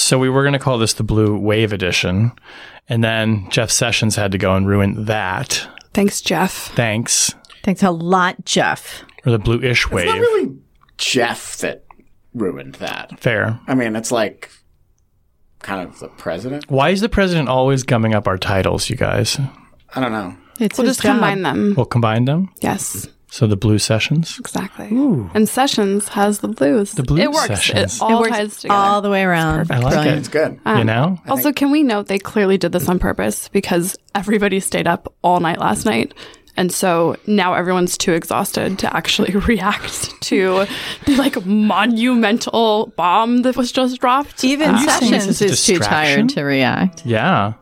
So 0.00 0.18
we 0.18 0.28
were 0.30 0.42
going 0.42 0.54
to 0.54 0.58
call 0.58 0.78
this 0.78 0.94
the 0.94 1.02
Blue 1.02 1.36
Wave 1.38 1.72
Edition. 1.72 2.32
And 2.88 3.04
then 3.04 3.48
Jeff 3.50 3.70
Sessions 3.70 4.16
had 4.16 4.32
to 4.32 4.38
go 4.38 4.54
and 4.54 4.66
ruin 4.66 5.04
that. 5.04 5.68
Thanks, 5.92 6.20
Jeff. 6.20 6.52
Thanks. 6.74 7.34
Thanks 7.62 7.82
a 7.82 7.90
lot, 7.90 8.44
Jeff. 8.44 9.04
Or 9.26 9.32
the 9.32 9.38
Blue 9.38 9.60
Ish 9.60 9.90
Wave. 9.90 10.06
It's 10.06 10.14
not 10.14 10.20
really 10.20 10.56
Jeff 10.96 11.58
that 11.58 11.84
ruined 12.34 12.76
that. 12.76 13.20
Fair. 13.20 13.60
I 13.66 13.74
mean, 13.74 13.94
it's 13.94 14.10
like 14.10 14.50
kind 15.60 15.86
of 15.86 15.98
the 16.00 16.08
president. 16.08 16.70
Why 16.70 16.90
is 16.90 17.02
the 17.02 17.08
president 17.08 17.48
always 17.48 17.82
gumming 17.82 18.14
up 18.14 18.26
our 18.26 18.38
titles, 18.38 18.88
you 18.88 18.96
guys? 18.96 19.38
I 19.94 20.00
don't 20.00 20.12
know. 20.12 20.34
It's 20.58 20.78
We'll 20.78 20.86
just 20.86 21.02
job. 21.02 21.12
combine 21.16 21.42
them. 21.42 21.74
We'll 21.76 21.86
combine 21.86 22.24
them. 22.24 22.50
Yes, 22.62 23.06
So 23.32 23.46
the 23.46 23.56
Blue 23.56 23.78
Sessions. 23.78 24.38
exactly. 24.40 24.88
And 24.88 25.48
Sessions 25.48 26.08
has 26.08 26.40
the 26.40 26.48
blues. 26.48 26.92
The 26.92 27.04
blue 27.04 27.22
It 27.22 27.30
works. 27.30 27.46
Sessions. 27.46 27.96
It 27.96 28.02
all 28.02 28.10
It 28.18 28.20
works 28.22 28.36
ties 28.36 28.56
together. 28.58 28.74
all 28.80 29.00
the 29.00 29.10
way 29.10 29.22
around. 29.22 29.70
I 29.70 29.78
like 29.78 29.92
Brilliant. 29.94 30.18
It's 30.18 30.28
good. 30.28 30.58
Um, 30.64 30.78
you 30.78 30.84
know? 30.84 31.16
also, 31.28 31.52
can 31.52 31.70
we 31.70 31.82
note 31.84 32.06
they 32.08 32.18
clearly 32.18 32.58
did 32.58 32.72
this 32.72 32.88
on 32.88 32.98
purpose 32.98 33.48
because 33.48 33.96
everybody 34.16 34.58
stayed 34.60 34.88
up 34.88 35.12
all 35.22 35.38
night 35.40 35.58
last 35.60 35.86
night. 35.86 36.12
And 36.56 36.72
so 36.72 37.16
now 37.28 37.54
everyone's 37.54 37.96
too 37.96 38.12
exhausted 38.12 38.78
to 38.80 38.94
actually 38.94 39.32
react 39.46 40.20
to 40.22 40.66
the 41.06 41.16
like 41.16 41.46
monumental 41.46 42.92
bomb 42.96 43.42
that 43.42 43.56
was 43.56 43.70
just 43.72 44.00
dropped. 44.00 44.42
Even 44.44 44.70
Are 44.74 44.80
you 44.80 44.90
saying 44.90 45.12
this 45.12 45.38
Sessions 45.38 45.40
is 45.52 45.64
too 45.66 45.78
tired 45.78 46.28
to 46.30 46.42
react. 46.42 47.06
Yeah. 47.06 47.54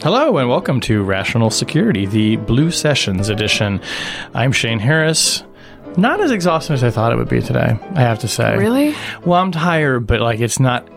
Hello 0.00 0.38
and 0.38 0.48
welcome 0.48 0.78
to 0.82 1.02
Rational 1.02 1.50
Security, 1.50 2.06
the 2.06 2.36
Blue 2.36 2.70
Sessions 2.70 3.28
edition. 3.28 3.80
I'm 4.32 4.52
Shane 4.52 4.78
Harris. 4.78 5.42
Not 5.96 6.20
as 6.20 6.30
exhausted 6.30 6.74
as 6.74 6.84
I 6.84 6.90
thought 6.90 7.12
it 7.12 7.16
would 7.16 7.28
be 7.28 7.42
today, 7.42 7.76
I 7.94 8.00
have 8.00 8.20
to 8.20 8.28
say. 8.28 8.56
Really? 8.56 8.94
Well, 9.24 9.40
I'm 9.42 9.50
tired, 9.50 10.06
but 10.06 10.20
like 10.20 10.38
it's 10.38 10.60
not 10.60 10.88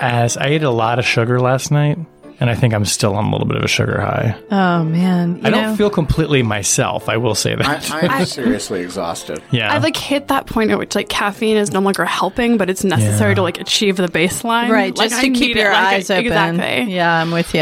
as 0.00 0.36
I 0.36 0.46
ate 0.46 0.64
a 0.64 0.70
lot 0.70 0.98
of 0.98 1.04
sugar 1.04 1.38
last 1.38 1.70
night, 1.70 1.98
and 2.40 2.50
I 2.50 2.54
think 2.54 2.74
I'm 2.74 2.84
still 2.84 3.14
on 3.14 3.26
a 3.26 3.30
little 3.30 3.46
bit 3.46 3.56
of 3.58 3.62
a 3.62 3.68
sugar 3.68 4.00
high. 4.00 4.34
Oh 4.50 4.82
man, 4.84 5.36
you 5.36 5.42
I 5.44 5.50
don't 5.50 5.62
know, 5.62 5.76
feel 5.76 5.90
completely 5.90 6.42
myself, 6.42 7.08
I 7.08 7.16
will 7.18 7.34
say 7.34 7.54
that. 7.54 7.90
I, 7.90 8.06
I'm 8.06 8.24
seriously 8.26 8.80
exhausted. 8.80 9.42
yeah. 9.50 9.72
I 9.72 9.78
like 9.78 9.96
hit 9.96 10.28
that 10.28 10.46
point 10.46 10.70
at 10.70 10.78
which 10.78 10.94
like 10.94 11.08
caffeine 11.08 11.56
is 11.56 11.72
no 11.72 11.80
longer 11.80 12.04
helping, 12.04 12.56
but 12.56 12.68
it's 12.70 12.82
necessary 12.84 13.30
Yeah. 13.32 13.34
to 13.36 13.42
like 13.42 13.60
achieve 13.60 13.96
the 13.96 14.08
baseline. 14.08 14.70
right? 14.70 14.96
Like, 14.96 15.10
Just 15.10 15.22
I 15.22 15.26
to 15.26 15.30
keep 15.32 15.40
need 15.40 15.56
it, 15.56 15.60
your 15.60 15.72
like, 15.72 15.94
eyes 15.94 16.10
open. 16.10 16.26
Exactly. 16.26 16.94
Yeah, 16.94 17.20
I'm 17.20 17.30
with 17.30 17.54
you. 17.54 17.60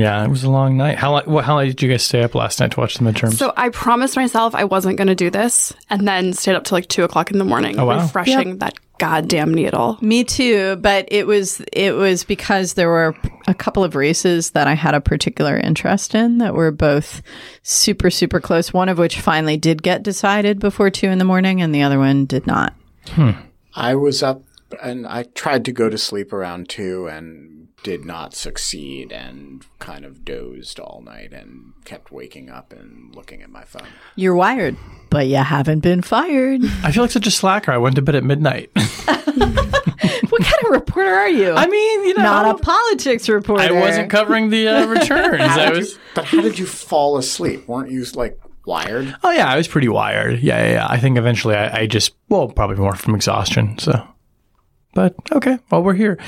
yeah, 0.00 0.24
it 0.24 0.28
was 0.30 0.44
a 0.44 0.50
long 0.50 0.76
night. 0.76 0.98
How 0.98 1.12
long, 1.12 1.22
what, 1.24 1.44
how 1.44 1.56
late 1.58 1.66
did 1.68 1.82
you 1.82 1.90
guys 1.90 2.02
stay 2.02 2.22
up 2.22 2.34
last 2.34 2.60
night 2.60 2.70
to 2.72 2.80
watch 2.80 2.94
the 2.94 3.04
midterms? 3.04 3.34
So 3.34 3.52
I 3.56 3.68
promised 3.70 4.16
myself 4.16 4.54
I 4.54 4.64
wasn't 4.64 4.96
going 4.96 5.08
to 5.08 5.14
do 5.14 5.30
this, 5.30 5.72
and 5.90 6.06
then 6.06 6.32
stayed 6.32 6.54
up 6.54 6.64
till 6.64 6.76
like 6.76 6.88
two 6.88 7.02
o'clock 7.04 7.30
in 7.30 7.38
the 7.38 7.44
morning, 7.44 7.78
Oh, 7.78 7.86
wow. 7.86 8.00
refreshing 8.02 8.58
that 8.58 8.74
goddamn 9.02 9.52
needle. 9.52 9.98
Me 10.00 10.22
too, 10.22 10.76
but 10.76 11.08
it 11.10 11.26
was 11.26 11.60
it 11.72 11.96
was 11.96 12.22
because 12.22 12.74
there 12.74 12.88
were 12.88 13.16
a 13.48 13.54
couple 13.54 13.82
of 13.82 13.96
races 13.96 14.50
that 14.50 14.68
I 14.68 14.74
had 14.74 14.94
a 14.94 15.00
particular 15.00 15.56
interest 15.56 16.14
in 16.14 16.38
that 16.38 16.54
were 16.54 16.70
both 16.70 17.20
super 17.64 18.10
super 18.10 18.40
close. 18.40 18.72
One 18.72 18.88
of 18.88 18.98
which 18.98 19.18
finally 19.18 19.56
did 19.56 19.82
get 19.82 20.04
decided 20.04 20.60
before 20.60 20.88
two 20.88 21.08
in 21.08 21.18
the 21.18 21.24
morning, 21.24 21.60
and 21.60 21.74
the 21.74 21.82
other 21.82 21.98
one 21.98 22.26
did 22.26 22.46
not. 22.46 22.74
Hmm. 23.08 23.32
I 23.74 23.96
was 23.96 24.22
up 24.22 24.44
and 24.80 25.04
I 25.04 25.24
tried 25.24 25.64
to 25.64 25.72
go 25.72 25.88
to 25.88 25.98
sleep 25.98 26.32
around 26.32 26.68
two 26.68 27.08
and 27.08 27.61
did 27.82 28.04
not 28.04 28.34
succeed 28.34 29.12
and 29.12 29.66
kind 29.78 30.04
of 30.04 30.24
dozed 30.24 30.78
all 30.78 31.02
night 31.04 31.32
and 31.32 31.72
kept 31.84 32.12
waking 32.12 32.48
up 32.48 32.72
and 32.72 33.14
looking 33.14 33.42
at 33.42 33.50
my 33.50 33.64
phone. 33.64 33.88
You're 34.16 34.34
wired, 34.34 34.76
but 35.10 35.26
you 35.26 35.36
haven't 35.36 35.80
been 35.80 36.02
fired. 36.02 36.62
I 36.84 36.92
feel 36.92 37.02
like 37.02 37.10
such 37.10 37.26
a 37.26 37.30
slacker. 37.30 37.72
I 37.72 37.78
went 37.78 37.96
to 37.96 38.02
bed 38.02 38.14
at 38.14 38.24
midnight. 38.24 38.70
what 40.32 40.42
kind 40.42 40.64
of 40.64 40.70
reporter 40.70 41.10
are 41.10 41.28
you? 41.28 41.52
I 41.52 41.66
mean, 41.66 42.04
you 42.04 42.14
know, 42.14 42.22
not 42.22 42.60
a 42.60 42.62
politics 42.62 43.28
reporter. 43.28 43.62
I 43.62 43.72
wasn't 43.72 44.10
covering 44.10 44.50
the 44.50 44.68
uh, 44.68 44.86
returns. 44.86 45.42
I 45.42 45.70
was. 45.70 45.98
But 46.14 46.24
how 46.24 46.40
did 46.40 46.58
you 46.58 46.66
fall 46.66 47.18
asleep? 47.18 47.66
Weren't 47.66 47.90
you 47.90 48.04
like 48.14 48.38
wired? 48.64 49.14
Oh 49.22 49.30
yeah, 49.30 49.46
I 49.46 49.56
was 49.56 49.68
pretty 49.68 49.88
wired. 49.88 50.40
Yeah, 50.40 50.62
yeah. 50.64 50.72
yeah. 50.72 50.86
I 50.88 50.98
think 50.98 51.18
eventually 51.18 51.54
I, 51.54 51.80
I 51.80 51.86
just 51.86 52.14
well 52.28 52.48
probably 52.48 52.76
more 52.76 52.94
from 52.94 53.14
exhaustion. 53.14 53.78
So, 53.78 54.06
but 54.94 55.14
okay. 55.32 55.58
Well, 55.70 55.82
we're 55.82 55.94
here. 55.94 56.18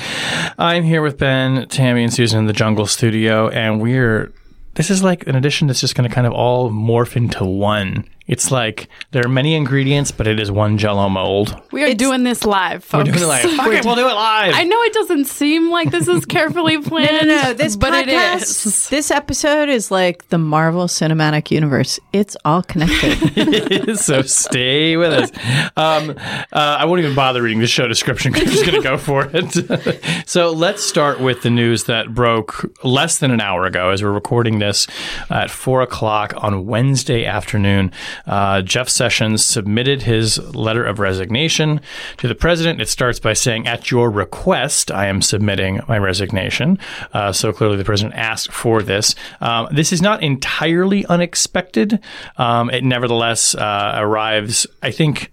I'm 0.58 0.84
here 0.84 1.02
with 1.02 1.18
Ben, 1.18 1.68
Tammy, 1.68 2.02
and 2.02 2.12
Susan 2.12 2.40
in 2.40 2.46
the 2.46 2.52
Jungle 2.52 2.86
Studio, 2.86 3.48
and 3.48 3.80
we're. 3.80 4.32
This 4.74 4.90
is 4.90 5.04
like 5.04 5.26
an 5.28 5.36
edition 5.36 5.68
that's 5.68 5.80
just 5.80 5.94
going 5.94 6.08
to 6.08 6.12
kind 6.12 6.26
of 6.26 6.32
all 6.32 6.70
morph 6.70 7.14
into 7.16 7.44
one. 7.44 8.08
It's 8.26 8.50
like 8.50 8.88
there 9.10 9.22
are 9.24 9.28
many 9.28 9.54
ingredients, 9.54 10.10
but 10.10 10.26
it 10.26 10.40
is 10.40 10.50
one 10.50 10.78
Jello 10.78 11.10
mold. 11.10 11.60
We 11.72 11.84
are 11.84 11.92
doing 11.94 12.22
this 12.22 12.44
live, 12.44 12.82
folks. 12.82 13.10
We're 13.10 13.12
doing 13.12 13.24
it 13.24 13.26
live. 13.26 13.50
Fuck 13.50 13.66
it, 13.68 13.84
we'll 13.84 13.96
do 13.96 14.08
it 14.08 14.14
live. 14.14 14.54
I 14.54 14.64
know 14.64 14.80
it 14.82 14.94
doesn't 14.94 15.26
seem 15.26 15.70
like 15.70 15.90
this 15.90 16.08
is 16.08 16.24
carefully 16.24 16.80
planned. 16.80 17.04
No, 17.14 17.20
no, 17.20 17.42
no. 17.42 17.54
this 17.54 17.76
but 17.76 17.92
it 17.94 18.08
podcast, 18.08 18.66
is. 18.66 18.88
this 18.88 19.10
episode 19.10 19.68
is 19.68 19.90
like 19.90 20.28
the 20.28 20.38
Marvel 20.38 20.86
Cinematic 20.86 21.50
Universe. 21.50 22.00
It's 22.12 22.36
all 22.44 22.62
connected. 22.62 23.96
so 23.98 24.22
stay 24.22 24.96
with 24.96 25.12
us. 25.12 25.30
Um, 25.76 26.10
uh, 26.18 26.44
I 26.52 26.86
won't 26.86 27.00
even 27.00 27.14
bother 27.14 27.42
reading 27.42 27.60
the 27.60 27.66
show 27.66 27.86
description 27.86 28.32
because 28.32 28.48
I'm 28.48 28.54
just 28.54 28.66
going 28.66 28.82
to 28.82 28.88
go 28.88 28.98
for 28.98 29.30
it. 29.32 30.28
so 30.28 30.50
let's 30.50 30.82
start 30.82 31.20
with 31.20 31.42
the 31.42 31.50
news 31.50 31.84
that 31.84 32.14
broke 32.14 32.74
less 32.84 33.18
than 33.18 33.30
an 33.30 33.40
hour 33.40 33.64
ago 33.64 33.90
as 33.90 34.02
we're 34.02 34.12
recording 34.12 34.58
this 34.58 34.86
at 35.30 35.50
four 35.50 35.82
o'clock 35.82 36.32
on 36.36 36.66
Wednesday 36.66 37.24
afternoon. 37.26 37.92
Uh, 38.26 38.62
Jeff 38.62 38.88
Sessions 38.88 39.44
submitted 39.44 40.02
his 40.02 40.38
letter 40.54 40.84
of 40.84 40.98
resignation 40.98 41.80
to 42.18 42.28
the 42.28 42.34
president. 42.34 42.80
It 42.80 42.88
starts 42.88 43.20
by 43.20 43.32
saying, 43.32 43.66
At 43.66 43.90
your 43.90 44.10
request, 44.10 44.90
I 44.90 45.06
am 45.06 45.22
submitting 45.22 45.80
my 45.88 45.98
resignation. 45.98 46.78
Uh, 47.12 47.32
so 47.32 47.52
clearly 47.52 47.76
the 47.76 47.84
president 47.84 48.14
asked 48.14 48.52
for 48.52 48.82
this. 48.82 49.14
Um, 49.40 49.68
this 49.70 49.92
is 49.92 50.00
not 50.00 50.22
entirely 50.22 51.04
unexpected. 51.06 52.00
Um, 52.36 52.70
it 52.70 52.84
nevertheless 52.84 53.54
uh, 53.54 53.92
arrives, 53.96 54.66
I 54.82 54.90
think, 54.90 55.32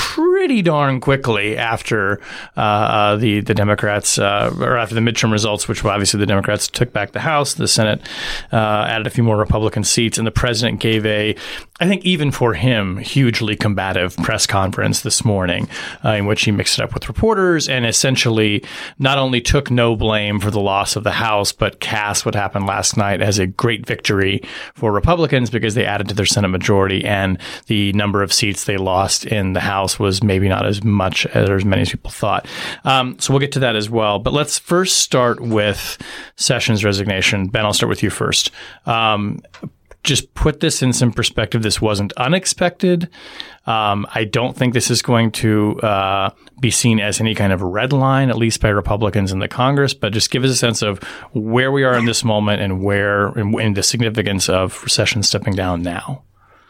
pretty 0.00 0.62
darn 0.62 0.98
quickly 0.98 1.58
after 1.58 2.18
uh, 2.56 2.60
uh, 2.60 3.16
the 3.16 3.40
the 3.40 3.52
Democrats 3.52 4.18
uh, 4.18 4.50
or 4.58 4.78
after 4.78 4.94
the 4.94 5.00
midterm 5.02 5.30
results, 5.30 5.68
which 5.68 5.84
obviously 5.84 6.18
the 6.18 6.26
Democrats 6.26 6.68
took 6.68 6.90
back 6.90 7.12
the 7.12 7.20
House, 7.20 7.52
the 7.54 7.68
Senate 7.68 8.00
uh, 8.50 8.86
added 8.88 9.06
a 9.06 9.10
few 9.10 9.22
more 9.22 9.36
Republican 9.36 9.84
seats, 9.84 10.16
and 10.16 10.26
the 10.26 10.30
president 10.30 10.80
gave 10.80 11.04
a, 11.04 11.36
I 11.80 11.86
think 11.86 12.02
even 12.06 12.30
for 12.30 12.54
him, 12.54 12.96
hugely 12.96 13.56
combative 13.56 14.16
press 14.16 14.46
conference 14.46 15.02
this 15.02 15.22
morning, 15.22 15.68
uh, 16.02 16.12
in 16.12 16.24
which 16.24 16.44
he 16.44 16.50
mixed 16.50 16.78
it 16.78 16.82
up 16.82 16.94
with 16.94 17.06
reporters 17.06 17.68
and 17.68 17.84
essentially 17.84 18.64
not 18.98 19.18
only 19.18 19.42
took 19.42 19.70
no 19.70 19.96
blame 19.96 20.40
for 20.40 20.50
the 20.50 20.60
loss 20.60 20.96
of 20.96 21.04
the 21.04 21.10
House, 21.10 21.52
but 21.52 21.80
cast 21.80 22.24
what 22.24 22.34
happened 22.34 22.66
last 22.66 22.96
night 22.96 23.20
as 23.20 23.38
a 23.38 23.46
great 23.46 23.84
victory 23.84 24.42
for 24.74 24.92
Republicans 24.92 25.50
because 25.50 25.74
they 25.74 25.84
added 25.84 26.08
to 26.08 26.14
their 26.14 26.24
Senate 26.24 26.48
majority 26.48 27.04
and 27.04 27.38
the 27.66 27.92
number 27.92 28.22
of 28.22 28.32
seats 28.32 28.64
they 28.64 28.78
lost 28.78 29.26
in 29.26 29.52
the 29.52 29.60
House 29.60 29.89
was 29.98 30.22
maybe 30.22 30.48
not 30.48 30.66
as 30.66 30.84
much 30.84 31.26
as, 31.26 31.48
or 31.48 31.56
as 31.56 31.64
many 31.64 31.82
as 31.82 31.90
people 31.90 32.10
thought. 32.10 32.46
Um, 32.84 33.18
so 33.18 33.32
we'll 33.32 33.40
get 33.40 33.52
to 33.52 33.60
that 33.60 33.76
as 33.76 33.90
well. 33.90 34.18
But 34.18 34.32
let's 34.32 34.58
first 34.58 34.98
start 34.98 35.40
with 35.40 35.98
Sessions' 36.36 36.84
resignation. 36.84 37.48
Ben, 37.48 37.64
I'll 37.64 37.72
start 37.72 37.90
with 37.90 38.02
you 38.02 38.10
first. 38.10 38.50
Um, 38.86 39.40
just 40.02 40.32
put 40.34 40.60
this 40.60 40.82
in 40.82 40.92
some 40.92 41.12
perspective. 41.12 41.62
This 41.62 41.80
wasn't 41.80 42.12
unexpected. 42.14 43.10
Um, 43.66 44.06
I 44.14 44.24
don't 44.24 44.56
think 44.56 44.72
this 44.72 44.90
is 44.90 45.02
going 45.02 45.30
to 45.32 45.78
uh, 45.80 46.30
be 46.58 46.70
seen 46.70 47.00
as 47.00 47.20
any 47.20 47.34
kind 47.34 47.52
of 47.52 47.60
red 47.60 47.92
line, 47.92 48.30
at 48.30 48.36
least 48.36 48.60
by 48.60 48.68
Republicans 48.68 49.30
in 49.30 49.40
the 49.40 49.48
Congress. 49.48 49.92
But 49.92 50.12
just 50.12 50.30
give 50.30 50.42
us 50.42 50.50
a 50.50 50.56
sense 50.56 50.80
of 50.80 51.02
where 51.32 51.70
we 51.70 51.84
are 51.84 51.94
in 51.94 52.06
this 52.06 52.24
moment 52.24 52.62
and 52.62 52.82
where 52.82 53.26
and, 53.28 53.54
and 53.56 53.76
the 53.76 53.82
significance 53.82 54.48
of 54.48 54.72
Sessions 54.88 55.28
stepping 55.28 55.54
down 55.54 55.82
now. 55.82 56.22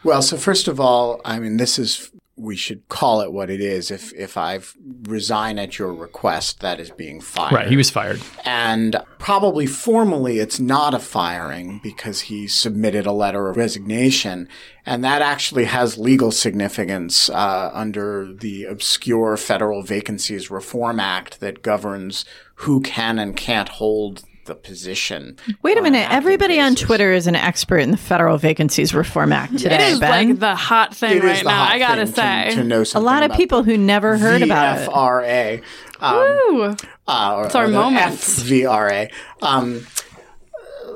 Well, 0.03 0.21
so 0.21 0.35
first 0.35 0.67
of 0.67 0.79
all, 0.79 1.21
I 1.23 1.39
mean, 1.39 1.57
this 1.57 1.79
is 1.79 2.11
we 2.41 2.55
should 2.55 2.87
call 2.89 3.21
it 3.21 3.31
what 3.31 3.49
it 3.49 3.61
is. 3.61 3.91
If 3.91 4.11
if 4.13 4.35
I 4.35 4.59
resign 5.03 5.59
at 5.59 5.77
your 5.77 5.93
request, 5.93 6.59
that 6.61 6.79
is 6.79 6.89
being 6.89 7.21
fired. 7.21 7.53
Right. 7.53 7.67
He 7.67 7.77
was 7.77 7.89
fired. 7.89 8.19
And 8.43 8.97
probably 9.19 9.67
formally, 9.67 10.39
it's 10.39 10.59
not 10.59 10.93
a 10.93 10.99
firing 10.99 11.79
because 11.83 12.21
he 12.21 12.47
submitted 12.47 13.05
a 13.05 13.11
letter 13.11 13.47
of 13.47 13.57
resignation. 13.57 14.49
And 14.85 15.03
that 15.03 15.21
actually 15.21 15.65
has 15.65 15.97
legal 15.97 16.31
significance 16.31 17.29
uh, 17.29 17.69
under 17.73 18.33
the 18.33 18.65
obscure 18.65 19.37
Federal 19.37 19.83
Vacancies 19.83 20.49
Reform 20.49 20.99
Act 20.99 21.39
that 21.39 21.61
governs 21.61 22.25
who 22.55 22.81
can 22.81 23.19
and 23.19 23.37
can't 23.37 23.69
hold 23.69 24.23
the 24.45 24.55
position. 24.55 25.37
Wait 25.61 25.77
a 25.77 25.81
minute. 25.81 25.99
acting 25.99 26.17
Everybody 26.17 26.59
on 26.59 26.75
Twitter 26.75 27.11
is 27.13 27.27
an 27.27 27.35
expert 27.35 27.79
in 27.79 27.91
the 27.91 27.97
Federal 27.97 28.37
Vacancies 28.37 28.93
Reform 28.93 29.31
Act 29.31 29.57
today, 29.57 29.75
it 29.75 29.81
is 29.93 29.99
Ben. 29.99 30.29
like 30.29 30.39
the 30.39 30.55
hot 30.55 30.95
thing 30.95 31.17
It 31.17 31.23
is 31.23 31.23
right 31.23 31.45
now. 31.45 31.63
I 31.63 31.79
gotta 31.79 32.07
say. 32.07 32.49
to, 32.51 32.55
to 32.57 32.63
know 32.63 32.83
a 32.95 32.99
lot 32.99 33.23
of 33.23 33.27
about 33.27 33.37
people 33.37 33.63
who 33.63 33.77
never 33.77 34.17
heard 34.17 34.41
about 34.41 34.79
it. 34.79 34.89
VFRA. 34.89 35.63
Um, 35.99 36.15
Woo. 36.17 36.75
uh, 37.07 37.35
or, 37.35 37.45
It's 37.45 37.55
our 37.55 37.67
moment. 37.67 37.95
the 37.95 38.01
moments. 38.01 38.43
FVRA. 38.43 39.11
Um, 39.41 39.85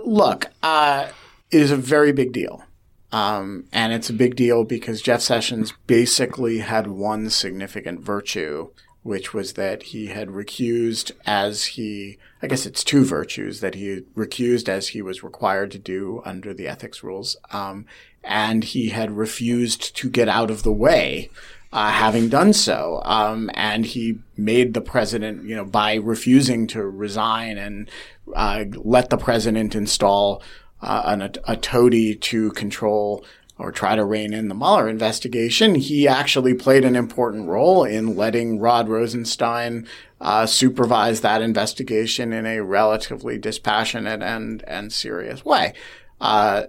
look, 0.06 0.48
uh, 0.64 1.08
it 1.52 1.62
is 1.62 1.72
a 1.72 1.78
very 1.78 2.12
big 2.12 2.32
deal. 2.32 2.64
Um, 3.12 3.66
and 3.72 3.94
it's 3.94 4.10
a 4.10 4.14
big 4.14 4.36
deal 4.36 4.66
because 4.66 5.02
Jeff 5.02 5.22
Sessions 5.22 5.74
basically 5.88 6.58
had 6.60 6.88
one 6.88 7.30
significant 7.30 8.02
virtue, 8.02 8.72
which 9.06 9.36
was 9.36 9.54
that 9.54 9.84
he 9.84 10.08
had 10.08 10.30
recused 10.30 11.12
as 11.28 11.66
he, 11.66 12.18
I 12.42 12.48
guess 12.48 12.66
it's 12.66 12.84
two 12.84 13.06
virtues 13.06 13.60
that 13.60 13.76
he 13.76 14.02
recused 14.18 14.68
as 14.68 14.88
he 14.88 15.04
was 15.04 15.24
required 15.24 15.70
to 15.74 15.78
do 15.78 16.24
under 16.26 16.56
the 16.56 16.68
ethics 16.68 17.04
rules. 17.04 17.38
Um, 17.52 17.86
and 18.24 18.64
he 18.64 18.90
had 18.90 19.12
refused 19.12 19.96
to 19.98 20.10
get 20.10 20.28
out 20.28 20.50
of 20.50 20.64
the 20.64 20.72
way 20.72 21.30
uh, 21.72 21.92
having 21.92 22.30
done 22.30 22.52
so. 22.52 23.04
Um, 23.06 23.52
and 23.54 23.86
he 23.86 24.18
made 24.38 24.74
the 24.74 24.82
president, 24.82 25.48
you 25.48 25.56
know, 25.56 25.66
by 25.66 25.98
refusing 25.98 26.66
to 26.70 26.84
resign 26.84 27.60
and 27.60 27.92
uh, 28.36 28.66
let 28.74 29.12
the 29.12 29.18
president 29.18 29.76
install 29.76 30.42
uh, 30.82 31.04
an, 31.06 31.22
a, 31.22 31.32
a 31.50 31.56
toady 31.56 32.16
to 32.16 32.50
control 32.54 33.24
or 33.58 33.72
try 33.72 33.96
to 33.96 34.04
rein 34.04 34.34
in 34.34 34.50
the 34.50 34.56
Mueller 34.56 34.90
investigation, 34.90 35.76
he 35.76 36.08
actually 36.08 36.54
played 36.54 36.84
an 36.84 36.96
important 36.96 37.48
role 37.48 37.84
in 37.84 38.16
letting 38.16 38.60
Rod 38.60 38.90
Rosenstein 38.90 39.88
uh, 40.20 40.46
supervise 40.46 41.22
that 41.22 41.42
investigation 41.42 42.34
in 42.34 42.46
a 42.46 42.62
relatively 42.62 43.38
dispassionate 43.38 44.22
and 44.22 44.64
and 44.68 44.92
serious 44.92 45.46
way. 45.46 45.74
Uh, 46.20 46.64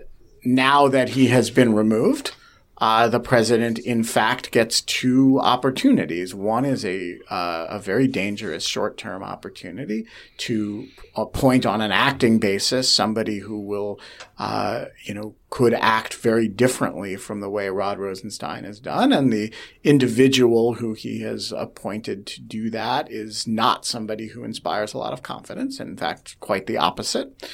now 0.44 0.86
that 0.88 1.10
he 1.10 1.26
has 1.28 1.50
been 1.50 1.74
removed, 1.74 2.32
uh, 2.78 3.08
the 3.08 3.20
president, 3.20 3.78
in 3.78 4.04
fact, 4.04 4.50
gets 4.50 4.82
two 4.82 5.40
opportunities. 5.40 6.34
One 6.34 6.66
is 6.66 6.84
a 6.84 7.18
uh, 7.30 7.66
a 7.70 7.78
very 7.78 8.06
dangerous 8.06 8.66
short 8.66 8.98
term 8.98 9.22
opportunity 9.22 10.06
to 10.38 10.88
appoint 11.14 11.64
on 11.64 11.80
an 11.80 11.90
acting 11.90 12.38
basis 12.38 12.88
somebody 12.88 13.38
who 13.38 13.60
will, 13.60 13.98
uh, 14.38 14.86
you 15.04 15.14
know, 15.14 15.34
could 15.48 15.72
act 15.72 16.12
very 16.12 16.48
differently 16.48 17.16
from 17.16 17.40
the 17.40 17.48
way 17.48 17.70
Rod 17.70 17.98
Rosenstein 17.98 18.64
has 18.64 18.78
done, 18.78 19.10
and 19.10 19.32
the 19.32 19.52
individual 19.82 20.74
who 20.74 20.92
he 20.92 21.22
has 21.22 21.52
appointed 21.52 22.26
to 22.26 22.42
do 22.42 22.68
that 22.70 23.10
is 23.10 23.46
not 23.46 23.86
somebody 23.86 24.28
who 24.28 24.44
inspires 24.44 24.92
a 24.92 24.98
lot 24.98 25.14
of 25.14 25.22
confidence. 25.22 25.80
In 25.80 25.96
fact, 25.96 26.38
quite 26.40 26.66
the 26.66 26.76
opposite. 26.76 27.50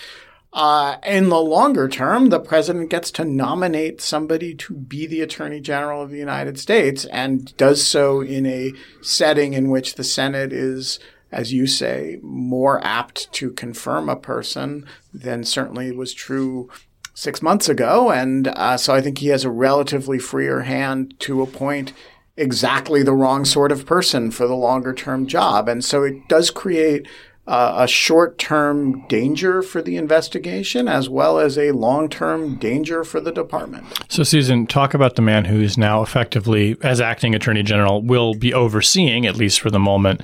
Uh, 0.52 0.98
in 1.06 1.30
the 1.30 1.40
longer 1.40 1.88
term, 1.88 2.28
the 2.28 2.38
president 2.38 2.90
gets 2.90 3.10
to 3.10 3.24
nominate 3.24 4.02
somebody 4.02 4.54
to 4.54 4.74
be 4.74 5.06
the 5.06 5.22
attorney 5.22 5.60
general 5.60 6.02
of 6.02 6.10
the 6.10 6.18
United 6.18 6.58
States 6.58 7.06
and 7.06 7.56
does 7.56 7.86
so 7.86 8.20
in 8.20 8.44
a 8.44 8.72
setting 9.00 9.54
in 9.54 9.70
which 9.70 9.94
the 9.94 10.04
Senate 10.04 10.52
is, 10.52 11.00
as 11.30 11.54
you 11.54 11.66
say, 11.66 12.18
more 12.22 12.84
apt 12.84 13.32
to 13.32 13.50
confirm 13.50 14.10
a 14.10 14.16
person 14.16 14.84
than 15.14 15.42
certainly 15.42 15.90
was 15.90 16.12
true 16.12 16.68
six 17.14 17.40
months 17.40 17.68
ago. 17.70 18.10
And 18.10 18.48
uh, 18.48 18.76
so 18.76 18.94
I 18.94 19.00
think 19.00 19.18
he 19.18 19.28
has 19.28 19.44
a 19.44 19.50
relatively 19.50 20.18
freer 20.18 20.60
hand 20.60 21.14
to 21.20 21.40
appoint 21.40 21.94
exactly 22.36 23.02
the 23.02 23.14
wrong 23.14 23.46
sort 23.46 23.72
of 23.72 23.86
person 23.86 24.30
for 24.30 24.46
the 24.46 24.54
longer 24.54 24.92
term 24.92 25.26
job. 25.26 25.68
And 25.68 25.82
so 25.82 26.02
it 26.02 26.28
does 26.28 26.50
create 26.50 27.06
uh, 27.46 27.74
a 27.78 27.88
short 27.88 28.38
term 28.38 29.06
danger 29.08 29.62
for 29.62 29.82
the 29.82 29.96
investigation 29.96 30.86
as 30.86 31.08
well 31.08 31.38
as 31.38 31.58
a 31.58 31.72
long 31.72 32.08
term 32.08 32.56
danger 32.56 33.02
for 33.02 33.20
the 33.20 33.32
department. 33.32 33.84
So, 34.08 34.22
Susan, 34.22 34.66
talk 34.66 34.94
about 34.94 35.16
the 35.16 35.22
man 35.22 35.46
who 35.46 35.60
is 35.60 35.76
now 35.76 36.02
effectively, 36.02 36.76
as 36.82 37.00
acting 37.00 37.34
attorney 37.34 37.62
general, 37.62 38.02
will 38.02 38.34
be 38.34 38.54
overseeing, 38.54 39.26
at 39.26 39.36
least 39.36 39.60
for 39.60 39.70
the 39.70 39.80
moment, 39.80 40.20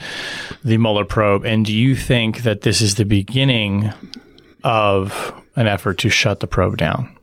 the 0.63 0.79
Mueller 0.79 1.05
probe. 1.05 1.45
And 1.45 1.65
do 1.65 1.75
you 1.75 1.97
think 1.97 2.43
that 2.43 2.61
this 2.61 2.81
is 2.81 2.95
the 2.95 3.05
beginning 3.05 3.93
of 4.63 5.35
an 5.57 5.67
effort 5.67 5.99
to 5.99 6.09
shut 6.09 6.39
the 6.41 6.47
probe 6.47 6.77
down? 6.77 7.17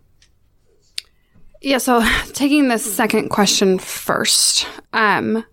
Yeah, 1.62 1.78
so 1.78 2.06
taking 2.34 2.68
the 2.68 2.78
second 2.78 3.30
question 3.30 3.80
first, 3.80 4.68
um, 4.92 5.46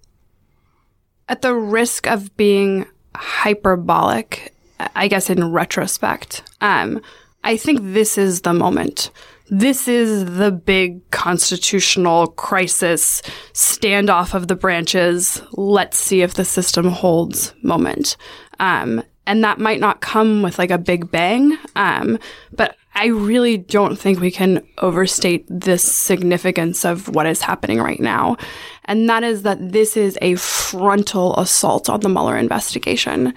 at 1.28 1.42
the 1.42 1.54
risk 1.54 2.08
of 2.08 2.36
being 2.36 2.86
hyperbolic, 3.16 4.54
I 4.94 5.08
guess 5.08 5.30
in 5.30 5.52
retrospect, 5.52 6.42
um, 6.60 7.00
I 7.44 7.56
think 7.56 7.80
this 7.82 8.18
is 8.18 8.42
the 8.42 8.52
moment. 8.52 9.10
This 9.50 9.86
is 9.86 10.36
the 10.38 10.50
big 10.50 11.10
constitutional 11.10 12.28
crisis, 12.28 13.20
standoff 13.52 14.32
of 14.32 14.48
the 14.48 14.56
branches. 14.56 15.42
Let's 15.52 15.98
see 15.98 16.22
if 16.22 16.34
the 16.34 16.44
system 16.44 16.86
holds 16.86 17.52
moment. 17.62 18.16
Um, 18.60 19.02
and 19.26 19.44
that 19.44 19.58
might 19.58 19.80
not 19.80 20.00
come 20.00 20.42
with 20.42 20.58
like 20.58 20.70
a 20.70 20.78
big 20.78 21.10
bang, 21.10 21.56
um, 21.76 22.18
but 22.52 22.76
I 22.94 23.06
really 23.06 23.56
don't 23.56 23.96
think 23.96 24.20
we 24.20 24.30
can 24.30 24.66
overstate 24.78 25.46
the 25.48 25.78
significance 25.78 26.84
of 26.84 27.08
what 27.08 27.26
is 27.26 27.40
happening 27.40 27.80
right 27.80 28.00
now. 28.00 28.36
And 28.84 29.08
that 29.08 29.24
is 29.24 29.42
that 29.42 29.72
this 29.72 29.96
is 29.96 30.18
a 30.20 30.34
frontal 30.36 31.38
assault 31.38 31.88
on 31.88 32.00
the 32.00 32.08
Mueller 32.08 32.36
investigation. 32.36 33.34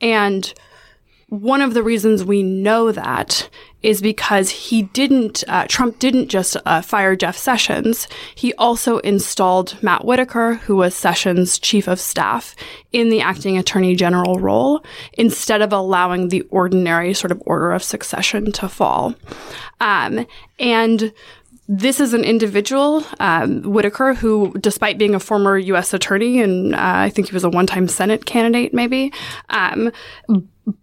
And 0.00 0.52
one 1.28 1.60
of 1.60 1.74
the 1.74 1.82
reasons 1.82 2.24
we 2.24 2.42
know 2.42 2.92
that 2.92 3.48
is 3.82 4.00
because 4.00 4.50
he 4.50 4.82
didn't, 4.82 5.42
uh, 5.48 5.66
Trump 5.68 5.98
didn't 5.98 6.28
just 6.28 6.56
uh, 6.64 6.80
fire 6.80 7.16
Jeff 7.16 7.36
Sessions. 7.36 8.08
He 8.34 8.54
also 8.54 8.98
installed 8.98 9.80
Matt 9.82 10.04
Whitaker, 10.04 10.54
who 10.54 10.76
was 10.76 10.94
Sessions' 10.94 11.58
chief 11.58 11.88
of 11.88 12.00
staff, 12.00 12.54
in 12.92 13.08
the 13.10 13.20
acting 13.20 13.58
attorney 13.58 13.94
general 13.96 14.38
role 14.38 14.84
instead 15.14 15.62
of 15.62 15.72
allowing 15.72 16.28
the 16.28 16.42
ordinary 16.42 17.12
sort 17.12 17.32
of 17.32 17.42
order 17.44 17.72
of 17.72 17.82
succession 17.82 18.52
to 18.52 18.68
fall. 18.68 19.14
Um, 19.80 20.26
and 20.58 21.12
this 21.68 21.98
is 21.98 22.14
an 22.14 22.22
individual, 22.22 23.04
um, 23.18 23.62
Whitaker, 23.62 24.14
who, 24.14 24.54
despite 24.60 24.98
being 24.98 25.14
a 25.14 25.20
former 25.20 25.58
U.S. 25.58 25.92
attorney 25.92 26.40
and 26.40 26.74
uh, 26.74 26.78
I 26.80 27.10
think 27.10 27.28
he 27.28 27.34
was 27.34 27.44
a 27.44 27.50
one-time 27.50 27.88
Senate 27.88 28.24
candidate, 28.24 28.72
maybe, 28.72 29.12
um, 29.48 29.90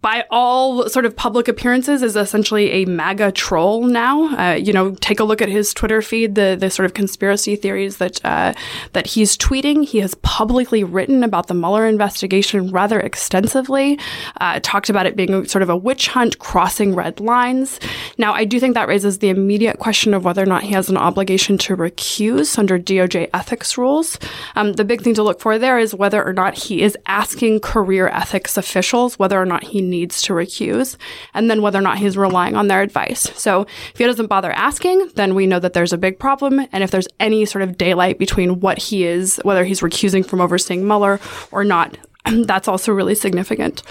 by 0.00 0.24
all 0.30 0.88
sort 0.88 1.04
of 1.04 1.14
public 1.14 1.46
appearances, 1.46 2.02
is 2.02 2.16
essentially 2.16 2.70
a 2.70 2.84
MAGA 2.86 3.32
troll 3.32 3.84
now. 3.84 4.34
Uh, 4.38 4.54
you 4.54 4.72
know, 4.72 4.94
take 4.94 5.20
a 5.20 5.24
look 5.24 5.42
at 5.42 5.50
his 5.50 5.74
Twitter 5.74 6.00
feed, 6.00 6.34
the 6.36 6.56
the 6.58 6.70
sort 6.70 6.86
of 6.86 6.94
conspiracy 6.94 7.54
theories 7.54 7.98
that 7.98 8.24
uh, 8.24 8.54
that 8.94 9.06
he's 9.06 9.36
tweeting. 9.36 9.84
He 9.84 9.98
has 9.98 10.14
publicly 10.16 10.84
written 10.84 11.22
about 11.22 11.48
the 11.48 11.54
Mueller 11.54 11.86
investigation 11.86 12.70
rather 12.70 12.98
extensively, 12.98 13.98
uh, 14.40 14.58
talked 14.62 14.88
about 14.88 15.04
it 15.04 15.16
being 15.16 15.46
sort 15.46 15.62
of 15.62 15.68
a 15.68 15.76
witch 15.76 16.08
hunt, 16.08 16.38
crossing 16.38 16.94
red 16.94 17.20
lines. 17.20 17.78
Now, 18.16 18.32
I 18.32 18.44
do 18.44 18.58
think 18.58 18.74
that 18.74 18.88
raises 18.88 19.18
the 19.18 19.28
immediate 19.28 19.78
question 19.80 20.14
of 20.14 20.24
whether 20.24 20.42
or 20.42 20.46
not 20.46 20.62
he 20.62 20.72
has 20.72 20.88
an 20.88 20.96
obligation 20.96 21.58
to 21.58 21.76
recuse 21.76 22.58
under 22.58 22.78
DOJ 22.78 23.28
ethics 23.34 23.76
rules. 23.76 24.18
Um, 24.56 24.72
the 24.72 24.84
big 24.84 25.02
thing 25.02 25.14
to 25.14 25.22
look 25.22 25.40
for 25.40 25.58
there 25.58 25.78
is 25.78 25.94
whether 25.94 26.24
or 26.24 26.32
not 26.32 26.54
he 26.54 26.82
is 26.82 26.96
asking 27.06 27.60
career 27.60 28.08
ethics 28.08 28.56
officials 28.56 29.18
whether 29.18 29.40
or 29.40 29.44
not 29.44 29.64
he 29.64 29.73
needs 29.82 30.22
to 30.22 30.32
recuse, 30.32 30.96
and 31.32 31.50
then 31.50 31.62
whether 31.62 31.78
or 31.78 31.82
not 31.82 31.98
he's 31.98 32.16
relying 32.16 32.56
on 32.56 32.68
their 32.68 32.82
advice. 32.82 33.30
So 33.34 33.62
if 33.62 33.98
he 33.98 34.04
doesn't 34.04 34.26
bother 34.26 34.52
asking, 34.52 35.10
then 35.14 35.34
we 35.34 35.46
know 35.46 35.60
that 35.60 35.72
there's 35.72 35.92
a 35.92 35.98
big 35.98 36.18
problem. 36.18 36.66
And 36.72 36.84
if 36.84 36.90
there's 36.90 37.08
any 37.20 37.44
sort 37.44 37.62
of 37.62 37.78
daylight 37.78 38.18
between 38.18 38.60
what 38.60 38.78
he 38.78 39.04
is, 39.04 39.40
whether 39.44 39.64
he's 39.64 39.80
recusing 39.80 40.24
from 40.26 40.40
overseeing 40.40 40.86
Mueller 40.86 41.20
or 41.52 41.64
not, 41.64 41.96
that's 42.24 42.68
also 42.68 42.92
really 42.92 43.14
significant. 43.14 43.82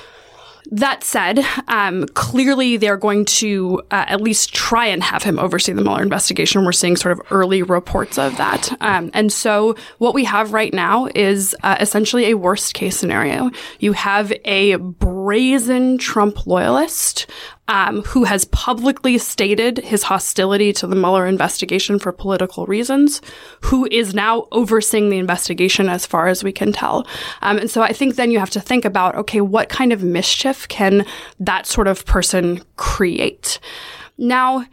That 0.72 1.04
said, 1.04 1.40
um, 1.68 2.06
clearly 2.14 2.78
they're 2.78 2.98
going 2.98 3.26
to 3.26 3.82
uh, 3.92 4.06
at 4.08 4.22
least 4.22 4.54
try 4.54 4.86
and 4.88 5.04
have 5.04 5.24
him 5.24 5.38
oversee 5.40 5.74
the 5.74 5.82
Mueller 5.82 6.02
investigation. 6.02 6.66
We're 6.66 6.72
seeing 6.72 6.96
sort 6.96 7.12
of 7.12 7.22
early 7.32 7.64
reports 7.64 8.18
of 8.18 8.38
that. 8.38 8.72
Um, 8.82 9.12
and 9.14 9.32
so 9.32 9.76
what 9.98 10.14
we 10.14 10.24
have 10.24 10.54
right 10.54 10.74
now 10.74 11.08
is 11.14 11.56
uh, 11.64 11.78
essentially 11.80 12.32
a 12.32 12.38
worst 12.38 12.74
case 12.74 12.98
scenario. 12.98 13.52
You 13.80 13.94
have 13.94 14.32
a 14.46 14.76
brazen 14.76 15.98
Trump 15.98 16.48
loyalist 16.48 17.28
um, 17.68 18.02
who 18.04 18.26
has 18.26 18.46
publicly 18.46 19.18
stated 19.18 19.78
his 19.80 20.04
hostility 20.04 20.74
to 20.74 20.88
the 20.88 20.96
Mueller 20.96 21.26
investigation 21.26 21.98
for 21.98 22.12
political 22.12 22.66
reasons, 22.66 23.22
who 23.62 23.88
is 23.92 24.14
now 24.14 24.48
overseeing 24.52 25.10
the 25.10 25.18
investigation 25.18 25.88
as 25.88 26.06
far 26.06 26.28
as 26.28 26.44
we 26.44 26.52
can 26.52 26.74
tell. 26.74 27.08
Um, 27.42 27.58
and 27.58 27.72
so 27.72 27.82
I 27.82 27.94
think 27.94 28.16
then 28.16 28.32
you 28.32 28.40
have 28.40 28.50
to 28.52 28.62
think 28.62 28.86
about 28.86 29.16
okay, 29.16 29.42
what 29.42 29.70
kind 29.70 29.94
of 29.94 30.04
mischief 30.04 30.68
can 30.68 31.06
that 31.40 31.66
sort 31.66 31.88
of 31.88 32.06
person 32.06 32.62
create? 32.76 33.60
Now, 34.18 34.66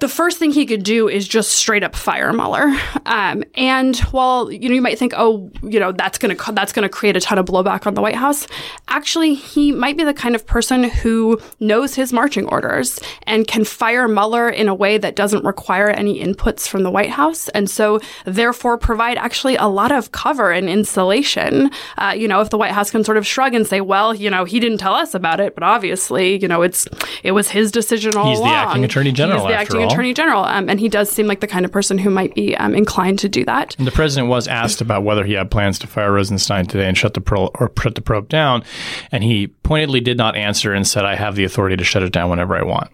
the 0.00 0.08
first 0.08 0.38
thing 0.38 0.50
he 0.50 0.66
could 0.66 0.82
do 0.82 1.08
is 1.08 1.26
just 1.26 1.52
straight 1.52 1.84
up 1.84 1.94
fire 1.94 2.32
Mueller. 2.32 2.76
Um, 3.06 3.44
and 3.54 3.96
while 4.10 4.50
you 4.50 4.68
know 4.68 4.74
you 4.74 4.82
might 4.82 4.98
think, 4.98 5.14
oh, 5.16 5.50
you 5.62 5.78
know 5.78 5.92
that's 5.92 6.18
gonna 6.18 6.36
that's 6.52 6.72
gonna 6.72 6.88
create 6.88 7.16
a 7.16 7.20
ton 7.20 7.38
of 7.38 7.46
blowback 7.46 7.86
on 7.86 7.94
the 7.94 8.00
White 8.00 8.16
House. 8.16 8.46
Actually, 8.88 9.34
he 9.34 9.72
might 9.72 9.96
be 9.96 10.04
the 10.04 10.14
kind 10.14 10.34
of 10.34 10.46
person 10.46 10.84
who 10.84 11.40
knows 11.60 11.94
his 11.94 12.12
marching 12.12 12.46
orders 12.46 12.98
and 13.24 13.46
can 13.46 13.64
fire 13.64 14.08
Mueller 14.08 14.48
in 14.48 14.68
a 14.68 14.74
way 14.74 14.98
that 14.98 15.14
doesn't 15.14 15.44
require 15.44 15.88
any 15.90 16.20
inputs 16.20 16.66
from 16.66 16.82
the 16.82 16.90
White 16.90 17.10
House, 17.10 17.48
and 17.50 17.70
so 17.70 18.00
therefore 18.24 18.76
provide 18.76 19.16
actually 19.16 19.56
a 19.56 19.66
lot 19.66 19.92
of 19.92 20.12
cover 20.12 20.50
and 20.50 20.68
insulation. 20.68 21.70
Uh, 21.98 22.14
you 22.16 22.26
know, 22.26 22.40
if 22.40 22.50
the 22.50 22.58
White 22.58 22.72
House 22.72 22.90
can 22.90 23.04
sort 23.04 23.16
of 23.16 23.26
shrug 23.26 23.54
and 23.54 23.66
say, 23.66 23.80
well, 23.80 24.14
you 24.14 24.28
know, 24.28 24.44
he 24.44 24.58
didn't 24.60 24.78
tell 24.78 24.94
us 24.94 25.14
about 25.14 25.40
it, 25.40 25.54
but 25.54 25.62
obviously, 25.62 26.40
you 26.40 26.48
know, 26.48 26.62
it's 26.62 26.86
it 27.22 27.32
was 27.32 27.50
his 27.50 27.70
decision 27.70 28.16
all 28.16 28.28
He's 28.28 28.38
along. 28.38 28.50
He's 28.50 28.56
the 28.56 28.68
acting 28.68 28.84
attorney 28.84 29.12
general, 29.12 29.40
He's 29.40 29.48
the 29.48 29.54
after 29.54 29.76
acting 29.76 29.83
attorney 29.86 30.14
general, 30.14 30.44
um, 30.44 30.68
and 30.68 30.80
he 30.80 30.88
does 30.88 31.10
seem 31.10 31.26
like 31.26 31.40
the 31.40 31.46
kind 31.46 31.64
of 31.64 31.72
person 31.72 31.98
who 31.98 32.10
might 32.10 32.34
be 32.34 32.56
um, 32.56 32.74
inclined 32.74 33.18
to 33.20 33.28
do 33.28 33.44
that. 33.44 33.76
And 33.78 33.86
the 33.86 33.92
president 33.92 34.28
was 34.28 34.48
asked 34.48 34.80
about 34.80 35.02
whether 35.02 35.24
he 35.24 35.34
had 35.34 35.50
plans 35.50 35.78
to 35.80 35.86
fire 35.86 36.12
Rosenstein 36.12 36.66
today 36.66 36.86
and 36.86 36.96
shut 36.96 37.14
the 37.14 37.20
pro- 37.20 37.50
or 37.58 37.70
shut 37.80 37.94
the 37.94 38.00
probe 38.00 38.28
down, 38.28 38.64
and 39.12 39.24
he 39.24 39.48
pointedly 39.48 40.00
did 40.00 40.16
not 40.16 40.36
answer 40.36 40.72
and 40.72 40.86
said, 40.86 41.04
"I 41.04 41.14
have 41.14 41.36
the 41.36 41.44
authority 41.44 41.76
to 41.76 41.84
shut 41.84 42.02
it 42.02 42.12
down 42.12 42.30
whenever 42.30 42.56
I 42.56 42.62
want." 42.62 42.90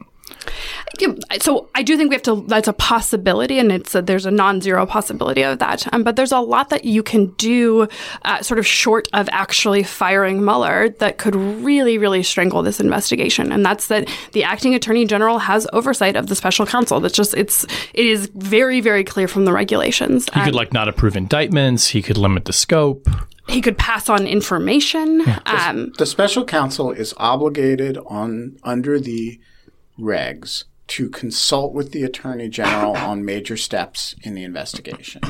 Yeah, 0.98 1.12
so 1.40 1.68
I 1.74 1.82
do 1.82 1.96
think 1.96 2.10
we 2.10 2.14
have 2.14 2.22
to. 2.24 2.44
That's 2.46 2.68
a 2.68 2.72
possibility, 2.72 3.58
and 3.58 3.70
it's 3.72 3.94
a, 3.94 4.02
there's 4.02 4.26
a 4.26 4.30
non-zero 4.30 4.84
possibility 4.86 5.42
of 5.42 5.58
that. 5.60 5.86
Um, 5.94 6.02
but 6.02 6.16
there's 6.16 6.32
a 6.32 6.40
lot 6.40 6.68
that 6.70 6.84
you 6.84 7.02
can 7.02 7.26
do, 7.32 7.86
uh, 8.22 8.42
sort 8.42 8.58
of 8.58 8.66
short 8.66 9.08
of 9.12 9.28
actually 9.32 9.82
firing 9.82 10.44
Mueller, 10.44 10.88
that 10.98 11.18
could 11.18 11.34
really, 11.36 11.96
really 11.96 12.22
strangle 12.22 12.62
this 12.62 12.80
investigation. 12.80 13.52
And 13.52 13.64
that's 13.64 13.86
that 13.86 14.08
the 14.32 14.42
acting 14.44 14.74
attorney 14.74 15.04
general 15.06 15.38
has 15.38 15.66
oversight 15.72 16.16
of 16.16 16.26
the 16.26 16.34
special 16.34 16.66
counsel. 16.66 17.00
That's 17.00 17.14
just 17.14 17.34
it's 17.34 17.64
it 17.94 18.06
is 18.06 18.30
very, 18.34 18.80
very 18.80 19.04
clear 19.04 19.28
from 19.28 19.44
the 19.44 19.52
regulations. 19.52 20.26
He 20.34 20.40
could 20.42 20.54
like 20.54 20.72
not 20.72 20.88
approve 20.88 21.16
indictments. 21.16 21.88
He 21.88 22.02
could 22.02 22.18
limit 22.18 22.44
the 22.46 22.52
scope. 22.52 23.06
he 23.48 23.60
could 23.60 23.78
pass 23.78 24.08
on 24.08 24.26
information. 24.26 25.22
Um, 25.46 25.92
The 25.98 26.06
special 26.06 26.44
counsel 26.44 26.90
is 26.92 27.14
obligated 27.16 27.96
on 28.06 28.56
under 28.64 28.98
the 29.00 29.40
regs 29.98 30.64
to 30.90 31.08
consult 31.08 31.72
with 31.72 31.92
the 31.92 32.02
attorney 32.02 32.48
general 32.48 32.96
on 32.96 33.24
major 33.24 33.56
steps 33.56 34.14
in 34.22 34.34
the 34.34 34.42
investigation. 34.42 35.22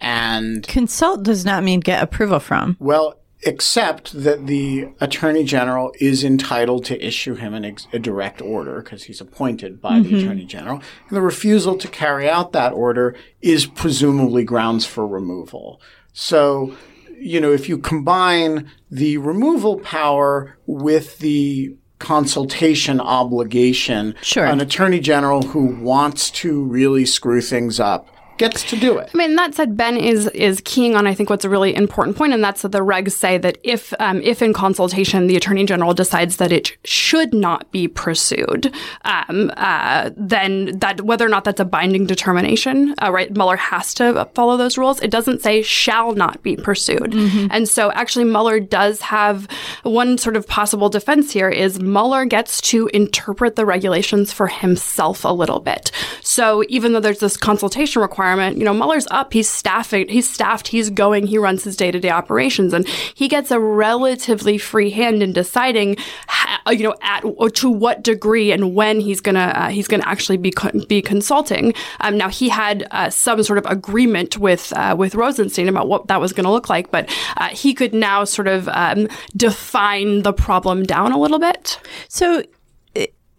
And 0.00 0.66
Consult 0.66 1.22
does 1.22 1.44
not 1.44 1.64
mean 1.64 1.80
get 1.80 2.02
approval 2.02 2.38
from. 2.38 2.76
well, 2.78 3.18
except 3.46 4.12
that 4.22 4.46
the 4.46 4.88
attorney 5.00 5.44
general 5.44 5.92
is 6.00 6.24
entitled 6.24 6.84
to 6.86 7.06
issue 7.06 7.34
him 7.34 7.52
an 7.52 7.64
ex- 7.64 7.86
a 7.92 7.98
direct 7.98 8.40
order 8.40 8.80
because 8.80 9.04
he's 9.04 9.20
appointed 9.20 9.80
by 9.80 10.00
the 10.00 10.08
mm-hmm. 10.08 10.16
attorney 10.16 10.44
general. 10.44 10.76
And 11.08 11.16
the 11.16 11.20
refusal 11.20 11.76
to 11.76 11.88
carry 11.88 12.28
out 12.28 12.52
that 12.52 12.72
order 12.72 13.14
is 13.42 13.66
presumably 13.66 14.44
grounds 14.44 14.86
for 14.86 15.06
removal. 15.06 15.80
So, 16.12 16.74
you 17.18 17.40
know, 17.40 17.52
if 17.52 17.68
you 17.68 17.78
combine 17.78 18.70
the 18.90 19.18
removal 19.18 19.78
power 19.78 20.56
with 20.66 21.18
the 21.18 21.76
consultation 21.98 23.00
obligation, 23.00 24.14
Sure. 24.22 24.44
an 24.44 24.60
attorney 24.60 25.00
general 25.00 25.42
who 25.42 25.66
wants 25.66 26.30
to 26.30 26.62
really 26.62 27.04
screw 27.06 27.40
things 27.40 27.80
up 27.80 28.08
gets 28.38 28.62
to 28.64 28.76
do 28.76 28.98
it. 28.98 29.10
I 29.14 29.16
mean, 29.16 29.36
that 29.36 29.54
said, 29.54 29.76
Ben 29.76 29.96
is 29.96 30.26
is 30.28 30.60
keying 30.64 30.96
on 30.96 31.06
I 31.06 31.14
think 31.14 31.30
what's 31.30 31.44
a 31.44 31.48
really 31.48 31.74
important 31.74 32.16
point, 32.16 32.32
and 32.32 32.42
that's 32.42 32.62
that 32.62 32.72
the 32.72 32.80
regs 32.80 33.12
say 33.12 33.38
that 33.38 33.58
if 33.62 33.92
um, 34.00 34.20
if 34.22 34.42
in 34.42 34.52
consultation 34.52 35.26
the 35.26 35.36
attorney 35.36 35.64
general 35.64 35.94
decides 35.94 36.36
that 36.36 36.52
it 36.52 36.76
should 36.84 37.32
not 37.34 37.70
be 37.70 37.88
pursued, 37.88 38.74
um, 39.04 39.50
uh, 39.56 40.10
then 40.16 40.78
that 40.78 41.02
whether 41.02 41.24
or 41.24 41.28
not 41.28 41.44
that's 41.44 41.60
a 41.60 41.64
binding 41.64 42.06
determination, 42.06 42.94
uh, 43.02 43.10
right? 43.12 43.34
Mueller 43.34 43.56
has 43.56 43.94
to 43.94 44.28
follow 44.34 44.56
those 44.56 44.76
rules. 44.78 45.00
It 45.00 45.10
doesn't 45.10 45.42
say 45.42 45.62
shall 45.62 46.12
not 46.14 46.42
be 46.42 46.56
pursued, 46.56 47.14
and 47.50 47.68
so 47.68 47.92
actually 47.92 48.24
Mueller 48.24 48.60
does 48.60 49.00
have 49.00 49.48
one 49.82 50.18
sort 50.18 50.36
of 50.36 50.46
possible 50.46 50.88
defense 50.88 51.32
here 51.32 51.48
is 51.48 51.80
Mueller 51.80 52.24
gets 52.24 52.60
to 52.62 52.88
interpret 52.88 53.56
the 53.56 53.66
regulations 53.66 54.32
for 54.32 54.46
himself 54.46 55.24
a 55.24 55.28
little 55.28 55.60
bit. 55.60 55.90
So 56.34 56.64
even 56.68 56.92
though 56.92 56.98
there's 56.98 57.20
this 57.20 57.36
consultation 57.36 58.02
requirement, 58.02 58.58
you 58.58 58.64
know, 58.64 58.74
Mueller's 58.74 59.06
up, 59.12 59.32
he's 59.32 59.48
staffing, 59.48 60.08
he's 60.08 60.28
staffed, 60.28 60.66
he's 60.66 60.90
going, 60.90 61.28
he 61.28 61.38
runs 61.38 61.62
his 61.62 61.76
day-to-day 61.76 62.10
operations, 62.10 62.72
and 62.72 62.88
he 62.88 63.28
gets 63.28 63.52
a 63.52 63.60
relatively 63.60 64.58
free 64.58 64.90
hand 64.90 65.22
in 65.22 65.32
deciding, 65.32 65.96
ha- 66.26 66.60
you 66.72 66.82
know, 66.82 66.94
at 67.02 67.22
to 67.54 67.70
what 67.70 68.02
degree 68.02 68.50
and 68.50 68.74
when 68.74 68.98
he's 68.98 69.20
gonna 69.20 69.52
uh, 69.54 69.68
he's 69.68 69.86
gonna 69.86 70.02
actually 70.06 70.36
be 70.36 70.50
co- 70.50 70.72
be 70.88 71.00
consulting. 71.00 71.72
Um, 72.00 72.18
now 72.18 72.28
he 72.28 72.48
had 72.48 72.84
uh, 72.90 73.10
some 73.10 73.40
sort 73.44 73.58
of 73.58 73.66
agreement 73.66 74.36
with 74.36 74.72
uh, 74.74 74.96
with 74.98 75.14
Rosenstein 75.14 75.68
about 75.68 75.86
what 75.86 76.08
that 76.08 76.20
was 76.20 76.32
going 76.32 76.46
to 76.46 76.50
look 76.50 76.68
like, 76.68 76.90
but 76.90 77.08
uh, 77.36 77.50
he 77.50 77.74
could 77.74 77.94
now 77.94 78.24
sort 78.24 78.48
of 78.48 78.68
um, 78.72 79.06
define 79.36 80.22
the 80.22 80.32
problem 80.32 80.82
down 80.82 81.12
a 81.12 81.18
little 81.18 81.38
bit. 81.38 81.78
So, 82.08 82.42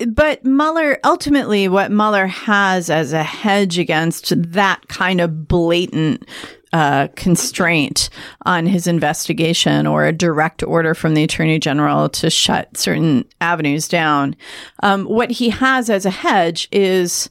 but 0.08 0.44
Mueller, 0.44 1.00
ultimately, 1.04 1.68
what 1.68 1.92
Mueller 1.92 2.28
has 2.28 2.90
as 2.90 3.14
a 3.14 3.24
hedge 3.24 3.78
against 3.78 4.34
that 4.52 4.88
kind 4.88 5.22
of 5.22 5.48
blatant 5.48 6.28
uh, 6.74 7.08
constraint 7.16 8.10
on 8.46 8.66
his 8.66 8.86
investigation 8.86 9.88
or 9.88 10.06
a 10.06 10.12
direct 10.12 10.62
order 10.64 10.94
from 10.94 11.14
the 11.14 11.24
attorney 11.24 11.58
general 11.58 12.10
to 12.10 12.30
shut 12.30 12.76
certain 12.76 13.24
avenues 13.40 13.88
down, 13.88 14.36
um, 14.84 15.06
what 15.06 15.32
he 15.32 15.50
has 15.50 15.90
as 15.90 16.06
a 16.06 16.10
hedge 16.10 16.68
is 16.74 17.30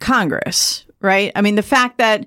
Congress, 0.00 0.84
right? 1.00 1.32
I 1.34 1.40
mean, 1.40 1.56
the 1.56 1.62
fact 1.62 1.98
that 1.98 2.24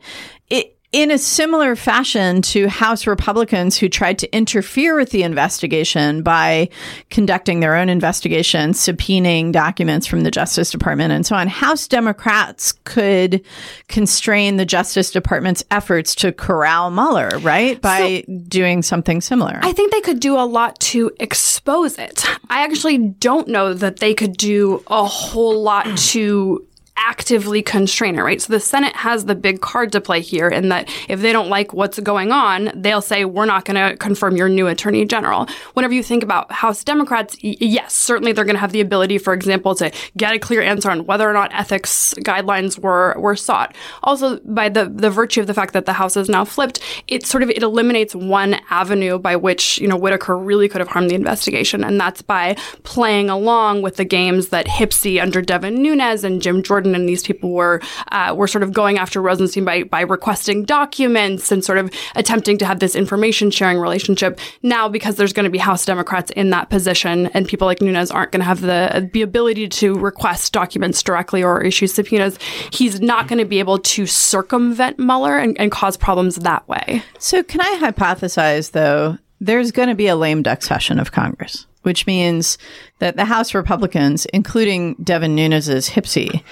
in 0.94 1.10
a 1.10 1.18
similar 1.18 1.76
fashion 1.76 2.44
to 2.44 2.68
House 2.70 3.08
Republicans 3.08 3.76
who 3.76 3.90
tried 3.90 4.20
to 4.20 4.34
interfere 4.34 4.96
with 4.96 5.10
the 5.10 5.24
investigation 5.24 6.22
by 6.22 6.70
conducting 7.10 7.60
their 7.60 7.76
own 7.76 7.90
investigation, 7.90 8.72
subpoenaing 8.72 9.52
documents 9.52 10.06
from 10.06 10.22
the 10.22 10.30
Justice 10.30 10.70
Department, 10.70 11.12
and 11.12 11.26
so 11.26 11.36
on, 11.36 11.48
House 11.48 11.88
Democrats 11.88 12.74
could 12.84 13.44
constrain 13.88 14.58
the 14.58 14.66
Justice 14.66 15.10
Department's 15.10 15.64
efforts 15.72 16.14
to 16.14 16.32
corral 16.32 16.92
Mueller, 16.92 17.40
right? 17.40 17.82
By 17.82 18.24
doing 18.48 18.84
something 18.84 19.20
similar. 19.20 19.60
I 19.64 19.74
think 19.74 19.92
they 19.92 20.02
could 20.02 20.20
do 20.20 20.36
a 20.38 20.46
lot 20.46 20.80
to 20.82 21.12
expose 21.20 21.98
it. 21.98 22.24
I 22.52 22.64
actually 22.64 23.00
don't 23.00 23.48
know 23.48 23.74
that 23.74 23.98
they 23.98 24.14
could 24.14 24.38
do 24.38 24.84
a 24.86 25.06
whole 25.06 25.64
lot 25.64 25.98
to 25.98 26.68
actively 26.96 27.62
constrain 27.62 28.16
it, 28.18 28.22
right? 28.22 28.42
So 28.42 28.54
the 28.54 28.60
Senate 28.60 28.96
has 28.96 29.26
the 29.26 29.36
big 29.36 29.62
card 29.62 29.92
to 29.94 30.02
play 30.02 30.22
here 30.22 30.48
in 30.48 30.70
that 30.70 30.90
if 31.10 31.22
they 31.22 31.34
don't 31.34 31.50
like 31.50 31.74
what's 31.74 32.00
going 32.00 32.32
on, 32.32 32.72
they'll 32.76 33.02
say, 33.02 33.26
we're 33.26 33.46
not 33.46 33.66
going 33.66 33.76
to 33.76 33.98
confirm 33.98 34.36
your 34.36 34.48
new 34.48 34.68
attorney 34.68 35.06
general. 35.06 35.48
Whenever 35.74 35.94
you 35.94 36.04
think 36.04 36.24
about 36.24 36.52
House 36.52 36.84
Democrats, 36.84 37.36
y- 37.44 37.56
yes, 37.60 37.94
certainly 37.96 38.32
they're 38.32 38.46
going 38.46 38.56
to 38.56 38.60
have 38.60 38.72
the 38.72 38.82
ability, 38.82 39.18
for 39.18 39.34
example, 39.34 39.74
to 39.76 39.92
get 40.18 40.34
a 40.34 40.40
clear 40.40 40.62
answer 40.62 40.92
on 40.92 41.06
whether 41.06 41.28
or 41.28 41.34
not 41.34 41.54
ethics 41.54 42.14
guidelines 42.20 42.78
were, 42.78 43.16
were 43.18 43.36
sought. 43.36 43.76
Also, 44.04 44.40
by 44.42 44.70
the, 44.70 44.86
the 44.86 45.10
virtue 45.10 45.42
of 45.42 45.48
the 45.48 45.54
fact 45.54 45.74
that 45.74 45.86
the 45.86 45.94
House 45.94 46.16
is 46.16 46.30
now 46.30 46.46
flipped, 46.46 46.80
it 47.08 47.26
sort 47.26 47.44
of, 47.44 47.50
it 47.50 47.64
eliminates 47.64 48.14
one 48.16 48.56
avenue 48.70 49.18
by 49.18 49.36
which, 49.36 49.80
you 49.80 49.88
know, 49.88 49.98
Whitaker 49.98 50.38
really 50.38 50.70
could 50.70 50.80
have 50.80 50.90
harmed 50.90 51.10
the 51.10 51.16
investigation. 51.16 51.84
And 51.84 52.00
that's 52.00 52.22
by 52.22 52.56
playing 52.84 53.30
along 53.30 53.82
with 53.82 53.96
the 53.96 54.06
games 54.06 54.50
that 54.50 54.68
HPSCI 54.68 55.22
under 55.22 55.42
Devin 55.42 55.82
Nunes 55.82 56.24
and 56.24 56.42
Jim 56.42 56.62
Jordan 56.62 56.83
and 56.86 57.08
these 57.08 57.24
people 57.24 57.52
were 57.52 57.82
uh, 58.12 58.34
were 58.36 58.48
sort 58.48 58.64
of 58.64 58.74
going 58.74 58.98
after 58.98 59.22
Rosenstein 59.22 59.66
by 59.66 59.84
by 59.84 60.02
requesting 60.02 60.64
documents 60.66 61.52
and 61.52 61.64
sort 61.64 61.78
of 61.78 61.92
attempting 62.16 62.58
to 62.58 62.66
have 62.66 62.80
this 62.80 62.96
information 62.96 63.52
sharing 63.52 63.78
relationship. 63.78 64.40
Now, 64.62 64.88
because 64.90 65.16
there's 65.16 65.34
going 65.34 65.46
to 65.46 65.50
be 65.50 65.58
House 65.58 65.86
Democrats 65.86 66.32
in 66.32 66.50
that 66.52 66.70
position, 66.70 67.28
and 67.28 67.48
people 67.48 67.68
like 67.68 67.82
Nunes 67.82 68.12
aren't 68.12 68.32
going 68.32 68.42
to 68.42 68.46
have 68.46 68.62
the 68.62 69.10
the 69.14 69.22
ability 69.22 69.68
to 69.70 69.96
request 69.96 70.54
documents 70.54 71.02
directly 71.02 71.44
or 71.44 71.62
issue 71.62 71.88
subpoenas, 71.88 72.38
he's 72.72 73.02
not 73.02 73.28
going 73.28 73.40
to 73.40 73.46
be 73.46 73.60
able 73.60 73.80
to 73.80 74.06
circumvent 74.06 75.00
Mueller 75.00 75.38
and, 75.38 75.60
and 75.60 75.72
cause 75.72 75.98
problems 75.98 76.36
that 76.38 76.68
way. 76.68 77.04
So, 77.20 77.44
can 77.44 77.62
I 77.62 77.80
hypothesize, 77.82 78.72
though, 78.72 79.18
there's 79.40 79.72
going 79.72 79.90
to 79.90 79.96
be 79.96 80.08
a 80.08 80.16
lame 80.16 80.42
duck 80.42 80.62
session 80.62 81.00
of 81.00 81.12
Congress, 81.12 81.68
which 81.84 82.08
means 82.08 82.58
that 83.00 83.16
the 83.16 83.26
House 83.26 83.54
Republicans, 83.54 84.26
including 84.28 84.96
Devin 84.96 85.36
Nunes's 85.36 85.90
HPSCI, 85.90 86.44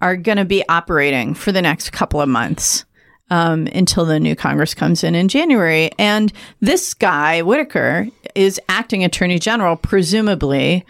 are 0.00 0.16
going 0.16 0.38
to 0.38 0.44
be 0.44 0.66
operating 0.68 1.34
for 1.34 1.52
the 1.52 1.62
next 1.62 1.90
couple 1.90 2.20
of 2.20 2.28
months 2.28 2.84
um, 3.30 3.66
until 3.68 4.04
the 4.04 4.20
new 4.20 4.36
Congress 4.36 4.74
comes 4.74 5.02
in 5.02 5.14
in 5.14 5.28
January. 5.28 5.90
And 5.98 6.32
this 6.60 6.94
guy, 6.94 7.42
Whitaker, 7.42 8.08
is 8.34 8.60
acting 8.68 9.04
attorney 9.04 9.38
general, 9.38 9.76
presumably 9.76 10.84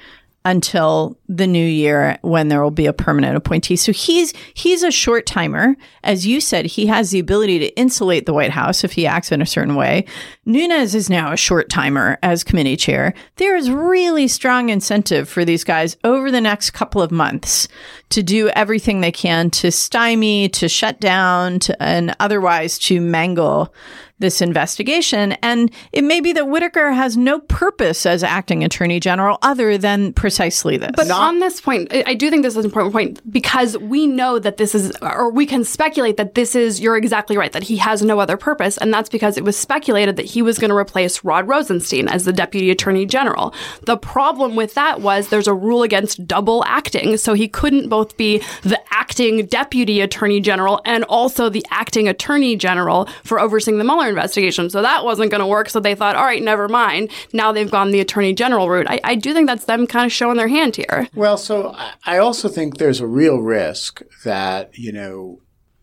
until 0.45 1.17
the 1.31 1.47
new 1.47 1.65
year 1.65 2.19
when 2.23 2.49
there 2.49 2.61
will 2.61 2.73
be 2.73 2.87
a 2.87 2.93
permanent 2.93 3.37
appointee. 3.37 3.77
So 3.77 3.93
he's 3.93 4.35
he's 4.55 4.83
a 4.83 4.91
short 4.91 5.27
timer. 5.27 5.77
As 6.03 6.27
you 6.27 6.41
said, 6.41 6.67
he 6.67 6.87
has 6.87 7.13
the 7.13 7.21
ability 7.21 7.61
to 7.61 7.77
insulate 7.77 8.27
the 8.27 8.35
White 8.35 8.51
House 8.51 8.83
if 8.83 8.93
he 8.93 9.07
acts 9.07 9.31
in 9.31 9.41
a 9.41 9.47
certain 9.47 9.77
way. 9.77 10.07
Nunes 10.45 10.93
is 10.97 11.09
now 11.09 11.33
a 11.33 11.37
short 11.37 11.71
timer 11.71 12.19
as 12.25 12.43
committee 12.43 12.77
chair. 12.77 13.15
There 13.37 13.57
is 13.57 13.71
really 13.71 14.27
strong 14.27 14.71
incentive 14.71 15.29
for 15.29 15.45
these 15.45 15.63
guys 15.63 15.97
over 16.03 16.33
the 16.33 16.41
next 16.41 16.73
couple 16.73 17.01
of 17.01 17.13
months 17.13 17.69
to 18.09 18.25
do 18.25 18.49
everything 18.49 19.01
they 19.01 19.13
can 19.13 19.51
to 19.51 19.71
stymie, 19.71 20.49
to 20.49 20.69
shut 20.69 20.99
down, 20.99 21.61
to, 21.61 21.81
and 21.81 22.17
otherwise 22.19 22.77
to 22.81 23.01
mangle 23.01 23.73
this 24.21 24.41
investigation. 24.41 25.33
And 25.43 25.73
it 25.93 26.05
may 26.05 26.21
be 26.21 26.33
that 26.35 26.47
Whitaker 26.47 26.93
has 26.93 27.17
no 27.17 27.41
purpose 27.41 28.07
as 28.07 28.23
acting 28.23 28.63
attorney 28.63 29.01
general 29.01 29.39
other 29.43 29.77
than 29.77 30.13
precisely 30.13 30.77
this. 30.77 30.93
But 30.95 31.09
on 31.21 31.39
this 31.39 31.61
point, 31.61 31.93
I 31.93 32.15
do 32.15 32.31
think 32.31 32.43
this 32.43 32.55
is 32.55 32.59
an 32.59 32.65
important 32.65 32.93
point 32.93 33.33
because 33.33 33.77
we 33.79 34.07
know 34.07 34.39
that 34.39 34.57
this 34.57 34.75
is, 34.75 34.93
or 35.03 35.31
we 35.31 35.47
can 35.47 35.65
speculate 35.65 36.17
that 36.17 36.35
this 36.35 36.55
is, 36.55 36.81
you're 36.81 36.97
exactly 36.97 37.37
right, 37.37 37.53
that 37.53 37.63
he 37.63 37.77
has 37.77 38.03
no 38.03 38.21
other 38.21 38.37
purpose. 38.37 38.77
And 38.79 38.93
that's 38.93 39.09
because 39.09 39.37
it 39.37 39.45
was 39.45 39.57
speculated 39.57 40.17
that 40.17 40.27
he 40.27 40.43
was 40.43 40.59
going 40.59 40.71
to 40.71 40.77
replace 40.77 41.23
Rod 41.25 41.47
Rosenstein 41.47 42.09
as 42.09 42.25
the 42.25 42.33
deputy 42.33 42.71
attorney 42.71 43.07
general. 43.07 43.55
The 43.87 43.97
problem 43.97 44.57
with 44.57 44.75
that 44.75 45.01
was 45.01 45.29
there's 45.29 45.49
a 45.49 45.55
rule 45.55 45.83
against 45.83 46.27
double 46.27 46.65
acting. 46.67 47.17
So 47.17 47.35
he 47.35 47.49
couldn't 47.49 47.89
both 47.89 48.17
be 48.17 48.43
the 48.63 48.81
acting 48.93 49.47
deputy 49.47 50.01
attorney 50.01 50.41
general 50.41 50.81
and 50.85 51.05
also 51.05 51.49
the 51.49 51.65
acting 51.71 52.09
attorney 52.09 52.57
general 52.57 53.09
for 53.25 53.39
overseeing 53.39 53.79
the 53.79 53.85
Mueller 53.85 54.09
investigation. 54.09 54.71
So 54.71 54.83
that 54.83 55.05
wasn't 55.05 55.31
going 55.31 55.41
to 55.41 55.47
work. 55.47 55.69
So 55.69 55.81
they 55.81 55.95
thought, 55.95 56.17
all 56.17 56.25
right, 56.25 56.43
never 56.43 56.69
mind. 56.69 57.11
Now 57.33 57.53
they've 57.53 57.71
gone 57.71 57.91
the 57.91 58.01
attorney 58.01 58.33
general 58.33 58.69
route. 58.69 58.87
I, 58.89 59.01
I 59.05 59.15
do 59.15 59.33
think 59.35 59.47
that's 59.47 59.65
them 59.65 59.87
kind 59.87 60.07
of 60.07 60.13
showing 60.13 60.37
their 60.37 60.49
hand 60.49 60.77
here. 60.77 61.09
Well, 61.15 61.37
so 61.37 61.75
I- 62.05 62.19
also 62.19 62.49
think 62.49 62.77
there's 62.79 63.01
a 63.01 63.07
real 63.07 63.39
risk 63.39 64.03
that, 64.25 64.79
you 64.79 64.93
know, 64.93 65.41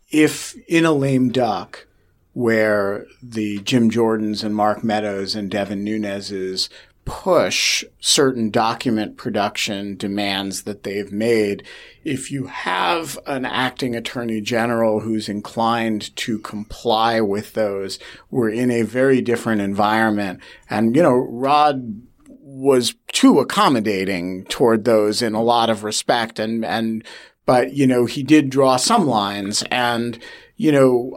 if 0.10 0.55
in 0.67 0.86
a 0.86 0.93
lame 0.93 1.29
duck 1.29 1.86
where 2.34 3.05
the 3.22 3.60
Jim 3.60 3.89
Jordans 3.89 4.43
and 4.43 4.55
Mark 4.55 4.84
Meadows 4.84 5.36
and 5.36 5.51
Devin 5.51 5.84
Nunes's 5.84 6.69
push 7.03 7.84
certain 8.00 8.50
document 8.50 9.15
production 9.17 9.96
demands 9.96 10.63
that 10.63 10.84
they've 10.84 11.12
made, 11.12 11.63
if 12.03 12.31
you 12.31 12.48
have 12.48 13.17
an 13.25 13.46
acting 13.46 13.96
attorney 13.96 14.39
general 14.41 15.00
who's 15.01 15.27
inclined 15.29 16.15
to 16.17 16.38
comply 16.39 17.19
with 17.19 17.53
those, 17.53 17.98
we're 18.29 18.50
in 18.50 18.69
a 18.69 18.81
very 18.84 19.22
different 19.22 19.62
environment. 19.62 20.39
And, 20.69 20.96
you 20.96 21.01
know, 21.01 21.15
Rod 21.15 22.01
was 22.29 22.93
too 23.17 23.39
accommodating 23.39 24.45
toward 24.45 24.86
those 24.86 25.24
in 25.24 25.33
a 25.33 25.41
lot 25.41 25.71
of 25.71 25.83
respect. 25.83 26.38
And 26.38 26.63
and 26.63 27.03
but 27.47 27.74
you 27.74 27.88
know 27.88 28.05
he 28.05 28.21
did 28.21 28.51
draw 28.51 28.77
some 28.77 29.07
lines 29.07 29.63
and 29.71 30.19
you 30.55 30.71
know 30.71 31.13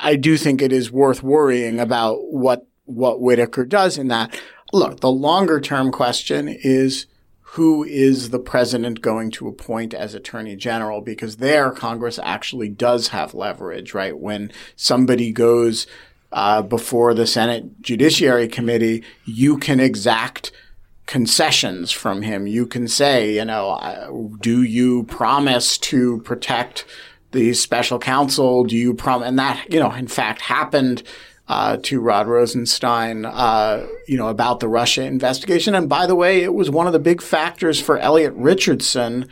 I- 0.00 0.14
do 0.14 0.36
think 0.36 0.62
it 0.62 0.72
is 0.72 0.92
worth 0.92 1.20
worrying 1.24 1.80
about 1.80 2.18
what 2.30 2.68
what 2.84 3.20
Whitaker 3.20 3.64
does 3.64 3.98
in 3.98 4.06
that. 4.06 4.40
Look 4.72 5.00
the 5.00 5.10
longer 5.10 5.60
term 5.60 5.90
question 5.90 6.46
is 6.46 7.06
who 7.40 7.82
is 7.82 8.30
the 8.30 8.38
president 8.38 9.02
going 9.02 9.32
to 9.32 9.48
appoint 9.48 9.94
as 9.94 10.14
attorney 10.14 10.54
general? 10.54 11.00
Because 11.00 11.38
there 11.38 11.72
Congress 11.72 12.20
actually 12.22 12.68
does 12.68 13.08
have 13.08 13.34
leverage 13.34 13.94
right? 13.94 14.16
When 14.16 14.52
somebody 14.76 15.32
goes 15.32 15.88
uh, 16.30 16.62
before 16.62 17.14
the 17.14 17.26
Senate 17.26 17.82
Judiciary 17.82 18.46
Committee, 18.46 19.02
you 19.24 19.58
can 19.58 19.80
exact 19.80 20.52
concessions 21.06 21.90
from 21.90 22.22
him. 22.22 22.46
You 22.46 22.66
can 22.66 22.88
say, 22.88 23.34
you 23.34 23.44
know, 23.44 24.30
do 24.40 24.62
you 24.62 25.04
promise 25.04 25.78
to 25.78 26.20
protect 26.22 26.84
the 27.32 27.52
special 27.54 27.98
counsel? 27.98 28.64
Do 28.64 28.76
you 28.76 28.94
promise? 28.94 29.28
And 29.28 29.38
that, 29.38 29.66
you 29.72 29.80
know, 29.80 29.92
in 29.92 30.06
fact 30.06 30.42
happened 30.42 31.02
uh, 31.48 31.76
to 31.82 32.00
Rod 32.00 32.28
Rosenstein, 32.28 33.24
uh, 33.24 33.86
you 34.06 34.16
know, 34.16 34.28
about 34.28 34.60
the 34.60 34.68
Russia 34.68 35.04
investigation. 35.04 35.74
And 35.74 35.88
by 35.88 36.06
the 36.06 36.14
way, 36.14 36.42
it 36.42 36.54
was 36.54 36.70
one 36.70 36.86
of 36.86 36.92
the 36.92 36.98
big 36.98 37.20
factors 37.20 37.80
for 37.80 37.98
Elliot 37.98 38.32
Richardson 38.34 39.28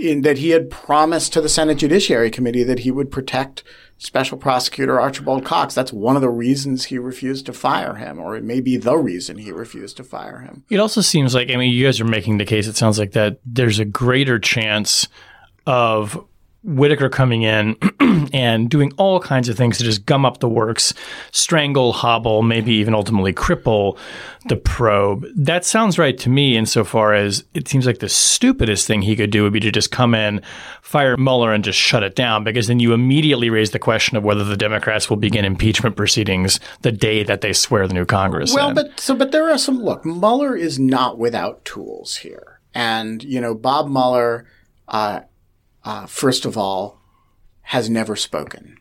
in 0.00 0.22
that 0.22 0.38
he 0.38 0.50
had 0.50 0.70
promised 0.70 1.32
to 1.32 1.40
the 1.40 1.48
Senate 1.48 1.78
Judiciary 1.78 2.30
Committee 2.30 2.64
that 2.64 2.80
he 2.80 2.90
would 2.90 3.10
protect 3.10 3.62
Special 3.98 4.36
Prosecutor 4.36 5.00
Archibald 5.00 5.44
Cox. 5.44 5.74
That's 5.74 5.92
one 5.92 6.16
of 6.16 6.22
the 6.22 6.28
reasons 6.28 6.84
he 6.84 6.98
refused 6.98 7.46
to 7.46 7.52
fire 7.52 7.94
him, 7.94 8.18
or 8.18 8.36
it 8.36 8.44
may 8.44 8.60
be 8.60 8.76
the 8.76 8.96
reason 8.96 9.38
he 9.38 9.52
refused 9.52 9.96
to 9.96 10.04
fire 10.04 10.40
him. 10.40 10.64
It 10.68 10.78
also 10.78 11.00
seems 11.00 11.34
like, 11.34 11.50
I 11.50 11.56
mean, 11.56 11.72
you 11.72 11.86
guys 11.86 12.00
are 12.00 12.04
making 12.04 12.38
the 12.38 12.44
case, 12.44 12.66
it 12.66 12.76
sounds 12.76 12.98
like 12.98 13.12
that 13.12 13.38
there's 13.44 13.78
a 13.78 13.84
greater 13.86 14.38
chance 14.38 15.08
of 15.66 16.22
Whitaker 16.66 17.08
coming 17.08 17.42
in 17.42 17.76
and 18.32 18.68
doing 18.68 18.92
all 18.96 19.20
kinds 19.20 19.48
of 19.48 19.56
things 19.56 19.78
to 19.78 19.84
just 19.84 20.04
gum 20.04 20.26
up 20.26 20.40
the 20.40 20.48
works, 20.48 20.92
strangle, 21.30 21.92
hobble, 21.92 22.42
maybe 22.42 22.72
even 22.72 22.92
ultimately 22.92 23.32
cripple 23.32 23.96
the 24.48 24.56
probe. 24.56 25.26
That 25.36 25.64
sounds 25.64 25.96
right 25.96 26.18
to 26.18 26.28
me 26.28 26.56
insofar 26.56 27.14
as 27.14 27.44
it 27.54 27.68
seems 27.68 27.86
like 27.86 28.00
the 28.00 28.08
stupidest 28.08 28.86
thing 28.86 29.02
he 29.02 29.14
could 29.14 29.30
do 29.30 29.44
would 29.44 29.52
be 29.52 29.60
to 29.60 29.70
just 29.70 29.92
come 29.92 30.14
in, 30.14 30.42
fire 30.82 31.16
Mueller, 31.16 31.52
and 31.52 31.62
just 31.62 31.78
shut 31.78 32.02
it 32.02 32.16
down, 32.16 32.42
because 32.42 32.66
then 32.66 32.80
you 32.80 32.92
immediately 32.92 33.48
raise 33.48 33.70
the 33.70 33.78
question 33.78 34.16
of 34.16 34.24
whether 34.24 34.44
the 34.44 34.56
Democrats 34.56 35.08
will 35.08 35.16
begin 35.16 35.44
impeachment 35.44 35.96
proceedings 35.96 36.58
the 36.82 36.92
day 36.92 37.22
that 37.22 37.42
they 37.42 37.52
swear 37.52 37.86
the 37.86 37.94
new 37.94 38.04
Congress. 38.04 38.52
Well, 38.52 38.70
in. 38.70 38.74
but 38.74 38.98
so, 38.98 39.14
but 39.14 39.30
there 39.30 39.48
are 39.50 39.58
some. 39.58 39.82
Look, 39.82 40.04
Mueller 40.04 40.56
is 40.56 40.78
not 40.78 41.18
without 41.18 41.64
tools 41.64 42.16
here, 42.16 42.60
and 42.74 43.22
you 43.22 43.40
know, 43.40 43.54
Bob 43.54 43.88
Mueller, 43.88 44.46
uh, 44.88 45.20
uh, 45.86 46.06
first 46.06 46.44
of 46.44 46.58
all, 46.58 47.00
has 47.62 47.88
never 47.88 48.16
spoken, 48.16 48.76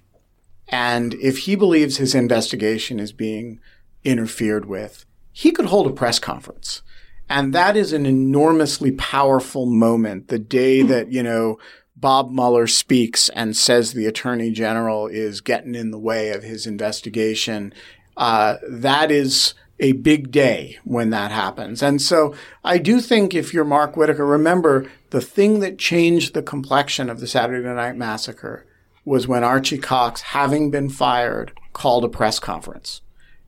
and 0.68 1.14
if 1.16 1.40
he 1.40 1.56
believes 1.56 1.98
his 1.98 2.14
investigation 2.14 3.00
is 3.00 3.12
being 3.14 3.60
interfered 4.04 4.66
with, 4.66 5.06
he 5.32 5.52
could 5.52 5.66
hold 5.68 5.88
a 5.88 5.92
press 5.92 6.20
conference. 6.20 6.82
And 7.28 7.54
that 7.54 7.76
is 7.76 7.92
an 7.92 8.06
enormously 8.06 8.92
powerful 8.92 9.66
moment. 9.66 10.28
The 10.28 10.40
day 10.40 10.84
that, 10.84 11.12
you 11.12 11.24
know, 11.24 11.58
Bob 11.96 12.32
Mueller 12.32 12.68
speaks 12.68 13.30
and 13.30 13.58
says 13.58 13.94
the 13.94 14.06
attorney 14.06 14.52
general 14.52 15.08
is 15.08 15.42
getting 15.42 15.76
in 15.76 15.92
the 15.92 16.00
way 16.00 16.30
of 16.30 16.44
his 16.44 16.68
investigation. 16.68 17.74
Uh, 18.16 18.58
that 18.70 19.12
is 19.12 19.56
a 19.80 19.94
big 19.94 20.32
day 20.32 20.78
when 20.84 21.10
that 21.10 21.32
happens. 21.32 21.82
And 21.82 22.02
so 22.02 22.36
I 22.64 22.78
do 22.78 23.02
think 23.02 23.34
if 23.34 23.54
you're 23.54 23.66
Mark 23.66 23.98
Whitaker, 23.98 24.26
remember 24.26 24.90
the 25.16 25.22
thing 25.22 25.62
that 25.62 25.80
changed 25.80 26.34
the 26.34 26.44
complexion 26.44 27.10
of 27.10 27.22
the 27.22 27.28
Saturday 27.28 27.66
Night 27.66 27.96
Massacre 27.96 28.66
was 29.06 29.30
when 29.30 29.46
Archie 29.46 29.78
Cox, 29.78 30.20
having 30.20 30.70
been 30.70 30.90
fired, 30.90 31.54
called 31.72 32.04
a 32.04 32.10
press 32.10 32.38
conference. 32.38 33.00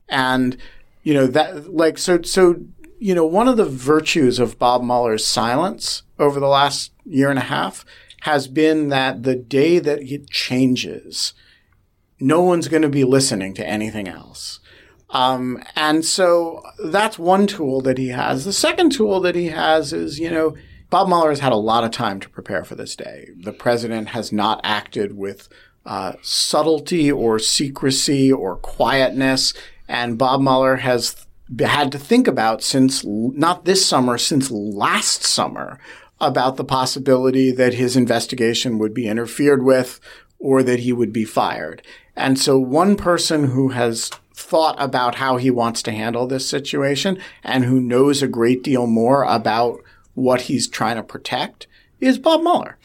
And, 0.08 0.56
you 1.02 1.12
know, 1.12 1.26
that, 1.26 1.74
like, 1.74 1.98
so, 1.98 2.22
so, 2.22 2.62
you 2.98 3.14
know, 3.14 3.26
one 3.26 3.48
of 3.48 3.58
the 3.58 3.66
virtues 3.66 4.38
of 4.38 4.58
Bob 4.58 4.82
Mueller's 4.82 5.26
silence 5.26 6.04
over 6.18 6.40
the 6.40 6.48
last 6.48 6.90
year 7.04 7.28
and 7.28 7.38
a 7.38 7.42
half 7.42 7.84
has 8.22 8.48
been 8.48 8.88
that 8.88 9.24
the 9.24 9.36
day 9.36 9.78
that 9.78 10.00
it 10.00 10.30
changes, 10.30 11.34
no 12.18 12.40
one's 12.40 12.68
going 12.68 12.80
to 12.80 12.88
be 12.88 13.04
listening 13.04 13.52
to 13.52 13.68
anything 13.68 14.08
else. 14.08 14.60
Um, 15.10 15.62
and 15.76 16.02
so 16.02 16.62
that's 16.82 17.18
one 17.18 17.46
tool 17.46 17.82
that 17.82 17.98
he 17.98 18.08
has. 18.08 18.46
The 18.46 18.54
second 18.54 18.92
tool 18.92 19.20
that 19.20 19.34
he 19.34 19.48
has 19.48 19.92
is, 19.92 20.18
you 20.18 20.30
know, 20.30 20.56
Bob 20.90 21.08
Mueller 21.08 21.30
has 21.30 21.40
had 21.40 21.52
a 21.52 21.56
lot 21.56 21.84
of 21.84 21.90
time 21.90 22.18
to 22.20 22.28
prepare 22.30 22.64
for 22.64 22.74
this 22.74 22.96
day. 22.96 23.30
The 23.36 23.52
president 23.52 24.08
has 24.08 24.32
not 24.32 24.60
acted 24.64 25.16
with 25.16 25.48
uh, 25.84 26.14
subtlety 26.22 27.10
or 27.10 27.38
secrecy 27.38 28.32
or 28.32 28.56
quietness. 28.56 29.52
And 29.86 30.18
Bob 30.18 30.40
Mueller 30.40 30.76
has 30.76 31.26
had 31.58 31.92
to 31.92 31.98
think 31.98 32.26
about 32.26 32.62
since 32.62 33.04
not 33.04 33.64
this 33.64 33.84
summer, 33.84 34.18
since 34.18 34.50
last 34.50 35.24
summer, 35.24 35.78
about 36.20 36.56
the 36.56 36.64
possibility 36.64 37.50
that 37.52 37.74
his 37.74 37.96
investigation 37.96 38.78
would 38.78 38.92
be 38.92 39.06
interfered 39.06 39.62
with 39.62 40.00
or 40.38 40.62
that 40.62 40.80
he 40.80 40.92
would 40.92 41.12
be 41.12 41.24
fired. 41.24 41.82
And 42.16 42.38
so 42.38 42.58
one 42.58 42.96
person 42.96 43.44
who 43.44 43.68
has 43.68 44.10
thought 44.34 44.76
about 44.78 45.16
how 45.16 45.36
he 45.36 45.50
wants 45.50 45.82
to 45.82 45.92
handle 45.92 46.26
this 46.26 46.48
situation 46.48 47.18
and 47.42 47.64
who 47.64 47.80
knows 47.80 48.22
a 48.22 48.28
great 48.28 48.62
deal 48.62 48.86
more 48.86 49.24
about 49.24 49.80
what 50.18 50.42
he's 50.42 50.66
trying 50.66 50.96
to 50.96 51.02
protect 51.02 51.68
is 52.00 52.18
Bob 52.18 52.42
Mueller. 52.42 52.76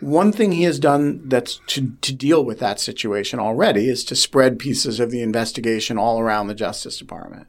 One 0.00 0.32
thing 0.32 0.52
he 0.52 0.64
has 0.64 0.80
done 0.80 1.28
that's 1.28 1.60
to, 1.68 1.92
to 2.00 2.12
deal 2.12 2.44
with 2.44 2.58
that 2.58 2.80
situation 2.80 3.38
already 3.38 3.88
is 3.88 4.02
to 4.04 4.16
spread 4.16 4.58
pieces 4.58 4.98
of 4.98 5.10
the 5.10 5.22
investigation 5.22 5.98
all 5.98 6.18
around 6.18 6.48
the 6.48 6.54
Justice 6.54 6.98
Department, 6.98 7.46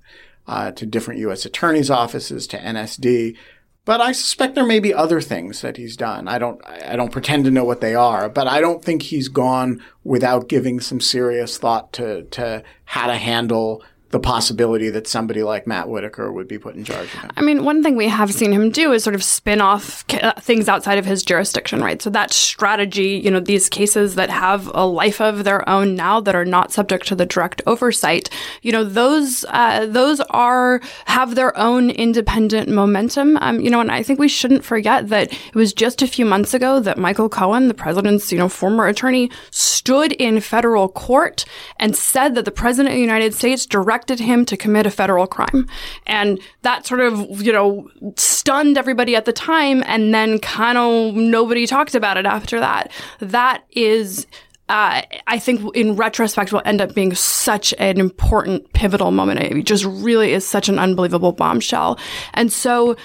uh, 0.47 0.71
to 0.73 0.85
different 0.85 1.21
U.S. 1.21 1.45
attorneys' 1.45 1.89
offices, 1.89 2.45
to 2.47 2.57
NSD. 2.57 3.35
But 3.83 3.99
I 3.99 4.11
suspect 4.11 4.53
there 4.53 4.65
may 4.65 4.79
be 4.79 4.93
other 4.93 5.21
things 5.21 5.61
that 5.61 5.77
he's 5.77 5.97
done. 5.97 6.27
I 6.27 6.37
don't 6.37 6.61
I 6.67 6.95
don't 6.95 7.11
pretend 7.11 7.45
to 7.45 7.51
know 7.51 7.63
what 7.63 7.81
they 7.81 7.95
are, 7.95 8.29
but 8.29 8.47
I 8.47 8.61
don't 8.61 8.83
think 8.83 9.01
he's 9.01 9.27
gone 9.27 9.81
without 10.03 10.49
giving 10.49 10.79
some 10.79 11.01
serious 11.01 11.57
thought 11.57 11.91
to 11.93 12.23
to 12.23 12.63
how 12.85 13.07
to 13.07 13.15
handle 13.15 13.83
the 14.11 14.19
possibility 14.19 14.89
that 14.89 15.07
somebody 15.07 15.41
like 15.41 15.65
Matt 15.65 15.89
Whitaker 15.89 16.31
would 16.31 16.47
be 16.47 16.59
put 16.59 16.75
in 16.75 16.83
charge 16.83 17.05
of 17.05 17.21
him. 17.21 17.31
I 17.37 17.41
mean, 17.41 17.63
one 17.63 17.81
thing 17.81 17.95
we 17.95 18.09
have 18.09 18.33
seen 18.33 18.51
him 18.51 18.69
do 18.69 18.91
is 18.91 19.03
sort 19.03 19.15
of 19.15 19.23
spin 19.23 19.61
off 19.61 20.05
ca- 20.07 20.33
things 20.39 20.67
outside 20.67 20.97
of 20.97 21.05
his 21.05 21.23
jurisdiction, 21.23 21.81
right? 21.81 22.01
So 22.01 22.09
that 22.09 22.31
strategy, 22.31 23.21
you 23.23 23.31
know, 23.31 23.39
these 23.39 23.69
cases 23.69 24.15
that 24.15 24.29
have 24.29 24.69
a 24.73 24.85
life 24.85 25.21
of 25.21 25.45
their 25.45 25.67
own 25.67 25.95
now 25.95 26.19
that 26.19 26.35
are 26.35 26.45
not 26.45 26.73
subject 26.73 27.07
to 27.07 27.15
the 27.15 27.25
direct 27.25 27.61
oversight, 27.65 28.29
you 28.61 28.71
know, 28.71 28.83
those 28.83 29.45
uh, 29.49 29.85
those 29.85 30.19
are 30.29 30.81
have 31.05 31.35
their 31.35 31.57
own 31.57 31.89
independent 31.89 32.67
momentum. 32.69 33.37
Um, 33.37 33.61
you 33.61 33.69
know, 33.69 33.79
and 33.79 33.91
I 33.91 34.03
think 34.03 34.19
we 34.19 34.27
shouldn't 34.27 34.65
forget 34.65 35.07
that 35.07 35.31
it 35.31 35.55
was 35.55 35.73
just 35.73 36.01
a 36.01 36.07
few 36.07 36.25
months 36.25 36.53
ago 36.53 36.79
that 36.81 36.97
Michael 36.97 37.29
Cohen, 37.29 37.69
the 37.69 37.73
president's 37.73 38.31
you 38.31 38.37
know 38.37 38.49
former 38.49 38.87
attorney, 38.87 39.31
stood 39.51 40.11
in 40.13 40.41
federal 40.41 40.89
court 40.89 41.45
and 41.77 41.95
said 41.95 42.35
that 42.35 42.45
the 42.45 42.51
president 42.51 42.93
of 42.93 42.97
the 42.97 43.01
United 43.01 43.33
States 43.33 43.65
directed 44.01 44.23
him 44.23 44.45
to 44.45 44.57
commit 44.57 44.85
a 44.85 44.91
federal 44.91 45.27
crime. 45.27 45.67
And 46.07 46.39
that 46.63 46.85
sort 46.85 47.01
of, 47.01 47.41
you 47.41 47.53
know, 47.53 47.89
stunned 48.15 48.77
everybody 48.77 49.15
at 49.15 49.25
the 49.25 49.33
time. 49.33 49.83
And 49.85 50.13
then 50.13 50.39
kind 50.39 50.77
of 50.77 51.15
nobody 51.15 51.67
talked 51.67 51.95
about 51.95 52.17
it 52.17 52.25
after 52.25 52.59
that. 52.59 52.91
That 53.19 53.63
is 53.71 54.27
uh, 54.69 55.01
I 55.27 55.37
think 55.37 55.75
in 55.75 55.97
retrospect 55.97 56.53
will 56.53 56.61
end 56.63 56.79
up 56.79 56.95
being 56.95 57.13
such 57.13 57.73
an 57.77 57.99
important 57.99 58.71
pivotal 58.71 59.11
moment. 59.11 59.41
It 59.41 59.65
just 59.65 59.83
really 59.83 60.31
is 60.31 60.47
such 60.47 60.69
an 60.69 60.79
unbelievable 60.79 61.33
bombshell. 61.33 61.99
And 62.35 62.53
so, 62.53 62.95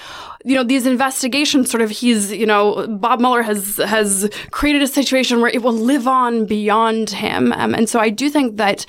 you 0.46 0.54
know, 0.54 0.62
these 0.62 0.86
investigations 0.86 1.68
sort 1.68 1.82
of 1.82 1.90
he's, 1.90 2.30
you 2.30 2.46
know, 2.46 2.86
Bob 2.86 3.18
Mueller 3.18 3.42
has 3.42 3.78
has 3.78 4.30
created 4.52 4.80
a 4.80 4.86
situation 4.86 5.40
where 5.40 5.50
it 5.50 5.60
will 5.60 5.72
live 5.72 6.06
on 6.06 6.46
beyond 6.46 7.10
him. 7.10 7.52
Um, 7.52 7.74
and 7.74 7.88
so 7.88 7.98
I 7.98 8.10
do 8.10 8.30
think 8.30 8.56
that 8.56 8.86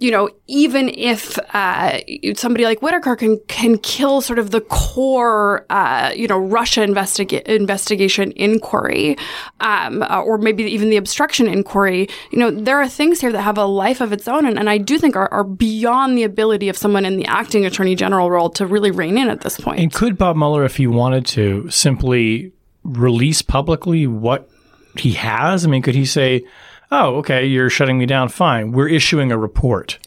you 0.00 0.12
know, 0.12 0.30
even 0.46 0.90
if 0.90 1.38
uh, 1.52 1.98
somebody 2.36 2.64
like 2.64 2.80
Whitaker 2.80 3.16
can 3.16 3.40
can 3.48 3.78
kill 3.78 4.20
sort 4.20 4.38
of 4.38 4.52
the 4.52 4.60
core, 4.60 5.66
uh, 5.70 6.12
you 6.14 6.28
know, 6.28 6.38
Russia 6.38 6.82
investiga- 6.82 7.42
investigation 7.42 8.32
inquiry, 8.36 9.16
um, 9.58 10.04
uh, 10.04 10.22
or 10.22 10.38
maybe 10.38 10.62
even 10.62 10.90
the 10.90 10.96
obstruction 10.96 11.48
inquiry, 11.48 12.08
you 12.30 12.38
know, 12.38 12.48
there 12.48 12.80
are 12.80 12.88
things 12.88 13.20
here 13.20 13.32
that 13.32 13.42
have 13.42 13.58
a 13.58 13.64
life 13.64 14.00
of 14.00 14.12
its 14.12 14.28
own, 14.28 14.46
and, 14.46 14.56
and 14.56 14.70
I 14.70 14.78
do 14.78 14.98
think 14.98 15.16
are, 15.16 15.32
are 15.32 15.44
beyond 15.44 16.16
the 16.16 16.22
ability 16.22 16.68
of 16.68 16.76
someone 16.76 17.04
in 17.04 17.16
the 17.16 17.26
acting 17.26 17.66
attorney 17.66 17.96
general 17.96 18.30
role 18.30 18.50
to 18.50 18.66
really 18.66 18.92
rein 18.92 19.18
in 19.18 19.28
at 19.28 19.40
this 19.40 19.58
point. 19.58 19.80
And 19.80 19.92
could 19.92 20.16
Bob 20.16 20.36
Mueller, 20.36 20.64
if 20.64 20.76
he 20.76 20.86
wanted 20.90 21.26
to, 21.26 21.68
simply 21.70 22.52
release 22.82 23.42
publicly 23.42 24.06
what 24.06 24.48
he 24.96 25.12
has? 25.12 25.64
I 25.64 25.68
mean, 25.68 25.82
could 25.82 25.94
he 25.94 26.06
say? 26.06 26.44
oh, 26.90 27.16
okay, 27.16 27.46
you're 27.46 27.70
shutting 27.70 27.98
me 27.98 28.06
down. 28.06 28.28
Fine. 28.28 28.72
We're 28.72 28.88
issuing 28.88 29.30
a 29.30 29.38
report. 29.38 29.98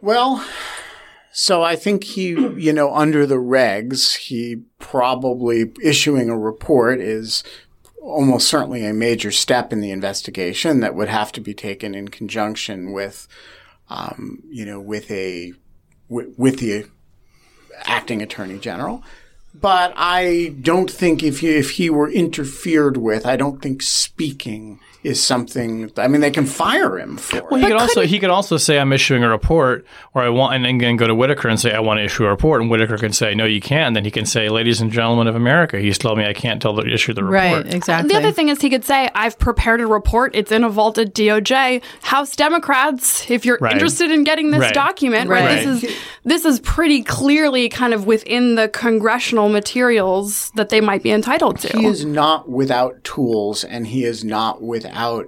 Well, 0.00 0.44
so 1.32 1.62
I 1.62 1.76
think 1.76 2.04
he, 2.04 2.28
you 2.30 2.72
know, 2.72 2.94
under 2.94 3.26
the 3.26 3.36
regs, 3.36 4.16
he 4.16 4.62
probably 4.78 5.72
issuing 5.82 6.28
a 6.28 6.38
report 6.38 7.00
is 7.00 7.44
almost 8.00 8.48
certainly 8.48 8.86
a 8.86 8.94
major 8.94 9.30
step 9.30 9.72
in 9.72 9.80
the 9.80 9.90
investigation 9.90 10.80
that 10.80 10.94
would 10.94 11.08
have 11.08 11.32
to 11.32 11.40
be 11.40 11.52
taken 11.52 11.94
in 11.94 12.08
conjunction 12.08 12.92
with, 12.92 13.28
um, 13.88 14.42
you 14.48 14.64
know, 14.64 14.80
with 14.80 15.10
a 15.10 15.52
with, 16.08 16.34
with 16.38 16.58
the 16.58 16.86
acting 17.84 18.22
attorney 18.22 18.58
general. 18.58 19.02
But 19.54 19.92
I 19.96 20.54
don't 20.62 20.90
think 20.90 21.22
if 21.22 21.40
he, 21.40 21.56
if 21.56 21.72
he 21.72 21.90
were 21.90 22.08
interfered 22.10 22.96
with, 22.96 23.26
I 23.26 23.36
don't 23.36 23.60
think 23.60 23.82
speaking 23.82 24.78
is 25.02 25.22
something. 25.22 25.90
I 25.96 26.08
mean, 26.08 26.20
they 26.20 26.30
can 26.30 26.44
fire 26.44 26.98
him 26.98 27.16
for. 27.16 27.42
Well, 27.50 27.58
he 27.58 27.66
could 27.66 27.76
also 27.76 28.02
he 28.02 28.18
could 28.18 28.28
also 28.28 28.58
say 28.58 28.78
I'm 28.78 28.92
issuing 28.92 29.24
a 29.24 29.30
report, 29.30 29.86
or 30.12 30.20
I 30.22 30.28
want, 30.28 30.54
and 30.62 30.80
then 30.80 30.96
go 30.96 31.06
to 31.06 31.14
Whitaker 31.14 31.48
and 31.48 31.58
say 31.58 31.72
I 31.72 31.80
want 31.80 31.98
to 32.00 32.04
issue 32.04 32.26
a 32.26 32.28
report, 32.28 32.60
and 32.60 32.70
Whitaker 32.70 32.98
can 32.98 33.14
say 33.14 33.34
no, 33.34 33.46
you 33.46 33.62
can't. 33.62 33.94
Then 33.94 34.04
he 34.04 34.10
can 34.10 34.26
say, 34.26 34.50
ladies 34.50 34.82
and 34.82 34.92
gentlemen 34.92 35.26
of 35.26 35.34
America, 35.36 35.78
he's 35.80 35.96
told 35.96 36.18
me 36.18 36.26
I 36.26 36.34
can't 36.34 36.60
tell 36.60 36.74
the 36.74 36.86
issue 36.86 37.14
the 37.14 37.24
report. 37.24 37.64
Right, 37.64 37.74
exactly. 37.74 38.12
The 38.12 38.18
other 38.18 38.30
thing 38.30 38.50
is 38.50 38.60
he 38.60 38.68
could 38.68 38.84
say, 38.84 39.08
I've 39.14 39.38
prepared 39.38 39.80
a 39.80 39.86
report. 39.86 40.34
It's 40.34 40.52
in 40.52 40.64
a 40.64 40.68
vaulted 40.68 41.14
DOJ. 41.14 41.82
House 42.02 42.36
Democrats, 42.36 43.30
if 43.30 43.46
you're 43.46 43.58
Right. 43.58 43.72
interested 43.72 44.10
in 44.10 44.24
getting 44.24 44.50
this 44.50 44.60
Right. 44.60 44.74
document, 44.74 45.30
right. 45.30 45.44
Right. 45.46 45.64
This 45.66 45.82
is 45.82 45.96
this 46.24 46.44
is 46.44 46.60
pretty 46.60 47.02
clearly 47.02 47.70
kind 47.70 47.94
of 47.94 48.06
within 48.06 48.54
the 48.56 48.68
congressional 48.68 49.39
materials 49.48 50.50
that 50.54 50.68
they 50.68 50.80
might 50.80 51.02
be 51.02 51.10
entitled 51.10 51.58
to. 51.60 51.78
he 51.78 51.86
is 51.86 52.04
not 52.04 52.48
without 52.48 53.02
tools 53.04 53.64
and 53.64 53.86
he 53.86 54.04
is 54.04 54.24
not 54.24 54.62
without 54.62 55.26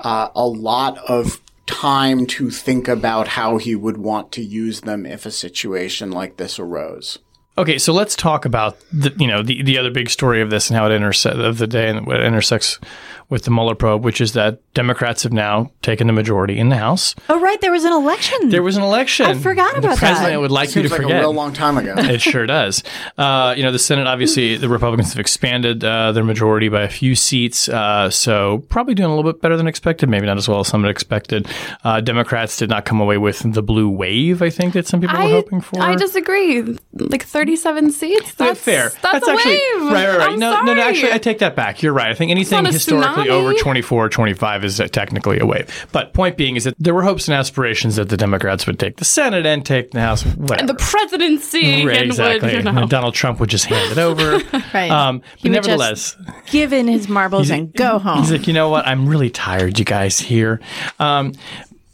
uh, 0.00 0.28
a 0.34 0.46
lot 0.46 0.98
of 1.08 1.40
time 1.66 2.26
to 2.26 2.50
think 2.50 2.88
about 2.88 3.28
how 3.28 3.56
he 3.56 3.74
would 3.74 3.96
want 3.96 4.32
to 4.32 4.42
use 4.42 4.82
them 4.82 5.06
if 5.06 5.24
a 5.24 5.30
situation 5.30 6.10
like 6.10 6.36
this 6.36 6.58
arose. 6.58 7.18
Okay, 7.56 7.78
so 7.78 7.92
let's 7.92 8.16
talk 8.16 8.44
about 8.44 8.76
the 8.92 9.14
you 9.16 9.28
know 9.28 9.42
the, 9.42 9.62
the 9.62 9.78
other 9.78 9.90
big 9.90 10.10
story 10.10 10.40
of 10.40 10.50
this 10.50 10.68
and 10.68 10.76
how 10.76 10.86
it 10.86 10.92
intersects 10.92 11.38
of 11.38 11.58
the 11.58 11.68
day 11.68 11.88
and 11.88 12.04
what 12.06 12.20
it 12.20 12.26
intersects 12.26 12.80
with 13.28 13.44
the 13.44 13.50
Mueller 13.50 13.74
probe, 13.74 14.04
which 14.04 14.20
is 14.20 14.32
that 14.32 14.60
Democrats 14.74 15.22
have 15.22 15.32
now 15.32 15.70
taken 15.82 16.06
the 16.06 16.12
majority 16.12 16.58
in 16.58 16.68
the 16.68 16.76
House. 16.76 17.14
Oh, 17.28 17.40
right. 17.40 17.60
There 17.60 17.72
was 17.72 17.84
an 17.84 17.92
election. 17.92 18.50
There 18.50 18.62
was 18.62 18.76
an 18.76 18.82
election. 18.82 19.26
I 19.26 19.34
forgot 19.34 19.72
the 19.72 19.78
about 19.78 19.90
that. 19.90 19.94
The 19.94 20.00
president 20.00 20.40
would 20.40 20.50
like 20.50 20.74
you 20.74 20.82
to 20.82 20.88
like 20.88 21.00
forget. 21.00 21.16
a 21.18 21.20
real 21.20 21.32
long 21.32 21.52
time 21.52 21.78
ago. 21.78 21.94
it 21.98 22.20
sure 22.20 22.46
does. 22.46 22.82
Uh, 23.16 23.54
you 23.56 23.62
know, 23.62 23.72
the 23.72 23.78
Senate, 23.78 24.06
obviously, 24.06 24.56
the 24.56 24.68
Republicans 24.68 25.12
have 25.12 25.20
expanded 25.20 25.84
uh, 25.84 26.12
their 26.12 26.24
majority 26.24 26.68
by 26.68 26.82
a 26.82 26.88
few 26.88 27.14
seats, 27.14 27.68
uh, 27.68 28.10
so 28.10 28.64
probably 28.68 28.94
doing 28.94 29.10
a 29.10 29.14
little 29.14 29.30
bit 29.30 29.40
better 29.40 29.56
than 29.56 29.66
expected, 29.66 30.08
maybe 30.08 30.26
not 30.26 30.36
as 30.36 30.48
well 30.48 30.60
as 30.60 30.68
some 30.68 30.82
had 30.82 30.90
expected. 30.90 31.46
Uh, 31.84 32.00
Democrats 32.00 32.56
did 32.56 32.68
not 32.68 32.84
come 32.84 33.00
away 33.00 33.18
with 33.18 33.40
the 33.52 33.62
blue 33.62 33.88
wave, 33.88 34.42
I 34.42 34.50
think, 34.50 34.74
that 34.74 34.86
some 34.86 35.00
people 35.00 35.16
were 35.16 35.30
hoping 35.30 35.60
for. 35.60 35.80
I 35.80 35.94
disagree. 35.94 36.62
Like 36.92 37.24
37 37.24 37.90
seats? 37.92 38.22
Yeah, 38.26 38.32
That's 38.36 38.60
fair. 38.60 38.90
That's, 39.02 39.26
a 39.26 39.30
actually 39.30 39.52
wave. 39.52 39.92
right, 39.92 40.08
right, 40.08 40.18
right. 40.18 40.28
I'm 40.30 40.38
no, 40.38 40.62
no, 40.62 40.74
no. 40.74 40.82
Actually, 40.82 41.12
I 41.12 41.18
take 41.18 41.38
that 41.38 41.56
back. 41.56 41.82
You're 41.82 41.92
right. 41.92 42.10
I 42.10 42.14
think 42.14 42.30
anything 42.30 42.64
not 42.64 43.13
historically 43.16 43.30
over 43.30 43.54
24 43.54 44.04
or 44.04 44.08
25 44.08 44.64
is 44.64 44.82
technically 44.92 45.38
a 45.38 45.46
wave. 45.46 45.86
But 45.92 46.12
point 46.14 46.36
being 46.36 46.56
is 46.56 46.64
that 46.64 46.74
there 46.78 46.94
were 46.94 47.02
hopes 47.02 47.28
and 47.28 47.34
aspirations 47.36 47.96
that 47.96 48.08
the 48.08 48.16
Democrats 48.16 48.66
would 48.66 48.78
take 48.78 48.96
the 48.96 49.04
Senate 49.04 49.46
and 49.46 49.64
take 49.64 49.90
the 49.92 50.00
House. 50.00 50.24
Whatever. 50.24 50.60
And 50.60 50.68
the 50.68 50.74
presidency 50.74 51.86
Right, 51.86 51.96
and 51.98 52.06
exactly. 52.06 52.54
would, 52.54 52.64
you 52.64 52.68
And 52.68 52.76
know. 52.76 52.86
Donald 52.86 53.14
Trump 53.14 53.40
would 53.40 53.50
just 53.50 53.66
hand 53.66 53.92
it 53.92 53.98
over. 53.98 54.40
Right. 54.72 54.90
Um, 54.90 55.18
but 55.20 55.28
He 55.36 55.48
would 55.50 55.56
just 55.56 55.68
nevertheless, 55.68 56.16
Give 56.46 56.72
in 56.72 56.88
his 56.88 57.08
marbles 57.08 57.50
and 57.50 57.72
go 57.72 57.98
home. 57.98 58.18
He's 58.18 58.32
like, 58.32 58.46
you 58.48 58.52
know 58.52 58.68
what? 58.70 58.86
I'm 58.88 59.08
really 59.08 59.30
tired, 59.30 59.78
you 59.78 59.84
guys 59.84 60.18
here. 60.18 60.60
Um, 60.98 61.32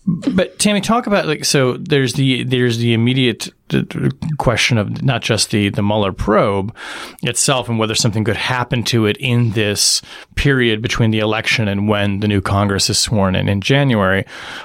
but 0.07 0.59
Tammy, 0.59 0.81
talk 0.81 1.07
about 1.07 1.27
like 1.27 1.45
so. 1.45 1.77
There's 1.77 2.15
the 2.15 2.43
there's 2.45 2.79
the 2.79 2.95
immediate 2.95 3.49
question 4.39 4.79
of 4.79 5.03
not 5.03 5.23
just 5.23 5.51
the 5.51 5.69
the 5.69 5.83
Mueller 5.83 6.13
probe 6.13 6.75
itself 7.23 7.69
and 7.69 7.79
whether 7.79 7.95
something 7.95 8.25
could 8.25 8.37
happen 8.37 8.83
to 8.85 9.07
it 9.07 9.17
in 9.19 9.51
this 9.53 10.03
period 10.35 10.83
between 10.83 11.11
the 11.11 11.19
election 11.19 11.69
and 11.69 11.89
when 11.89 12.21
the 12.21 12.29
new 12.29 12.41
Congress 12.41 12.91
is 12.91 12.99
sworn 12.99 13.35
in 13.35 13.49
in 13.49 13.61
January, 13.61 14.25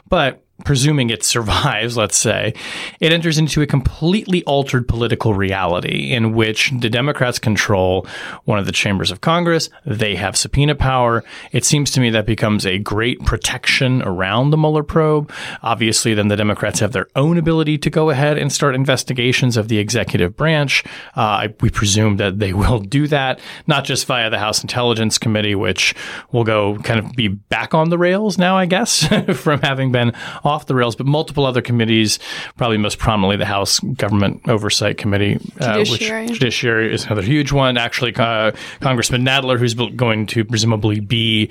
but 0.09 0.44
presuming 0.63 1.09
it 1.09 1.23
survives, 1.35 1.97
let's 1.97 2.17
say, 2.17 2.53
it 2.99 3.11
enters 3.11 3.37
into 3.37 3.61
a 3.61 3.67
completely 3.67 4.43
altered 4.45 4.87
political 4.87 5.33
reality 5.33 6.13
in 6.13 6.33
which 6.33 6.71
the 6.79 6.89
Democrats 6.89 7.39
control 7.39 8.07
one 8.45 8.59
of 8.59 8.65
the 8.65 8.71
chambers 8.71 9.11
of 9.11 9.21
Congress. 9.21 9.69
They 9.85 10.15
have 10.15 10.37
subpoena 10.37 10.75
power. 10.75 11.23
It 11.51 11.65
seems 11.65 11.91
to 11.91 11.99
me 11.99 12.09
that 12.11 12.25
becomes 12.25 12.65
a 12.65 12.77
great 12.77 13.19
protection 13.25 14.01
around 14.03 14.51
the 14.51 14.57
Mueller 14.57 14.83
probe. 14.83 15.31
Obviously, 15.61 16.13
then 16.13 16.29
the 16.29 16.35
Democrats 16.35 16.79
have 16.79 16.93
their 16.93 17.07
own 17.15 17.37
ability 17.37 17.77
to 17.79 17.89
go 17.89 18.09
ahead 18.09 18.37
and 18.37 18.51
start 18.51 18.75
investigations 18.75 19.57
of 19.57 19.67
the 19.67 19.77
executive 19.77 20.35
branch. 20.37 20.83
Uh, 21.15 21.49
we 21.61 21.69
presume 21.69 22.17
that 22.17 22.39
they 22.39 22.53
will 22.65 22.79
do 22.79 23.07
that, 23.07 23.39
not 23.67 23.83
just 23.83 24.05
via 24.05 24.29
the 24.29 24.39
House 24.39 24.61
Intelligence 24.61 25.17
Committee, 25.17 25.55
which 25.55 25.93
will 26.31 26.43
go 26.43 26.77
kind 26.79 26.99
of 26.99 27.11
be 27.13 27.27
back 27.27 27.73
on 27.73 27.89
the 27.89 27.97
rails 27.97 28.37
now, 28.37 28.57
I 28.57 28.65
guess, 28.65 29.05
from 29.35 29.61
having 29.61 29.91
been 29.91 30.13
off 30.45 30.65
the 30.65 30.75
rails, 30.75 30.95
but 30.95 31.05
multiple 31.05 31.45
other 31.45 31.61
committees, 31.61 32.19
probably 32.57 32.77
most 32.77 32.97
prominently 32.99 33.37
the 33.37 33.45
House 33.45 33.79
Government 33.79 34.41
Oversight 34.47 34.97
Committee, 34.97 35.39
uh, 35.59 35.83
Judiciary. 35.83 36.23
which 36.23 36.33
Judiciary 36.33 36.93
is 36.93 37.05
another 37.05 37.21
huge 37.21 37.51
one. 37.51 37.77
Actually, 37.77 38.15
uh, 38.15 38.51
Congressman 38.79 39.23
Nadler, 39.25 39.57
who's 39.59 39.73
going 39.73 40.25
to 40.27 40.43
presumably 40.45 40.99
be 40.99 41.49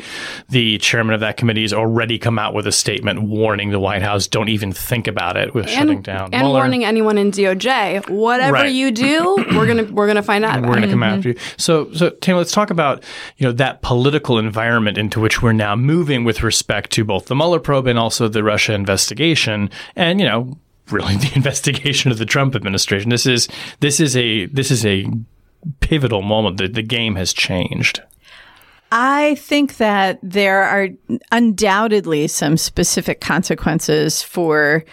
the 0.48 0.78
chairman 0.78 1.14
of 1.14 1.20
that 1.20 1.36
committee, 1.36 1.62
has 1.62 1.72
already 1.72 2.18
come 2.18 2.38
out 2.38 2.54
with 2.54 2.66
a 2.66 2.72
statement 2.72 3.22
warning 3.22 3.70
the 3.70 3.80
White 3.80 4.02
House 4.02 4.26
don't 4.26 4.48
even 4.48 4.72
think 4.72 5.06
about 5.06 5.36
it 5.36 5.54
with 5.54 5.68
shutting 5.68 6.02
down 6.02 6.30
and 6.32 6.42
Mueller. 6.42 6.60
warning 6.60 6.84
anyone 6.84 7.18
in 7.18 7.30
DOJ, 7.30 8.08
whatever 8.08 8.52
Right. 8.54 8.72
you 8.72 8.90
do, 8.90 9.36
we're 9.56 9.66
gonna 9.66 9.84
we're 9.84 10.06
gonna 10.06 10.22
find 10.22 10.44
out. 10.44 10.60
we're 10.62 10.68
going 10.68 10.82
to 10.82 10.88
it. 10.88 10.90
come 10.90 11.02
after 11.02 11.30
you. 11.30 11.36
So, 11.56 11.92
so 11.92 12.10
Tam, 12.10 12.36
let's 12.36 12.52
talk 12.52 12.70
about 12.70 13.02
you 13.36 13.46
know 13.46 13.52
that 13.52 13.82
political 13.82 14.38
environment 14.38 14.98
into 14.98 15.20
which 15.20 15.42
we're 15.42 15.52
now 15.52 15.74
moving 15.76 16.24
with 16.24 16.42
respect 16.42 16.90
to 16.92 17.04
both 17.04 17.26
the 17.26 17.34
Mueller 17.34 17.58
probe 17.60 17.86
and 17.86 17.98
also 17.98 18.28
the 18.28 18.42
Russia 18.42 18.74
investigation, 18.84 19.70
and 19.96 20.20
you 20.20 20.26
know 20.26 20.58
really 20.90 21.16
the 21.24 21.32
investigation 21.34 22.10
of 22.10 22.18
the 22.18 22.26
Trump 22.26 22.54
administration. 22.54 23.10
This 23.10 23.26
is 23.26 23.48
this 23.80 24.00
is 24.00 24.16
a 24.16 24.46
this 24.46 24.70
is 24.70 24.84
a 24.84 25.06
pivotal 25.80 26.22
moment. 26.22 26.58
The, 26.58 26.68
the 26.68 26.82
game 26.82 27.16
has 27.16 27.32
changed. 27.32 28.02
I 28.92 29.34
think 29.36 29.78
that 29.78 30.20
there 30.22 30.62
are 30.62 30.88
undoubtedly 31.32 32.28
some 32.28 32.56
specific 32.56 33.20
consequences 33.20 34.22
for 34.22 34.84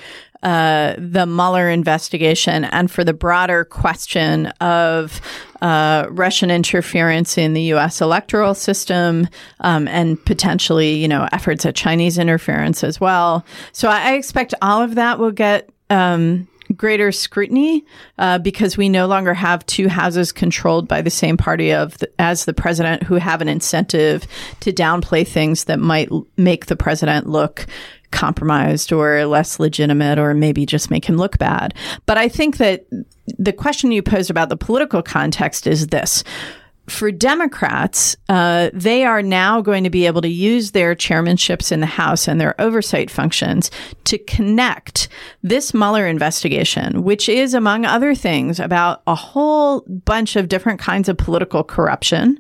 uh, 0.43 0.95
the 0.97 1.25
Mueller 1.25 1.69
investigation 1.69 2.65
and 2.65 2.89
for 2.89 3.04
the 3.04 3.13
broader 3.13 3.65
question 3.65 4.47
of 4.60 5.21
uh, 5.62 6.08
Russian 6.10 6.49
interference 6.49 7.38
in 7.38 7.54
the 7.54 7.62
U.S. 7.63 8.01
electoral 8.01 8.56
system 8.56 9.27
um, 9.60 9.88
and 9.88 10.23
potentially, 10.25 10.95
you 10.95 11.08
know, 11.08 11.27
efforts 11.32 11.65
at 11.65 11.75
Chinese 11.75 12.17
interference 12.17 12.84
as 12.84 12.99
well. 12.99 13.45
So 13.71 13.88
I, 13.88 14.12
I 14.12 14.13
expect 14.13 14.54
all 14.62 14.82
of 14.82 14.95
that 14.95 15.19
will 15.19 15.32
get. 15.32 15.69
Um, 15.89 16.47
greater 16.77 17.12
scrutiny 17.12 17.86
uh, 18.17 18.38
because 18.39 18.77
we 18.77 18.88
no 18.88 19.06
longer 19.06 19.34
have 19.34 19.65
two 19.65 19.89
houses 19.89 20.32
controlled 20.32 20.88
by 20.88 21.01
the 21.01 21.10
same 21.10 21.36
party 21.36 21.73
of 21.73 21.97
the, 21.97 22.10
as 22.17 22.45
the 22.45 22.54
president 22.54 23.04
who 23.04 23.15
have 23.15 23.41
an 23.41 23.49
incentive 23.49 24.25
to 24.62 24.71
downplay 24.71 25.27
things 25.27 25.65
that 25.65 25.80
might 25.80 26.10
make 26.38 26.67
the 26.67 26.77
president 26.77 27.27
look 27.27 27.65
compromised 28.12 28.91
or 28.91 29.26
less 29.26 29.60
legitimate 29.60 30.19
or 30.19 30.34
maybe 30.34 30.65
just 30.65 30.91
make 30.91 31.06
him 31.06 31.17
look 31.17 31.38
bad. 31.38 31.74
But 32.06 32.17
I 32.17 32.30
think 32.30 32.58
that 32.58 32.86
the 33.38 33.54
question 33.54 33.91
you 33.91 34.02
posed 34.02 34.30
about 34.30 34.50
the 34.50 34.58
political 34.58 35.02
context 35.02 35.67
is 35.67 35.88
this 35.88 36.24
for 36.91 37.12
Democrats, 37.12 38.15
uh, 38.28 38.69
they 38.74 39.06
are 39.06 39.21
now 39.21 39.62
going 39.62 39.84
to 39.84 39.89
be 39.89 40.06
able 40.06 40.21
to 40.21 40.28
use 40.28 40.71
their 40.71 40.95
chairmanships 40.95 41.71
in 41.71 41.80
the 41.80 41.86
House 41.86 42.28
and 42.28 42.39
their 42.39 42.60
oversight 42.60 43.10
functions 43.10 43.71
to 44.04 44.17
connect 44.17 45.08
this 45.41 45.74
Mueller 45.74 46.08
investigation, 46.08 47.04
which 47.04 47.30
is, 47.30 47.54
among 47.54 47.86
other 47.86 48.13
things, 48.15 48.60
about 48.60 49.04
a 49.08 49.15
whole 49.15 49.82
bunch 49.82 50.36
of 50.36 50.50
different 50.50 50.80
kinds 50.80 51.08
of 51.08 51.17
political 51.17 51.63
corruption. 51.63 52.39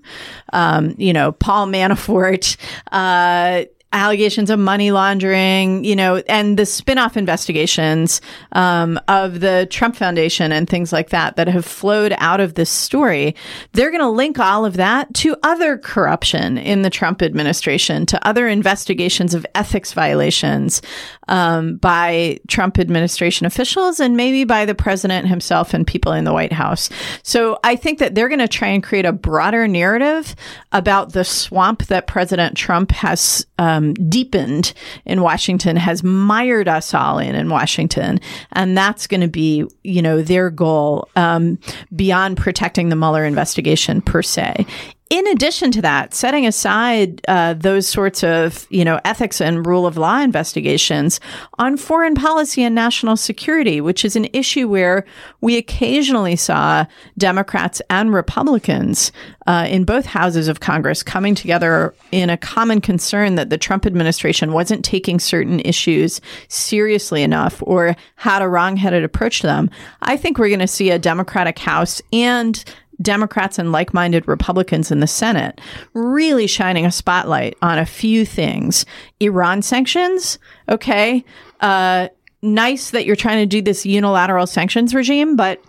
Um, 0.53 0.95
you 0.97 1.13
know, 1.13 1.31
Paul 1.31 1.67
Manafort, 1.67 2.57
uh, 2.91 3.65
allegations 3.93 4.49
of 4.49 4.57
money 4.59 4.91
laundering, 4.91 5.83
you 5.83 5.95
know, 5.95 6.17
and 6.29 6.57
the 6.57 6.65
spin-off 6.65 7.17
investigations 7.17 8.21
um, 8.53 8.99
of 9.07 9.41
the 9.41 9.67
Trump 9.69 9.95
Foundation 9.95 10.51
and 10.51 10.69
things 10.69 10.93
like 10.93 11.09
that 11.09 11.35
that 11.35 11.47
have 11.47 11.65
flowed 11.65 12.13
out 12.17 12.39
of 12.39 12.53
this 12.53 12.69
story, 12.69 13.35
they're 13.73 13.91
going 13.91 14.01
to 14.01 14.09
link 14.09 14.39
all 14.39 14.65
of 14.65 14.77
that 14.77 15.13
to 15.13 15.35
other 15.43 15.77
corruption 15.77 16.57
in 16.57 16.83
the 16.83 16.89
Trump 16.89 17.21
administration, 17.21 18.05
to 18.05 18.27
other 18.27 18.47
investigations 18.47 19.33
of 19.33 19.45
ethics 19.55 19.93
violations 19.93 20.81
um, 21.27 21.77
by 21.77 22.39
Trump 22.47 22.79
administration 22.79 23.45
officials 23.45 23.99
and 23.99 24.15
maybe 24.15 24.43
by 24.43 24.65
the 24.65 24.75
president 24.75 25.27
himself 25.27 25.73
and 25.73 25.85
people 25.85 26.11
in 26.11 26.23
the 26.23 26.33
White 26.33 26.53
House. 26.53 26.89
So 27.23 27.59
I 27.63 27.75
think 27.75 27.99
that 27.99 28.15
they're 28.15 28.29
going 28.29 28.39
to 28.39 28.47
try 28.47 28.69
and 28.69 28.83
create 28.83 29.05
a 29.05 29.13
broader 29.13 29.67
narrative 29.67 30.35
about 30.71 31.13
the 31.13 31.23
swamp 31.23 31.87
that 31.87 32.07
President 32.07 32.55
Trump 32.55 32.91
has 32.91 33.45
um, 33.57 33.80
deepened 33.93 34.73
in 35.05 35.21
Washington, 35.21 35.75
has 35.75 36.03
mired 36.03 36.67
us 36.67 36.93
all 36.93 37.19
in 37.19 37.35
in 37.35 37.49
Washington, 37.49 38.19
and 38.53 38.77
that's 38.77 39.07
going 39.07 39.21
to 39.21 39.27
be, 39.27 39.65
you 39.83 40.01
know, 40.01 40.21
their 40.21 40.49
goal 40.49 41.09
um, 41.15 41.59
beyond 41.95 42.37
protecting 42.37 42.89
the 42.89 42.95
Mueller 42.95 43.25
investigation 43.25 44.01
per 44.01 44.21
se 44.21 44.65
in 45.11 45.27
addition 45.27 45.71
to 45.71 45.81
that, 45.81 46.13
setting 46.13 46.47
aside 46.47 47.21
uh, 47.27 47.53
those 47.53 47.85
sorts 47.85 48.23
of 48.23 48.65
you 48.69 48.85
know 48.85 48.99
ethics 49.03 49.41
and 49.41 49.67
rule 49.67 49.85
of 49.85 49.97
law 49.97 50.19
investigations 50.19 51.19
on 51.59 51.75
foreign 51.75 52.15
policy 52.15 52.63
and 52.63 52.73
national 52.73 53.17
security, 53.17 53.81
which 53.81 54.05
is 54.05 54.15
an 54.15 54.29
issue 54.31 54.69
where 54.69 55.05
we 55.41 55.57
occasionally 55.57 56.37
saw 56.37 56.85
Democrats 57.17 57.81
and 57.89 58.13
Republicans 58.13 59.11
uh, 59.47 59.67
in 59.69 59.83
both 59.83 60.05
houses 60.05 60.47
of 60.47 60.61
Congress 60.61 61.03
coming 61.03 61.35
together 61.35 61.93
in 62.13 62.29
a 62.29 62.37
common 62.37 62.79
concern 62.79 63.35
that 63.35 63.49
the 63.49 63.57
Trump 63.57 63.85
administration 63.85 64.53
wasn't 64.53 64.85
taking 64.85 65.19
certain 65.19 65.59
issues 65.59 66.21
seriously 66.47 67.21
enough 67.21 67.61
or 67.63 67.97
had 68.15 68.41
a 68.41 68.47
wrongheaded 68.47 69.03
approach 69.03 69.41
to 69.41 69.47
them. 69.47 69.69
I 70.03 70.15
think 70.15 70.37
we're 70.37 70.47
going 70.47 70.59
to 70.59 70.67
see 70.67 70.89
a 70.89 70.97
Democratic 70.97 71.59
House 71.59 72.01
and 72.13 72.63
Democrats 73.01 73.57
and 73.59 73.71
like 73.71 73.93
minded 73.93 74.27
Republicans 74.27 74.91
in 74.91 74.99
the 74.99 75.07
Senate 75.07 75.59
really 75.93 76.47
shining 76.47 76.85
a 76.85 76.91
spotlight 76.91 77.57
on 77.61 77.77
a 77.77 77.85
few 77.85 78.25
things. 78.25 78.85
Iran 79.19 79.61
sanctions, 79.61 80.37
okay. 80.69 81.23
Uh, 81.59 82.07
nice 82.41 82.91
that 82.91 83.05
you're 83.05 83.15
trying 83.15 83.37
to 83.37 83.45
do 83.45 83.61
this 83.61 83.85
unilateral 83.85 84.47
sanctions 84.47 84.95
regime, 84.95 85.35
but 85.35 85.63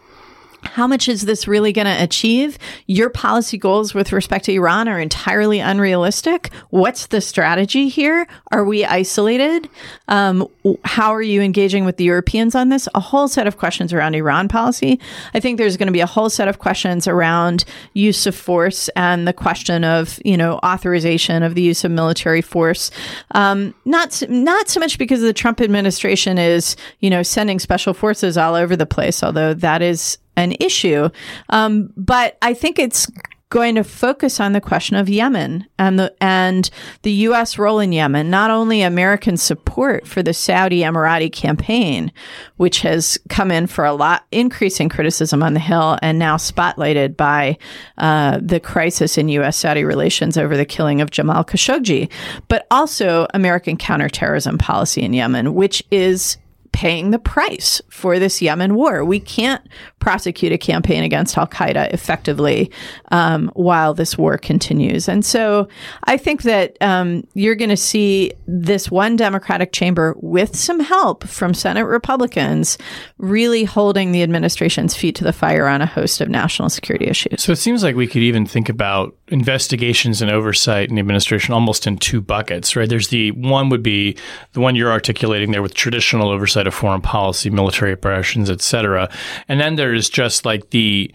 how 0.63 0.87
much 0.87 1.09
is 1.09 1.23
this 1.23 1.49
really 1.49 1.73
going 1.73 1.87
to 1.87 2.03
achieve? 2.03 2.59
Your 2.87 3.11
policy 3.11 3.59
goals 3.59 3.95
with 3.95 4.13
respect 4.13 4.45
to 4.47 4.53
Iran 4.53 4.89
are 4.89 4.99
entirely 4.99 5.61
unrealistic. 5.61 6.51
What's 6.71 7.07
the 7.07 7.21
strategy 7.21 7.89
here? 7.89 8.27
Are 8.51 8.65
we 8.65 8.85
isolated? 8.85 9.69
Um, 10.09 10.47
how 10.85 11.15
are 11.15 11.23
you 11.23 11.43
engaging 11.43 11.85
with 11.85 11.97
the 11.97 12.05
Europeans 12.05 12.55
on 12.55 12.69
this? 12.69 12.89
A 12.95 13.01
whole 13.01 13.29
set 13.29 13.47
of 13.47 13.59
questions 13.59 13.93
around 13.93 14.15
Iran 14.15 14.49
policy. 14.49 15.01
I 15.35 15.41
think 15.41 15.59
there's 15.59 15.77
going 15.77 15.89
to 15.89 15.93
be 15.93 16.01
a 16.01 16.07
whole 16.07 16.31
set 16.31 16.49
of 16.49 16.59
questions 16.59 17.09
around 17.09 17.65
use 17.95 18.27
of 18.27 18.35
force 18.35 18.89
and 18.91 19.27
the 19.27 19.33
question 19.33 19.85
of 19.85 20.19
you 20.25 20.37
know 20.37 20.59
authorization 20.65 21.43
of 21.43 21.55
the 21.55 21.63
use 21.63 21.85
of 21.85 21.91
military 21.91 22.43
force. 22.43 22.91
Um, 23.33 23.75
not 23.85 24.23
not 24.29 24.69
so 24.69 24.81
much 24.81 24.99
because 24.99 25.21
the 25.21 25.33
Trump 25.33 25.61
administration 25.61 26.39
is 26.39 26.77
you 27.01 27.11
know 27.11 27.23
sending 27.23 27.59
special 27.59 27.95
forces 27.95 28.39
all 28.39 28.55
over 28.55 28.77
the 28.77 28.87
place, 28.87 29.23
although 29.23 29.55
that 29.55 29.83
is 29.83 30.19
an 30.37 30.55
issue. 30.61 31.09
Um, 31.49 31.93
but 31.97 32.39
I 32.43 32.55
think 32.55 32.79
it's 32.79 33.11
going 33.53 33.75
to 33.75 33.85
focus 33.85 34.41
on 34.41 34.55
the 34.55 34.63
question 34.63 34.97
of 34.97 35.11
Yemen 35.11 35.67
and 35.79 35.99
the 35.99 36.15
and 36.23 36.71
the 37.03 37.13
U.S. 37.13 37.59
role 37.59 37.81
in 37.81 37.93
Yemen. 37.93 38.31
Not 38.31 38.51
only 38.51 38.81
American 38.81 39.37
support 39.37 40.07
for 40.07 40.23
the 40.23 40.33
Saudi 40.33 40.81
Emirati 40.81 41.31
campaign, 41.31 42.11
which 42.57 42.81
has 42.81 43.19
come 43.29 43.51
in 43.51 43.67
for 43.67 43.85
a 43.85 43.93
lot 43.93 44.25
increasing 44.33 44.89
criticism 44.89 45.43
on 45.43 45.53
the 45.53 45.61
Hill, 45.61 45.99
and 46.01 46.19
now 46.19 46.39
spotlighted 46.39 47.15
by 47.15 47.59
uh, 47.99 48.41
the 48.43 48.59
crisis 48.59 49.19
in 49.19 49.29
U.S. 49.29 49.59
Saudi 49.59 49.85
relations 49.85 50.39
over 50.39 50.57
the 50.57 50.65
killing 50.65 51.03
of 51.03 51.11
Jamal 51.11 51.45
Khashoggi, 51.45 52.11
but 52.49 52.67
also 52.71 53.27
American 53.35 53.77
counterterrorism 53.77 54.57
policy 54.57 55.03
in 55.03 55.13
Yemen, 55.13 55.53
which 55.53 55.83
is 55.91 56.39
paying 56.73 57.11
the 57.11 57.19
price 57.19 57.81
for 57.91 58.19
this 58.19 58.43
Yemen 58.43 58.75
war. 58.75 59.05
We 59.05 59.21
can't 59.21 59.67
prosecute 59.99 60.53
a 60.53 60.59
campaign 60.59 61.05
against 61.05 61.37
Al 61.39 61.47
Qaeda 61.47 61.93
effectively 61.93 62.71
um, 63.11 63.51
while 63.55 63.95
this 63.95 64.19
war 64.19 64.39
continues. 64.39 65.09
And 65.09 65.25
so 65.25 65.69
I 66.05 66.17
think 66.17 66.43
that 66.43 66.77
um, 66.81 67.27
you're 67.35 67.55
going 67.55 67.71
to 67.71 67.77
see 67.77 68.33
this 68.47 68.91
one 68.91 69.17
Democratic 69.17 69.73
chamber 69.73 70.17
with 70.21 70.57
some 70.57 70.81
help 70.81 71.25
from 71.25 71.55
Senate 71.55 71.85
Republicans 71.85 72.79
really 73.19 73.65
holding 73.65 74.13
the 74.13 74.23
administration's 74.23 74.97
feet 74.97 75.15
to 75.17 75.25
the 75.25 75.33
fire 75.33 75.69
on 75.69 75.83
a 75.83 75.87
host 75.87 76.21
of 76.21 76.29
national 76.29 76.71
security 76.71 77.07
issues. 77.07 77.43
So 77.43 77.53
it 77.53 77.57
seems 77.57 77.83
like 77.83 77.95
we 77.95 78.07
could 78.07 78.23
even 78.23 78.47
think 78.47 78.69
about 78.69 79.15
investigations 79.29 80.21
and 80.21 80.31
oversight 80.31 80.89
in 80.89 80.97
the 80.97 81.01
administration 81.01 81.55
almost 81.55 81.87
in 81.87 81.99
two 81.99 82.21
buckets, 82.21 82.75
right? 82.75 82.89
There's 82.89 83.09
the 83.09 83.31
one 83.33 83.69
would 83.69 83.83
be 83.83 84.17
the 84.53 84.61
one 84.61 84.75
you're 84.75 84.91
articulating 84.91 85.53
there 85.53 85.63
with 85.63 85.75
traditional 85.75 86.31
oversight 86.31 86.62
of 86.67 86.75
foreign 86.75 87.01
policy, 87.01 87.51
military 87.51 87.93
operations, 87.93 88.51
etc. 88.51 89.11
And 89.49 89.61
then 89.61 89.77
there's 89.77 90.09
just 90.09 90.45
like 90.45 90.71
the 90.71 91.13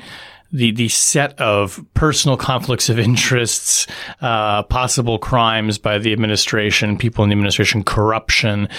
the 0.51 0.71
the 0.71 0.87
set 0.87 1.39
of 1.39 1.83
personal 1.93 2.37
conflicts 2.37 2.89
of 2.89 2.97
interests, 2.99 3.87
uh, 4.21 4.63
possible 4.63 5.19
crimes 5.19 5.77
by 5.77 5.97
the 5.97 6.13
administration, 6.13 6.97
people 6.97 7.23
in 7.23 7.29
the 7.29 7.33
administration, 7.33 7.83
corruption, 7.83 8.69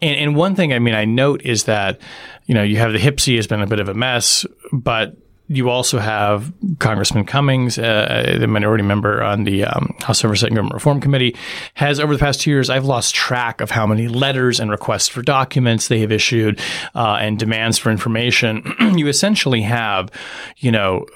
and, 0.00 0.16
and 0.16 0.36
one 0.36 0.54
thing 0.54 0.72
I 0.72 0.78
mean 0.78 0.94
I 0.94 1.04
note 1.04 1.42
is 1.42 1.64
that 1.64 2.00
you 2.46 2.54
know 2.54 2.62
you 2.62 2.76
have 2.78 2.92
the 2.92 2.98
HPSCI 2.98 3.36
has 3.36 3.46
been 3.46 3.62
a 3.62 3.66
bit 3.66 3.80
of 3.80 3.88
a 3.88 3.94
mess, 3.94 4.44
but 4.72 5.16
you 5.56 5.68
also 5.68 5.98
have 5.98 6.52
Congressman 6.78 7.24
Cummings, 7.24 7.78
uh, 7.78 8.36
the 8.38 8.46
minority 8.46 8.82
member 8.82 9.22
on 9.22 9.44
the 9.44 9.64
um, 9.64 9.94
House 10.00 10.24
Oversight 10.24 10.48
and 10.48 10.56
Government 10.56 10.74
Reform 10.74 11.00
Committee, 11.00 11.36
has 11.74 12.00
over 12.00 12.14
the 12.14 12.18
past 12.18 12.40
two 12.40 12.50
years, 12.50 12.70
I've 12.70 12.84
lost 12.84 13.14
track 13.14 13.60
of 13.60 13.70
how 13.70 13.86
many 13.86 14.08
letters 14.08 14.58
and 14.58 14.70
requests 14.70 15.08
for 15.08 15.22
documents 15.22 15.88
they 15.88 16.00
have 16.00 16.10
issued 16.10 16.60
uh, 16.94 17.18
and 17.20 17.38
demands 17.38 17.78
for 17.78 17.90
information. 17.90 18.62
you 18.96 19.08
essentially 19.08 19.62
have, 19.62 20.10
you 20.58 20.70
know, 20.70 21.06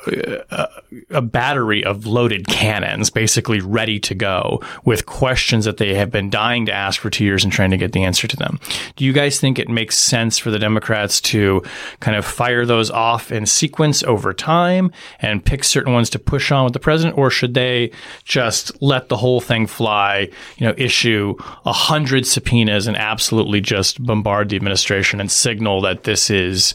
a, 0.51 0.69
a 1.11 1.23
battery 1.23 1.85
of 1.85 2.07
loaded 2.07 2.47
cannons 2.47 3.11
basically 3.11 3.61
ready 3.61 3.99
to 4.01 4.15
go 4.15 4.61
with 4.85 5.07
questions 5.07 5.65
that 5.65 5.79
they 5.79 5.95
have 5.95 6.11
been 6.11 6.31
dying 6.31 6.67
to 6.67 6.73
ask 6.73 7.01
for 7.01 7.11
two 7.11 7.25
years 7.25 7.43
and 7.43 7.53
trying 7.53 7.71
to 7.71 7.77
get 7.77 7.93
the 7.93 8.05
answer 8.05 8.29
to 8.29 8.37
them. 8.37 8.61
Do 8.97 9.05
you 9.05 9.13
guys 9.13 9.41
think 9.41 9.59
it 9.59 9.69
makes 9.69 9.99
sense 9.99 10.39
for 10.39 10.51
the 10.51 10.59
Democrats 10.59 11.21
to 11.23 11.63
kind 12.01 12.17
of 12.17 12.25
fire 12.25 12.67
those 12.67 12.91
off 12.91 13.33
in 13.33 13.47
sequence 13.47 14.03
over 14.03 14.26
time 14.33 14.91
and 15.21 15.45
pick 15.45 15.65
certain 15.65 15.93
ones 15.93 16.11
to 16.11 16.19
push 16.19 16.51
on 16.51 16.65
with 16.65 16.73
the 16.73 16.81
president, 16.81 17.19
or 17.19 17.31
should 17.31 17.55
they 17.55 17.91
just 18.25 18.71
let 18.83 19.09
the 19.09 19.17
whole 19.17 19.41
thing 19.41 19.67
fly? 19.67 20.29
You 20.59 20.67
know, 20.67 20.75
issue 20.77 21.35
a 21.65 21.73
hundred 21.73 22.27
subpoenas 22.27 22.87
and 22.87 22.97
absolutely 22.97 23.61
just 23.61 24.03
bombard 24.03 24.49
the 24.49 24.57
administration 24.57 25.21
and 25.21 25.31
signal 25.31 25.81
that 25.83 26.05
this 26.05 26.31
is, 26.31 26.75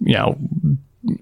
you 0.00 0.14
know, 0.14 0.38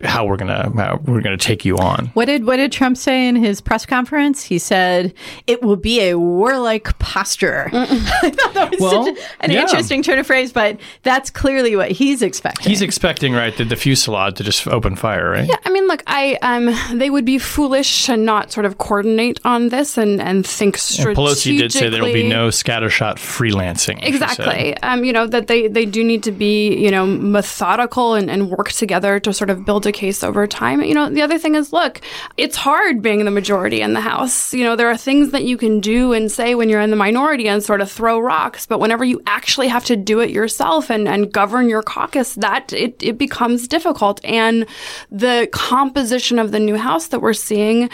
how 0.04 0.24
we're 0.24 0.36
gonna 0.36 0.70
how 0.76 1.00
we're 1.06 1.20
gonna 1.20 1.36
take 1.36 1.64
you 1.64 1.76
on. 1.78 2.06
What 2.14 2.26
did 2.26 2.44
what 2.46 2.56
did 2.56 2.72
Trump 2.72 2.96
say 2.96 3.26
in 3.26 3.36
his 3.36 3.60
press 3.60 3.84
conference? 3.86 4.44
He 4.44 4.58
said 4.58 5.12
it 5.46 5.62
will 5.62 5.76
be 5.76 6.00
a 6.00 6.18
warlike 6.18 6.98
posture. 6.98 7.68
I 7.72 7.86
thought 8.30 8.54
that 8.54 8.70
was 8.70 8.80
Well, 8.80 9.04
such 9.04 9.18
an 9.40 9.50
yeah. 9.50 9.62
interesting 9.62 10.02
turn 10.02 10.18
of 10.18 10.26
phrase, 10.26 10.52
but 10.52 10.78
that's 11.02 11.30
clearly 11.30 11.74
what 11.76 11.90
he's 11.90 12.22
expecting. 12.22 12.68
He's 12.68 12.82
expecting 12.82 13.32
right 13.32 13.56
the, 13.56 13.64
the 13.64 13.76
fusillade 13.76 14.36
to 14.36 14.44
just 14.44 14.66
open 14.68 14.94
fire, 14.96 15.30
right? 15.30 15.48
Yeah, 15.48 15.56
I 15.64 15.70
mean, 15.70 15.86
look, 15.88 16.02
I 16.06 16.38
um, 16.42 16.98
they 16.98 17.10
would 17.10 17.24
be 17.24 17.38
foolish 17.38 18.06
to 18.06 18.16
not 18.16 18.52
sort 18.52 18.66
of 18.66 18.78
coordinate 18.78 19.40
on 19.44 19.70
this 19.70 19.98
and 19.98 20.20
and 20.20 20.46
think 20.46 20.74
And 20.76 20.80
strategically. 20.80 21.24
Pelosi 21.24 21.58
did 21.58 21.72
say 21.72 21.88
there 21.88 22.02
will 22.02 22.12
be 22.12 22.28
no 22.28 22.48
scattershot 22.48 23.16
freelancing. 23.16 23.98
Exactly. 24.02 24.76
Um, 24.78 25.04
you 25.04 25.12
know, 25.12 25.26
that 25.26 25.46
they, 25.46 25.66
they 25.68 25.86
do 25.86 26.04
need 26.04 26.22
to 26.24 26.32
be, 26.32 26.74
you 26.76 26.90
know, 26.90 27.06
methodical 27.06 28.14
and, 28.14 28.30
and 28.30 28.50
work 28.50 28.70
together 28.70 29.18
to 29.20 29.32
sort 29.32 29.50
of 29.50 29.64
build 29.64 29.71
a 29.80 29.92
case 29.92 30.22
over 30.22 30.46
time. 30.46 30.82
You 30.82 30.94
know, 30.94 31.08
the 31.08 31.22
other 31.22 31.38
thing 31.38 31.54
is, 31.54 31.72
look, 31.72 32.00
it's 32.36 32.56
hard 32.56 33.02
being 33.02 33.24
the 33.24 33.30
majority 33.30 33.80
in 33.80 33.92
the 33.92 34.00
House. 34.00 34.52
You 34.52 34.64
know, 34.64 34.76
there 34.76 34.90
are 34.90 34.96
things 34.96 35.30
that 35.30 35.44
you 35.44 35.56
can 35.56 35.80
do 35.80 36.12
and 36.12 36.30
say 36.30 36.54
when 36.54 36.68
you're 36.68 36.80
in 36.80 36.90
the 36.90 36.96
minority 36.96 37.48
and 37.48 37.62
sort 37.62 37.80
of 37.80 37.90
throw 37.90 38.18
rocks, 38.18 38.66
but 38.66 38.80
whenever 38.80 39.04
you 39.04 39.20
actually 39.26 39.68
have 39.68 39.84
to 39.86 39.96
do 39.96 40.20
it 40.20 40.30
yourself 40.30 40.90
and, 40.90 41.08
and 41.08 41.32
govern 41.32 41.68
your 41.68 41.82
caucus, 41.82 42.34
that 42.34 42.72
it, 42.72 43.02
it 43.02 43.18
becomes 43.18 43.68
difficult. 43.68 44.20
And 44.24 44.66
the 45.10 45.48
composition 45.52 46.38
of 46.38 46.52
the 46.52 46.60
new 46.60 46.76
House 46.76 47.08
that 47.08 47.20
we're 47.20 47.32
seeing, 47.32 47.88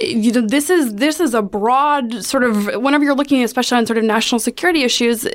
you 0.00 0.32
know, 0.32 0.40
this 0.40 0.70
is 0.70 0.94
this 0.94 1.20
is 1.20 1.34
a 1.34 1.42
broad 1.42 2.24
sort 2.24 2.44
of 2.44 2.66
whenever 2.82 3.04
you're 3.04 3.14
looking, 3.14 3.42
especially 3.42 3.78
on 3.78 3.86
sort 3.86 3.98
of 3.98 4.04
national 4.04 4.38
security 4.38 4.82
issues, 4.82 5.26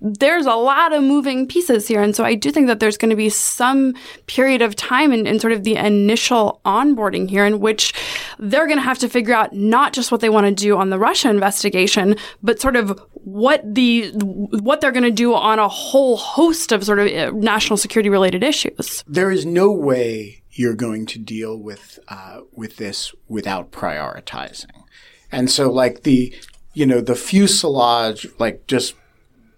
there's 0.00 0.46
a 0.46 0.54
lot 0.54 0.92
of 0.92 1.02
moving 1.02 1.46
pieces 1.46 1.88
here. 1.88 2.02
And 2.02 2.14
so 2.14 2.24
I 2.24 2.34
do 2.34 2.50
think 2.50 2.66
that 2.66 2.80
there's 2.80 2.96
going 2.96 3.10
to 3.10 3.16
be 3.16 3.28
some 3.28 3.94
period 4.26 4.62
of 4.62 4.76
time 4.76 5.12
in, 5.12 5.23
in 5.26 5.40
sort 5.40 5.52
of 5.52 5.64
the 5.64 5.76
initial 5.76 6.60
onboarding 6.64 7.28
here 7.28 7.44
in 7.44 7.60
which 7.60 7.92
they're 8.38 8.66
going 8.66 8.78
to 8.78 8.84
have 8.84 8.98
to 8.98 9.08
figure 9.08 9.34
out 9.34 9.52
not 9.52 9.92
just 9.92 10.10
what 10.12 10.20
they 10.20 10.28
want 10.28 10.46
to 10.46 10.52
do 10.52 10.76
on 10.76 10.90
the 10.90 10.98
Russia 10.98 11.30
investigation, 11.30 12.16
but 12.42 12.60
sort 12.60 12.76
of 12.76 13.00
what 13.12 13.62
the 13.74 14.10
what 14.60 14.80
they're 14.80 14.92
going 14.92 15.04
to 15.04 15.10
do 15.10 15.34
on 15.34 15.58
a 15.58 15.68
whole 15.68 16.16
host 16.16 16.72
of 16.72 16.84
sort 16.84 16.98
of 16.98 17.08
uh, 17.08 17.30
national 17.34 17.76
security 17.76 18.08
related 18.08 18.42
issues. 18.42 19.04
there 19.06 19.30
is 19.30 19.46
no 19.46 19.70
way 19.70 20.42
you're 20.54 20.74
going 20.74 21.06
to 21.06 21.18
deal 21.18 21.58
with 21.58 21.98
uh, 22.08 22.40
with 22.52 22.76
this 22.76 23.14
without 23.28 23.72
prioritizing. 23.72 24.84
And 25.32 25.50
so, 25.50 25.70
like 25.70 26.02
the 26.02 26.34
you 26.74 26.86
know 26.86 27.00
the 27.00 27.16
fuselage, 27.16 28.26
like 28.38 28.66
just 28.66 28.94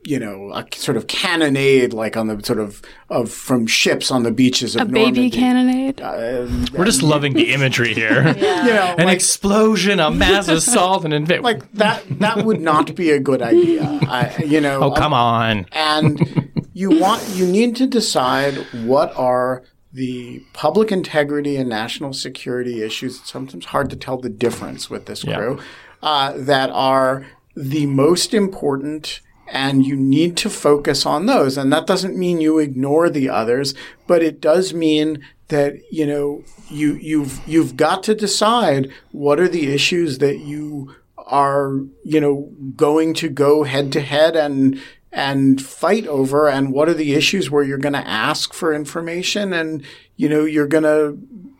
you 0.06 0.18
know 0.18 0.52
a 0.54 0.64
sort 0.74 0.96
of 0.96 1.06
cannonade, 1.08 1.92
like 1.92 2.16
on 2.16 2.28
the 2.28 2.42
sort 2.44 2.58
of 2.60 2.80
of 3.10 3.30
from 3.30 3.66
ships 3.66 4.10
on 4.10 4.22
the 4.22 4.30
beaches 4.30 4.76
of 4.76 4.82
A 4.82 4.84
baby 4.86 5.28
Normandy. 5.28 5.30
cannonade. 5.30 6.72
We're 6.72 6.84
just 6.84 7.02
loving 7.02 7.34
the 7.34 7.52
imagery 7.52 7.92
here. 7.94 8.22
You 8.36 8.72
know, 8.72 8.94
An 8.98 9.06
like, 9.06 9.14
explosion, 9.16 10.00
a 10.00 10.10
mass 10.10 10.48
assault, 10.48 11.04
and 11.04 11.12
inv- 11.14 11.42
like 11.42 11.70
that. 11.74 12.04
That 12.20 12.44
would 12.44 12.60
not 12.60 12.94
be 12.94 13.10
a 13.10 13.20
good 13.20 13.42
idea. 13.42 13.82
I, 13.84 14.42
you 14.44 14.60
know. 14.60 14.82
oh 14.82 14.90
come 14.92 15.12
on. 15.12 15.66
and 15.72 16.50
you 16.72 16.98
want 16.98 17.22
you 17.34 17.46
need 17.46 17.76
to 17.76 17.86
decide 17.86 18.54
what 18.84 19.14
are 19.16 19.62
the 19.92 20.42
public 20.52 20.92
integrity 20.92 21.56
and 21.56 21.68
national 21.68 22.12
security 22.12 22.82
issues. 22.82 23.20
It's 23.20 23.30
sometimes 23.30 23.66
hard 23.66 23.88
to 23.90 23.96
tell 23.96 24.18
the 24.18 24.28
difference 24.28 24.90
with 24.90 25.06
this 25.06 25.22
crew 25.24 25.58
uh, 26.02 26.32
that 26.36 26.70
are 26.70 27.26
the 27.56 27.86
most 27.86 28.34
important. 28.34 29.20
And 29.48 29.86
you 29.86 29.96
need 29.96 30.36
to 30.38 30.50
focus 30.50 31.06
on 31.06 31.26
those. 31.26 31.56
And 31.56 31.72
that 31.72 31.86
doesn't 31.86 32.16
mean 32.16 32.40
you 32.40 32.58
ignore 32.58 33.08
the 33.08 33.28
others, 33.28 33.74
but 34.06 34.22
it 34.22 34.40
does 34.40 34.74
mean 34.74 35.24
that, 35.48 35.76
you 35.92 36.06
know, 36.06 36.42
you, 36.68 36.94
you've, 36.94 37.40
you've 37.46 37.76
got 37.76 38.02
to 38.04 38.14
decide 38.14 38.90
what 39.12 39.38
are 39.38 39.48
the 39.48 39.72
issues 39.72 40.18
that 40.18 40.38
you 40.38 40.94
are, 41.16 41.80
you 42.04 42.20
know, 42.20 42.52
going 42.76 43.14
to 43.14 43.28
go 43.28 43.62
head 43.62 43.92
to 43.92 44.00
head 44.00 44.36
and 44.36 44.80
and 45.12 45.62
fight 45.62 46.06
over 46.08 46.46
and 46.46 46.72
what 46.74 46.90
are 46.90 46.94
the 46.94 47.14
issues 47.14 47.50
where 47.50 47.62
you're 47.62 47.78
going 47.78 47.94
to 47.94 48.06
ask 48.06 48.52
for 48.52 48.74
information 48.74 49.54
and 49.54 49.82
you 50.16 50.28
know 50.28 50.44
you're 50.44 50.66
going 50.66 50.82
to 50.82 51.16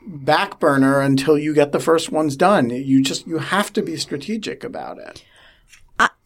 back 0.07 0.61
burner 0.61 1.01
until 1.01 1.37
you 1.39 1.53
get 1.53 1.73
the 1.73 1.81
first 1.81 2.13
ones 2.13 2.37
done. 2.37 2.71
You 2.71 3.03
just 3.03 3.27
you 3.27 3.39
have 3.39 3.73
to 3.75 3.83
be 3.83 3.97
strategic 3.97 4.63
about 4.65 4.99
it. 4.99 5.25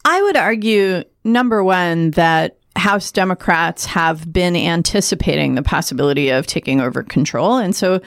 I, 0.05 0.21
would 0.21 0.37
argue, 0.37 1.03
number 1.23 1.63
one, 1.63 2.11
that 2.11 2.57
House 2.77 3.11
Democrats 3.11 3.85
have 3.85 4.31
been 4.31 4.55
anticipating 4.55 5.55
the 5.55 5.61
possibility 5.61 6.29
of 6.29 6.47
taking 6.47 6.79
over 6.79 7.03
control. 7.03 7.57
And 7.57 7.75
so 7.75 7.99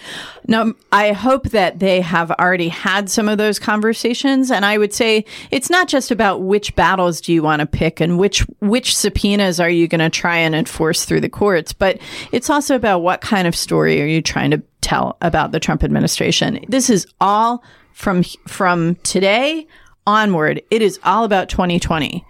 no, 0.49 0.75
I 0.91 1.13
hope 1.13 1.51
that 1.51 1.81
they 1.81 2.01
have 2.01 2.31
already 2.33 2.69
had 2.69 3.11
some 3.11 3.29
of 3.29 3.37
those 3.37 3.59
conversations. 3.59 4.51
And 4.51 4.65
I 4.65 4.79
would 4.79 4.95
say 4.95 5.27
it's 5.51 5.69
not 5.69 5.87
just 5.87 6.11
about 6.11 6.43
which 6.43 6.75
battles 6.77 7.21
do 7.21 7.33
you 7.33 7.43
want 7.43 7.61
to 7.61 7.67
pick 7.67 8.01
and 8.01 8.19
which, 8.19 8.41
which 8.61 8.97
subpoenas 8.97 9.61
are 9.61 9.71
you 9.71 9.87
going 9.87 10.01
to 10.01 10.11
try 10.11 10.39
and 10.39 10.55
enforce 10.55 11.05
through 11.05 11.21
the 11.21 11.29
courts, 11.29 11.75
but 11.75 12.01
it's 12.33 12.49
also 12.49 12.75
about 12.75 13.01
what 13.01 13.21
kind 13.21 13.47
of 13.47 13.55
story 13.55 14.01
are 14.01 14.07
you 14.07 14.23
trying 14.23 14.51
to 14.51 14.63
tell 14.81 15.19
about 15.21 15.53
the 15.53 15.61
Trump 15.61 15.85
administration. 15.85 16.65
This 16.69 16.89
is 16.89 17.07
all 17.21 17.63
from, 17.93 18.23
from 18.49 18.97
today 18.97 19.67
onward. 20.07 20.62
It 20.71 20.83
is 20.83 20.99
all 21.05 21.25
about 21.25 21.49
2020 21.49 22.25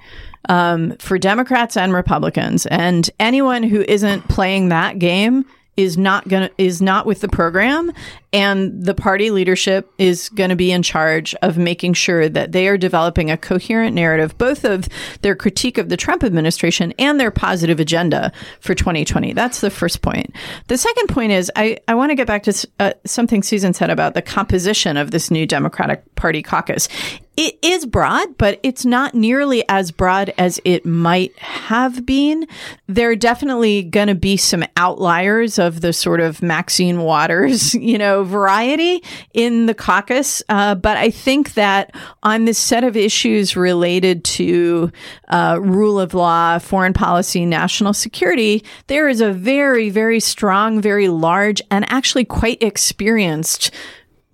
um, 0.49 0.97
for 0.99 1.19
Democrats 1.19 1.77
and 1.77 1.93
Republicans. 1.93 2.67
And 2.67 3.09
anyone 3.19 3.63
who 3.63 3.83
isn't 3.83 4.29
playing 4.29 4.69
that 4.69 4.99
game 4.99 5.45
is 5.77 5.99
not 5.99 6.29
gonna 6.29 6.51
is 6.57 6.81
not 6.81 7.05
with 7.05 7.21
the 7.21 7.29
program 7.29 7.93
and 8.33 8.85
the 8.85 8.95
party 8.95 9.31
leadership 9.31 9.93
is 9.99 10.29
going 10.29 10.51
to 10.51 10.57
be 10.57 10.71
in 10.71 10.83
charge 10.83 11.35
of 11.43 11.59
making 11.59 11.93
sure 11.95 12.29
that 12.29 12.53
they 12.53 12.69
are 12.69 12.79
developing 12.79 13.31
a 13.31 13.37
coherent 13.37 13.95
narrative 13.95 14.39
both 14.39 14.65
of 14.65 14.89
their 15.23 15.35
critique 15.35 15.77
of 15.77 15.89
the 15.89 15.97
Trump 15.97 16.23
administration 16.23 16.93
and 16.99 17.19
their 17.19 17.33
positive 17.33 17.81
agenda 17.81 18.31
for 18.61 18.75
2020 18.75 19.33
that's 19.33 19.61
the 19.61 19.71
first 19.71 20.01
point 20.01 20.33
the 20.69 20.79
second 20.79 21.09
point 21.09 21.33
is 21.33 21.51
i, 21.57 21.77
I 21.89 21.97
want 21.97 22.11
to 22.11 22.15
get 22.15 22.29
back 22.29 22.45
to 22.45 22.69
uh, 22.79 22.93
something 23.05 23.43
susan 23.43 23.75
said 23.75 23.91
about 23.91 24.15
the 24.15 24.23
composition 24.23 24.97
of 24.97 25.11
this 25.11 25.29
new 25.29 25.45
democratic 25.45 26.15
party 26.15 26.43
caucus 26.43 26.89
it 27.37 27.59
is 27.63 27.85
broad, 27.85 28.39
but 28.39 28.61
it's 28.63 28.85
not 28.85 29.15
nearly 29.15 29.65
as 29.69 29.91
broad 29.91 30.33
as 30.39 30.61
it 30.65 30.87
might 30.87 31.37
have 31.39 32.07
been. 32.07 32.47
There 32.87 33.11
are 33.11 33.17
definitely 33.17 33.83
going 33.83 34.07
to 34.07 34.15
be 34.15 34.37
some 34.37 34.65
outliers 34.77 35.59
of 35.59 35.81
the 35.81 35.93
sort 35.93 36.21
of 36.21 36.43
Maxine 36.43 37.01
Waters, 37.01 37.75
you 37.75 37.99
know, 37.99 38.23
variety 38.23 39.03
in 39.33 39.67
the 39.67 39.75
caucus. 39.75 40.43
Uh, 40.49 40.77
but 40.77 40.97
I 40.97 41.11
think 41.11 41.55
that 41.55 41.95
on 42.23 42.45
this 42.45 42.59
set 42.59 42.85
of 42.85 42.97
issues 42.97 43.57
related 43.57 44.25
to 44.25 44.93
uh, 45.29 45.59
rule 45.61 45.99
of 45.99 46.15
law, 46.15 46.59
foreign 46.61 46.93
policy, 46.93 47.45
national 47.45 47.95
security, 47.95 48.65
there 48.87 49.09
is 49.09 49.21
a 49.21 49.33
very, 49.33 49.91
very 49.91 50.21
strong, 50.21 50.81
very 50.81 51.09
large, 51.09 51.61
and 51.71 51.85
actually 51.91 52.25
quite 52.25 52.63
experienced 52.63 53.73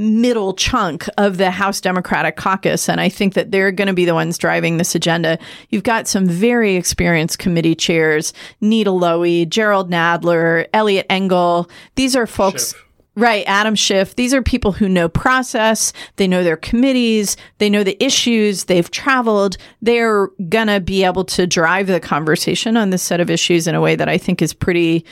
middle 0.01 0.55
chunk 0.55 1.07
of 1.19 1.37
the 1.37 1.51
House 1.51 1.81
Democratic 1.81 2.37
caucus. 2.37 2.89
And 2.89 3.01
I 3.01 3.09
think 3.09 3.35
that 3.35 3.51
they're 3.51 3.71
going 3.71 3.89
to 3.89 3.95
be 3.95 4.07
the 4.07 4.15
ones 4.15 4.39
driving 4.39 4.79
this 4.79 4.95
agenda. 4.95 5.39
You've 5.69 5.83
got 5.83 6.09
some 6.09 6.27
very 6.27 6.75
experienced 6.75 7.39
committee 7.39 7.75
chairs, 7.75 8.33
Nita 8.61 8.91
Lowey, 8.91 9.49
Jerrold 9.49 9.91
Nadler, 9.91 10.67
Eliot 10.73 11.07
Engel. 11.11 11.71
These 11.95 12.17
are 12.17 12.27
folks. 12.27 12.75
Right, 13.17 13.45
Adam 13.49 13.75
Schiff. 13.75 14.15
These 14.15 14.33
are 14.33 14.41
people 14.41 14.71
who 14.71 14.89
know 14.89 15.09
process. 15.09 15.93
They 16.17 16.29
know 16.29 16.45
their 16.45 16.57
committees. 16.57 17.37
They 17.59 17.69
know 17.69 17.83
the 17.83 18.03
issues. 18.03 18.65
They've 18.65 18.91
traveled. 18.91 19.57
They're 19.83 20.29
gonna 20.49 20.81
be 20.81 21.05
able 21.05 21.25
to 21.25 21.47
drive 21.47 21.89
the 21.89 21.99
conversation 21.99 22.77
on 22.77 22.91
this 22.91 23.03
set 23.03 23.21
of 23.21 23.29
issues 23.29 23.67
in 23.67 23.75
a 23.75 23.81
way 23.81 23.97
that 23.97 24.09
I 24.09 24.17
think 24.17 24.41
is 24.41 24.55
pretty 24.55 25.05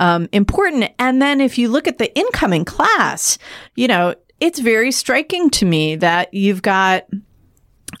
um, 0.00 0.28
important. 0.32 0.90
And 0.98 1.20
then 1.20 1.40
if 1.40 1.58
you 1.58 1.68
look 1.68 1.86
at 1.86 1.98
the 1.98 2.12
incoming 2.18 2.64
class, 2.64 3.36
you 3.76 3.86
know, 3.86 4.14
it's 4.42 4.58
very 4.58 4.90
striking 4.90 5.50
to 5.50 5.64
me 5.64 5.94
that 5.94 6.34
you've 6.34 6.62
got 6.62 7.06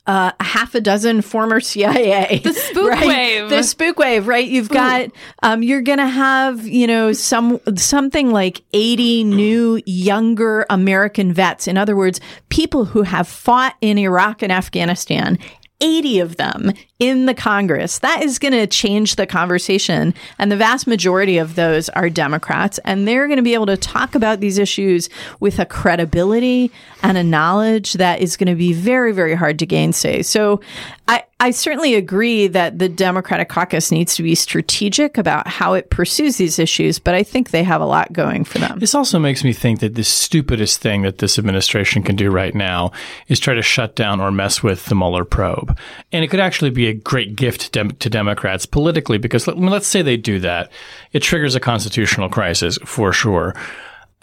uh, 0.08 0.32
a 0.40 0.42
half 0.42 0.74
a 0.74 0.80
dozen 0.80 1.22
former 1.22 1.60
CIA. 1.60 2.40
The 2.42 2.52
spook 2.52 3.00
wave. 3.06 3.48
The 3.48 3.62
spook 3.62 3.96
wave, 3.96 4.26
right? 4.26 4.48
You've 4.48 4.68
got, 4.68 5.10
um, 5.44 5.62
you're 5.62 5.82
going 5.82 6.00
to 6.00 6.08
have, 6.08 6.66
you 6.66 6.88
know, 6.88 7.12
some, 7.12 7.60
something 7.76 8.32
like 8.32 8.64
80 8.72 9.22
new 9.22 9.80
younger 9.86 10.66
American 10.68 11.32
vets. 11.32 11.68
In 11.68 11.78
other 11.78 11.94
words, 11.94 12.18
people 12.48 12.86
who 12.86 13.02
have 13.02 13.28
fought 13.28 13.76
in 13.80 13.96
Iraq 13.96 14.42
and 14.42 14.50
Afghanistan 14.50 15.38
80 15.80 16.20
of 16.20 16.36
them 16.36 16.72
in 17.02 17.26
the 17.26 17.34
Congress. 17.34 17.98
That 17.98 18.22
is 18.22 18.38
going 18.38 18.52
to 18.52 18.64
change 18.68 19.16
the 19.16 19.26
conversation. 19.26 20.14
And 20.38 20.52
the 20.52 20.56
vast 20.56 20.86
majority 20.86 21.36
of 21.36 21.56
those 21.56 21.88
are 21.88 22.08
Democrats. 22.08 22.78
And 22.84 23.08
they're 23.08 23.26
going 23.26 23.38
to 23.38 23.42
be 23.42 23.54
able 23.54 23.66
to 23.66 23.76
talk 23.76 24.14
about 24.14 24.38
these 24.38 24.56
issues 24.56 25.10
with 25.40 25.58
a 25.58 25.66
credibility 25.66 26.70
and 27.02 27.18
a 27.18 27.24
knowledge 27.24 27.94
that 27.94 28.20
is 28.20 28.36
going 28.36 28.50
to 28.50 28.54
be 28.54 28.72
very, 28.72 29.10
very 29.10 29.34
hard 29.34 29.58
to 29.58 29.66
gainsay. 29.66 30.22
So 30.22 30.60
I, 31.08 31.24
I 31.40 31.50
certainly 31.50 31.96
agree 31.96 32.46
that 32.46 32.78
the 32.78 32.88
Democratic 32.88 33.48
caucus 33.48 33.90
needs 33.90 34.14
to 34.14 34.22
be 34.22 34.36
strategic 34.36 35.18
about 35.18 35.48
how 35.48 35.74
it 35.74 35.90
pursues 35.90 36.36
these 36.36 36.60
issues, 36.60 37.00
but 37.00 37.16
I 37.16 37.24
think 37.24 37.50
they 37.50 37.64
have 37.64 37.80
a 37.80 37.86
lot 37.86 38.12
going 38.12 38.44
for 38.44 38.60
them. 38.60 38.78
This 38.78 38.94
also 38.94 39.18
makes 39.18 39.42
me 39.42 39.52
think 39.52 39.80
that 39.80 39.96
the 39.96 40.04
stupidest 40.04 40.80
thing 40.80 41.02
that 41.02 41.18
this 41.18 41.40
administration 41.40 42.04
can 42.04 42.14
do 42.14 42.30
right 42.30 42.54
now 42.54 42.92
is 43.26 43.40
try 43.40 43.54
to 43.54 43.62
shut 43.62 43.96
down 43.96 44.20
or 44.20 44.30
mess 44.30 44.62
with 44.62 44.84
the 44.86 44.94
Mueller 44.94 45.24
probe. 45.24 45.76
And 46.12 46.24
it 46.24 46.28
could 46.28 46.38
actually 46.38 46.70
be 46.70 46.86
a 46.86 46.91
great 46.94 47.36
gift 47.36 47.72
to, 47.72 47.84
Democrats 48.10 48.66
politically 48.66 49.18
because 49.18 49.46
let, 49.46 49.58
let's 49.58 49.86
say 49.86 50.02
they 50.02 50.16
do 50.16 50.38
that. 50.40 50.70
It 51.12 51.20
triggers 51.20 51.54
a 51.54 51.60
constitutional 51.60 52.28
crisis 52.28 52.78
for 52.84 53.12
sure. 53.12 53.54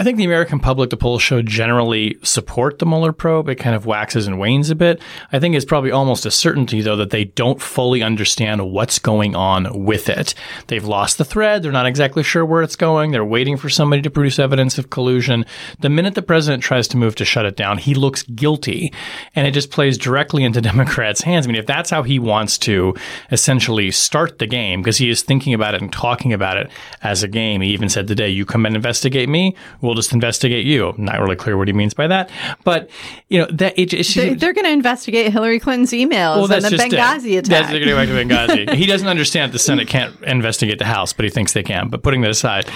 I 0.02 0.06
think 0.06 0.18
the 0.18 0.24
American 0.24 0.62
public, 0.62 0.92
the 0.92 0.96
polls 0.96 1.22
show, 1.22 1.42
generally 1.42 2.18
support 2.24 2.80
the 2.80 2.86
Mueller 2.86 3.12
probe. 3.12 3.50
It 3.50 3.56
kind 3.56 3.76
of 3.76 3.86
waxes 3.86 4.28
and 4.28 4.40
wanes 4.40 4.70
a 4.70 4.76
bit. 4.76 5.02
I 5.34 5.40
think 5.40 5.56
it's 5.56 5.66
probably 5.66 5.92
almost 5.92 6.26
a 6.26 6.32
certainty, 6.32 6.80
though, 6.80 6.96
that 6.96 7.10
they 7.10 7.26
don't 7.26 7.62
fully 7.62 8.02
understand 8.02 8.72
what's 8.72 8.98
going 8.98 9.36
on 9.36 9.84
with 9.84 10.08
it. 10.08 10.34
They've 10.68 10.86
lost 10.86 11.18
the 11.18 11.26
thread. 11.26 11.64
They're 11.64 11.74
not 11.74 11.86
exactly 11.86 12.24
sure 12.24 12.46
where 12.46 12.62
it's 12.62 12.78
going. 12.78 13.12
They're 13.12 13.26
waiting 13.26 13.58
for 13.58 13.68
somebody 13.68 14.02
to 14.04 14.10
produce 14.10 14.40
evidence 14.40 14.78
of 14.78 14.90
collusion. 14.90 15.46
The 15.80 15.90
minute 15.90 16.16
the 16.16 16.22
president 16.22 16.64
tries 16.64 16.88
to 16.90 16.98
move 16.98 17.16
to 17.16 17.26
shut 17.26 17.46
it 17.46 17.58
down, 17.58 17.78
he 17.78 17.94
looks 17.94 18.24
guilty. 18.24 18.94
And 19.36 19.46
it 19.46 19.52
just 19.52 19.70
plays 19.70 19.98
directly 19.98 20.46
into 20.46 20.62
Democrats' 20.70 21.24
hands. 21.24 21.46
I 21.46 21.50
mean, 21.50 21.60
if 21.60 21.66
that's 21.68 21.90
how 21.90 22.04
he 22.04 22.20
wants 22.20 22.58
to 22.60 22.96
essentially 23.32 23.92
start 23.92 24.40
the 24.40 24.48
game, 24.48 24.82
because 24.82 24.96
he 24.96 25.10
is 25.10 25.24
thinking 25.24 25.54
about 25.54 25.76
it 25.76 25.82
and 25.82 25.92
talking 25.92 26.32
about 26.32 26.56
it 26.56 26.72
as 27.04 27.22
a 27.22 27.28
game, 27.28 27.60
he 27.60 27.72
even 27.72 27.90
said 27.90 28.08
today, 28.08 28.30
you 28.30 28.46
come 28.46 28.66
and 28.66 28.78
investigate 28.78 29.28
me 29.28 29.58
just 29.96 30.14
investigate 30.14 30.66
you. 30.66 30.94
Not 30.98 31.20
really 31.20 31.36
clear 31.36 31.58
what 31.58 31.68
he 31.68 31.74
means 31.74 31.94
by 31.94 32.08
that, 32.08 32.30
but 32.64 32.90
you 33.28 33.40
know 33.40 33.48
that 33.52 33.78
it, 33.78 33.94
it, 33.94 34.08
they, 34.16 34.34
they're 34.34 34.54
going 34.54 34.66
to 34.66 34.72
investigate 34.72 35.32
Hillary 35.32 35.60
Clinton's 35.60 35.92
emails 35.92 36.50
well, 36.50 36.54
and 36.54 36.66
the 36.66 36.78
Benghazi 36.78 37.34
it. 37.34 37.48
attack. 37.48 37.68
That's 37.68 37.70
going 37.86 37.88
to 37.88 37.96
back 37.96 38.08
to 38.08 38.14
Benghazi. 38.14 38.76
he 38.76 38.86
doesn't 38.86 39.08
understand 39.08 39.52
that 39.52 39.54
the 39.54 39.60
Senate 39.60 39.88
can't 39.88 40.16
investigate 40.24 40.80
the 40.80 40.86
House, 40.86 41.14
but 41.14 41.26
he 41.26 41.32
thinks 41.32 41.54
they 41.54 41.64
can. 41.64 41.90
But 41.90 42.04
putting 42.04 42.22
that 42.22 42.32
aside, 42.32 42.70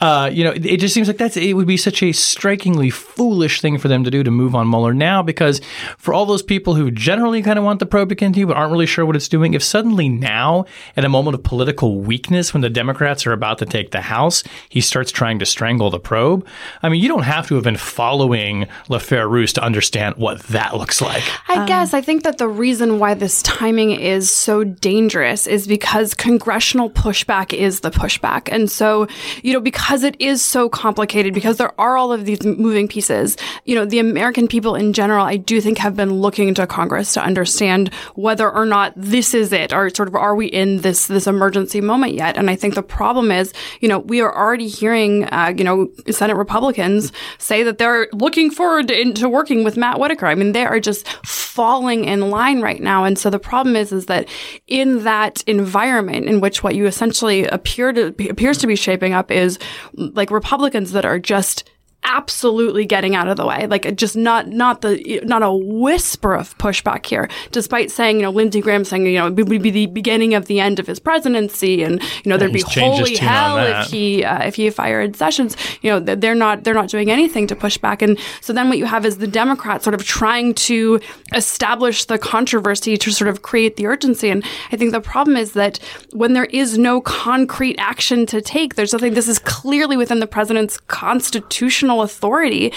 uh, 0.00 0.28
you 0.32 0.42
know, 0.42 0.50
it 0.50 0.78
just 0.78 0.92
seems 0.92 1.06
like 1.06 1.18
that's 1.18 1.36
it 1.36 1.54
would 1.54 1.66
be 1.66 1.76
such 1.76 2.02
a 2.02 2.10
strikingly 2.12 2.90
foolish 2.90 3.60
thing 3.60 3.78
for 3.78 3.88
them 3.88 4.02
to 4.02 4.10
do 4.10 4.24
to 4.24 4.30
move 4.30 4.54
on 4.54 4.68
Mueller 4.68 4.92
now, 4.92 5.22
because 5.22 5.60
for 5.98 6.12
all 6.12 6.26
those 6.26 6.42
people 6.42 6.74
who 6.74 6.90
generally 6.90 7.42
kind 7.42 7.58
of 7.58 7.64
want 7.64 7.78
the 7.78 7.86
probe 7.86 8.08
to 8.08 8.16
continue 8.16 8.46
but 8.46 8.56
aren't 8.56 8.72
really 8.72 8.86
sure 8.86 9.06
what 9.06 9.14
it's 9.14 9.28
doing, 9.28 9.54
if 9.54 9.62
suddenly 9.62 10.08
now, 10.08 10.64
at 10.96 11.04
a 11.04 11.08
moment 11.08 11.36
of 11.36 11.44
political 11.44 12.00
weakness, 12.00 12.52
when 12.52 12.60
the 12.60 12.68
Democrats 12.68 13.24
are 13.26 13.32
about 13.32 13.58
to 13.58 13.66
take 13.66 13.92
the 13.92 14.00
House, 14.00 14.42
he 14.68 14.80
starts 14.80 15.12
trying 15.12 15.38
to 15.38 15.46
strangle 15.46 15.90
the 15.90 16.00
probe. 16.00 16.46
I 16.82 16.88
mean, 16.88 17.00
you 17.00 17.08
don't 17.08 17.22
have 17.22 17.46
to 17.48 17.54
have 17.54 17.64
been 17.64 17.76
following 17.76 18.66
Lawfare 18.88 19.30
Roos 19.30 19.52
to 19.54 19.62
understand 19.62 20.16
what 20.16 20.42
that 20.44 20.76
looks 20.76 21.00
like. 21.00 21.22
I 21.48 21.58
um, 21.58 21.66
guess 21.66 21.94
I 21.94 22.00
think 22.00 22.24
that 22.24 22.38
the 22.38 22.48
reason 22.48 22.98
why 22.98 23.14
this 23.14 23.42
timing 23.42 23.92
is 23.92 24.32
so 24.32 24.64
dangerous 24.64 25.46
is 25.46 25.68
because 25.68 26.14
congressional 26.14 26.90
pushback 26.90 27.52
is 27.52 27.80
the 27.80 27.92
pushback, 27.92 28.48
and 28.50 28.68
so 28.68 29.06
you 29.42 29.52
know 29.52 29.60
because 29.60 29.83
because 29.84 30.02
it 30.02 30.16
is 30.18 30.42
so 30.42 30.66
complicated, 30.66 31.34
because 31.34 31.58
there 31.58 31.78
are 31.78 31.98
all 31.98 32.10
of 32.10 32.24
these 32.24 32.42
moving 32.42 32.88
pieces, 32.88 33.36
you 33.66 33.74
know, 33.74 33.84
the 33.84 33.98
American 33.98 34.48
people 34.48 34.74
in 34.74 34.94
general, 34.94 35.26
I 35.26 35.36
do 35.36 35.60
think 35.60 35.76
have 35.76 35.94
been 35.94 36.22
looking 36.22 36.54
to 36.54 36.66
Congress 36.66 37.12
to 37.12 37.22
understand 37.22 37.92
whether 38.14 38.50
or 38.50 38.64
not 38.64 38.94
this 38.96 39.34
is 39.34 39.52
it, 39.52 39.74
or 39.74 39.90
sort 39.90 40.08
of 40.08 40.14
are 40.14 40.34
we 40.34 40.46
in 40.46 40.78
this, 40.78 41.06
this 41.06 41.26
emergency 41.26 41.82
moment 41.82 42.14
yet? 42.14 42.38
And 42.38 42.48
I 42.48 42.56
think 42.56 42.76
the 42.76 42.82
problem 42.82 43.30
is, 43.30 43.52
you 43.82 43.88
know, 43.88 43.98
we 43.98 44.22
are 44.22 44.34
already 44.34 44.68
hearing, 44.68 45.24
uh, 45.24 45.52
you 45.54 45.64
know, 45.64 45.90
Senate 46.10 46.36
Republicans 46.36 47.12
say 47.36 47.62
that 47.62 47.76
they're 47.76 48.08
looking 48.14 48.50
forward 48.50 48.88
to, 48.88 48.98
into 48.98 49.28
working 49.28 49.64
with 49.64 49.76
Matt 49.76 50.00
Whitaker. 50.00 50.24
I 50.24 50.34
mean, 50.34 50.52
they 50.52 50.64
are 50.64 50.80
just 50.80 51.06
falling 51.26 52.06
in 52.06 52.30
line 52.30 52.62
right 52.62 52.80
now. 52.80 53.04
And 53.04 53.18
so 53.18 53.28
the 53.28 53.38
problem 53.38 53.76
is, 53.76 53.92
is 53.92 54.06
that 54.06 54.30
in 54.66 55.04
that 55.04 55.44
environment 55.46 56.24
in 56.26 56.40
which 56.40 56.62
what 56.62 56.74
you 56.74 56.86
essentially 56.86 57.44
appear 57.44 57.92
to 57.92 58.06
appears 58.30 58.56
to 58.58 58.66
be 58.66 58.76
shaping 58.76 59.12
up 59.12 59.30
is 59.30 59.58
like 59.94 60.30
Republicans 60.30 60.92
that 60.92 61.04
are 61.04 61.18
just 61.18 61.70
absolutely 62.04 62.84
getting 62.84 63.14
out 63.14 63.28
of 63.28 63.36
the 63.36 63.46
way. 63.46 63.66
Like 63.66 63.96
just 63.96 64.16
not 64.16 64.48
not 64.48 64.82
the 64.82 65.20
not 65.24 65.42
a 65.42 65.52
whisper 65.52 66.34
of 66.34 66.56
pushback 66.58 67.06
here, 67.06 67.28
despite 67.50 67.90
saying 67.90 68.16
you 68.16 68.22
know 68.22 68.30
Lindsey 68.30 68.60
Graham 68.60 68.84
saying 68.84 69.06
you 69.06 69.18
know 69.18 69.26
it 69.28 69.48
would 69.48 69.62
be 69.62 69.70
the 69.70 69.86
beginning 69.86 70.34
of 70.34 70.46
the 70.46 70.60
end 70.60 70.78
of 70.78 70.86
his 70.86 70.98
presidency, 70.98 71.82
and 71.82 72.02
you 72.24 72.30
know 72.30 72.36
there'd 72.36 72.52
be 72.52 72.62
holy 72.66 73.16
hell 73.16 73.58
if 73.58 73.90
he 73.90 74.24
uh, 74.24 74.44
if 74.44 74.54
he 74.54 74.70
fired 74.70 75.16
Sessions. 75.16 75.56
You 75.82 75.90
know 75.90 76.00
they're 76.00 76.34
not 76.34 76.64
they're 76.64 76.74
not 76.74 76.88
doing 76.88 77.10
anything 77.10 77.46
to 77.48 77.56
push 77.56 77.78
back, 77.78 78.02
and 78.02 78.18
so 78.40 78.52
then 78.52 78.68
what 78.68 78.78
you 78.78 78.86
have 78.86 79.04
is 79.04 79.18
the 79.18 79.26
Democrats 79.26 79.84
sort 79.84 79.94
of 79.94 80.04
trying 80.04 80.54
to 80.54 81.00
establish 81.34 82.04
the 82.04 82.18
controversy 82.18 82.96
to 82.96 83.10
sort 83.10 83.28
of 83.28 83.42
create 83.42 83.76
the 83.76 83.86
urgency. 83.86 84.28
And 84.28 84.44
I 84.72 84.76
think 84.76 84.92
the 84.92 85.00
problem 85.00 85.36
is 85.36 85.52
that 85.52 85.78
when 86.12 86.32
there 86.32 86.46
is 86.46 86.78
no 86.78 87.00
concrete 87.00 87.76
action 87.78 88.26
to 88.26 88.40
take, 88.40 88.74
there's 88.74 88.92
nothing. 88.92 89.14
This 89.14 89.28
is 89.28 89.38
clearly 89.38 89.96
within 89.96 90.20
the 90.20 90.26
president's 90.26 90.78
constitutional 90.78 91.93
authority, 92.02 92.72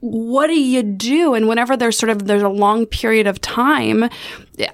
what 0.00 0.48
do 0.48 0.58
you 0.58 0.82
do? 0.82 1.34
And 1.34 1.48
whenever 1.48 1.76
there's 1.76 1.98
sort 1.98 2.10
of 2.10 2.26
there's 2.26 2.42
a 2.42 2.48
long 2.48 2.86
period 2.86 3.26
of 3.26 3.40
time, 3.40 4.08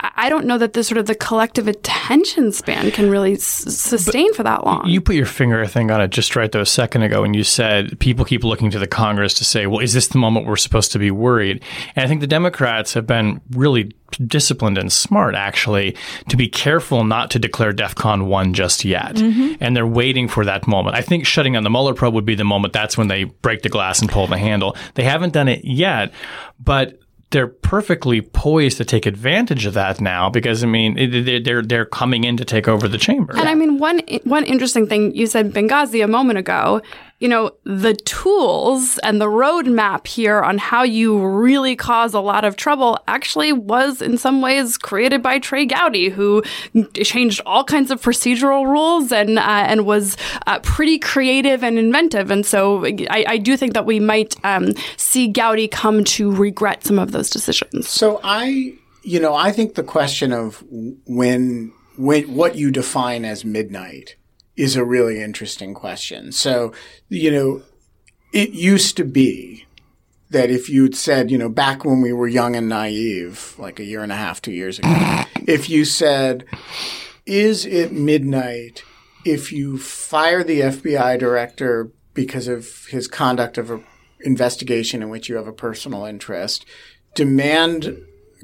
I 0.01 0.28
don't 0.28 0.47
know 0.47 0.59
that 0.59 0.72
the 0.72 0.85
sort 0.85 0.99
of 0.99 1.07
the 1.07 1.14
collective 1.14 1.68
attention 1.68 2.53
span 2.53 2.91
can 2.91 3.11
really 3.11 3.35
s- 3.35 3.43
sustain 3.45 4.28
but 4.28 4.37
for 4.37 4.43
that 4.45 4.64
long. 4.64 4.87
You 4.87 5.01
put 5.01 5.14
your 5.14 5.26
finger, 5.26 5.62
I 5.62 5.66
think, 5.66 5.91
on 5.91 6.01
it 6.01 6.09
just 6.09 6.37
right 6.37 6.51
though 6.51 6.61
a 6.61 6.66
second 6.66 7.03
ago, 7.03 7.24
and 7.24 7.35
you 7.35 7.45
said 7.45 7.99
people 8.01 8.24
keep 8.24 8.45
looking 8.45 8.70
to 8.70 8.78
the 8.78 8.87
Congress 8.87 9.35
to 9.35 9.45
say, 9.45 9.66
"Well, 9.66 9.80
is 9.80 9.93
this 9.93 10.09
the 10.09 10.18
moment 10.18 10.47
we're 10.47 10.57
supposed 10.57 10.93
to 10.93 10.99
be 10.99 11.11
worried?" 11.11 11.62
And 11.97 12.05
I 12.05 12.09
think 12.09 12.20
the 12.20 12.26
Democrats 12.26 12.95
have 12.95 13.07
been 13.07 13.41
really 13.51 13.93
disciplined 14.26 14.78
and 14.78 14.93
smart, 14.93 15.35
actually, 15.35 15.97
to 16.28 16.37
be 16.37 16.49
careful 16.49 17.05
not 17.05 17.30
to 17.32 17.39
declare 17.39 17.72
DEFCON 17.72 18.26
one 18.26 18.55
just 18.55 18.85
yet, 18.85 19.16
mm-hmm. 19.16 19.55
and 19.61 19.76
they're 19.76 19.87
waiting 19.87 20.28
for 20.28 20.45
that 20.45 20.66
moment. 20.66 20.97
I 20.97 21.01
think 21.03 21.26
shutting 21.26 21.55
down 21.55 21.64
the 21.64 21.70
Mueller 21.70 21.95
probe 21.95 22.14
would 22.14 22.24
be 22.24 22.35
the 22.35 22.45
moment. 22.45 22.72
That's 22.72 22.97
when 22.97 23.09
they 23.09 23.24
break 23.24 23.62
the 23.62 23.68
glass 23.68 24.01
and 24.01 24.11
pull 24.11 24.26
the 24.26 24.39
handle. 24.39 24.76
They 24.95 25.05
haven't 25.05 25.32
done 25.32 25.49
it 25.49 25.64
yet, 25.64 26.12
but 26.59 26.99
they're 27.30 27.48
perfectly 27.48 28.20
poised 28.20 28.76
to 28.78 28.84
take 28.84 29.06
advantage 29.06 29.66
of 29.66 29.74
that 29.74 30.00
now 30.00 30.30
because 30.30 30.62
I 30.62 30.66
mean 30.66 31.42
they're 31.42 31.62
they're 31.62 31.84
coming 31.84 32.24
in 32.24 32.36
to 32.36 32.44
take 32.44 32.68
over 32.68 32.88
the 32.88 32.98
chamber. 32.98 33.36
And 33.36 33.48
I 33.48 33.54
mean 33.54 33.78
one 33.78 34.00
one 34.24 34.44
interesting 34.44 34.86
thing 34.86 35.14
you 35.14 35.26
said 35.26 35.52
Benghazi 35.52 36.04
a 36.04 36.08
moment 36.08 36.38
ago 36.38 36.80
you 37.20 37.28
know, 37.28 37.52
the 37.64 37.94
tools 37.94 38.98
and 38.98 39.20
the 39.20 39.26
roadmap 39.26 40.06
here 40.06 40.40
on 40.40 40.58
how 40.58 40.82
you 40.82 41.24
really 41.24 41.76
cause 41.76 42.12
a 42.12 42.20
lot 42.20 42.44
of 42.44 42.56
trouble 42.56 42.98
actually 43.06 43.52
was 43.52 44.02
in 44.02 44.18
some 44.18 44.42
ways 44.42 44.76
created 44.76 45.22
by 45.22 45.38
Trey 45.38 45.64
Gowdy, 45.64 46.08
who 46.08 46.42
changed 47.02 47.40
all 47.46 47.64
kinds 47.64 47.90
of 47.90 48.02
procedural 48.02 48.66
rules 48.66 49.12
and 49.12 49.38
uh, 49.38 49.42
and 49.42 49.86
was 49.86 50.16
uh, 50.46 50.58
pretty 50.60 50.98
creative 50.98 51.62
and 51.62 51.78
inventive. 51.78 52.30
And 52.30 52.44
so 52.44 52.84
I, 52.84 53.24
I 53.28 53.38
do 53.38 53.56
think 53.56 53.74
that 53.74 53.86
we 53.86 54.00
might 54.00 54.34
um, 54.44 54.72
see 54.96 55.28
Gowdy 55.28 55.68
come 55.68 56.04
to 56.04 56.34
regret 56.34 56.84
some 56.84 56.98
of 56.98 57.12
those 57.12 57.30
decisions. 57.30 57.88
So 57.88 58.20
I, 58.24 58.74
you 59.02 59.20
know, 59.20 59.34
I 59.34 59.52
think 59.52 59.76
the 59.76 59.84
question 59.84 60.32
of 60.32 60.64
when 61.06 61.72
when 61.96 62.34
what 62.34 62.56
you 62.56 62.72
define 62.72 63.24
as 63.24 63.44
midnight 63.44 64.16
is 64.57 64.76
a 64.76 64.84
really 64.84 65.20
interesting 65.20 65.74
question. 65.74 66.32
So, 66.32 66.72
you 67.09 67.30
know, 67.30 67.62
it 68.32 68.50
used 68.50 68.96
to 68.96 69.05
be 69.05 69.66
that 70.30 70.50
if 70.50 70.68
you'd 70.68 70.96
said, 70.96 71.30
you 71.30 71.38
know, 71.38 71.48
back 71.48 71.84
when 71.84 72.00
we 72.00 72.12
were 72.12 72.26
young 72.26 72.57
and 72.57 72.68
naive, 72.68 73.55
like 73.59 73.78
a 73.78 73.84
year 73.84 74.02
and 74.02 74.12
a 74.12 74.16
half, 74.16 74.42
two 74.42 74.52
years 74.52 74.78
ago, 74.78 74.88
if 75.46 75.68
you 75.68 75.84
said, 75.84 76.44
is 77.26 77.64
it 77.64 77.92
midnight 77.92 78.82
if 79.24 79.52
you 79.52 79.78
fire 79.78 80.44
the 80.44 80.61
FBI 80.61 81.18
director 81.18 81.90
because 82.12 82.46
of 82.46 82.86
his 82.86 83.09
conduct 83.09 83.59
of 83.59 83.70
an 83.70 83.84
investigation 84.20 85.02
in 85.02 85.09
which 85.09 85.28
you 85.28 85.36
have 85.36 85.46
a 85.46 85.52
personal 85.52 86.05
interest, 86.05 86.64
demand 87.14 87.96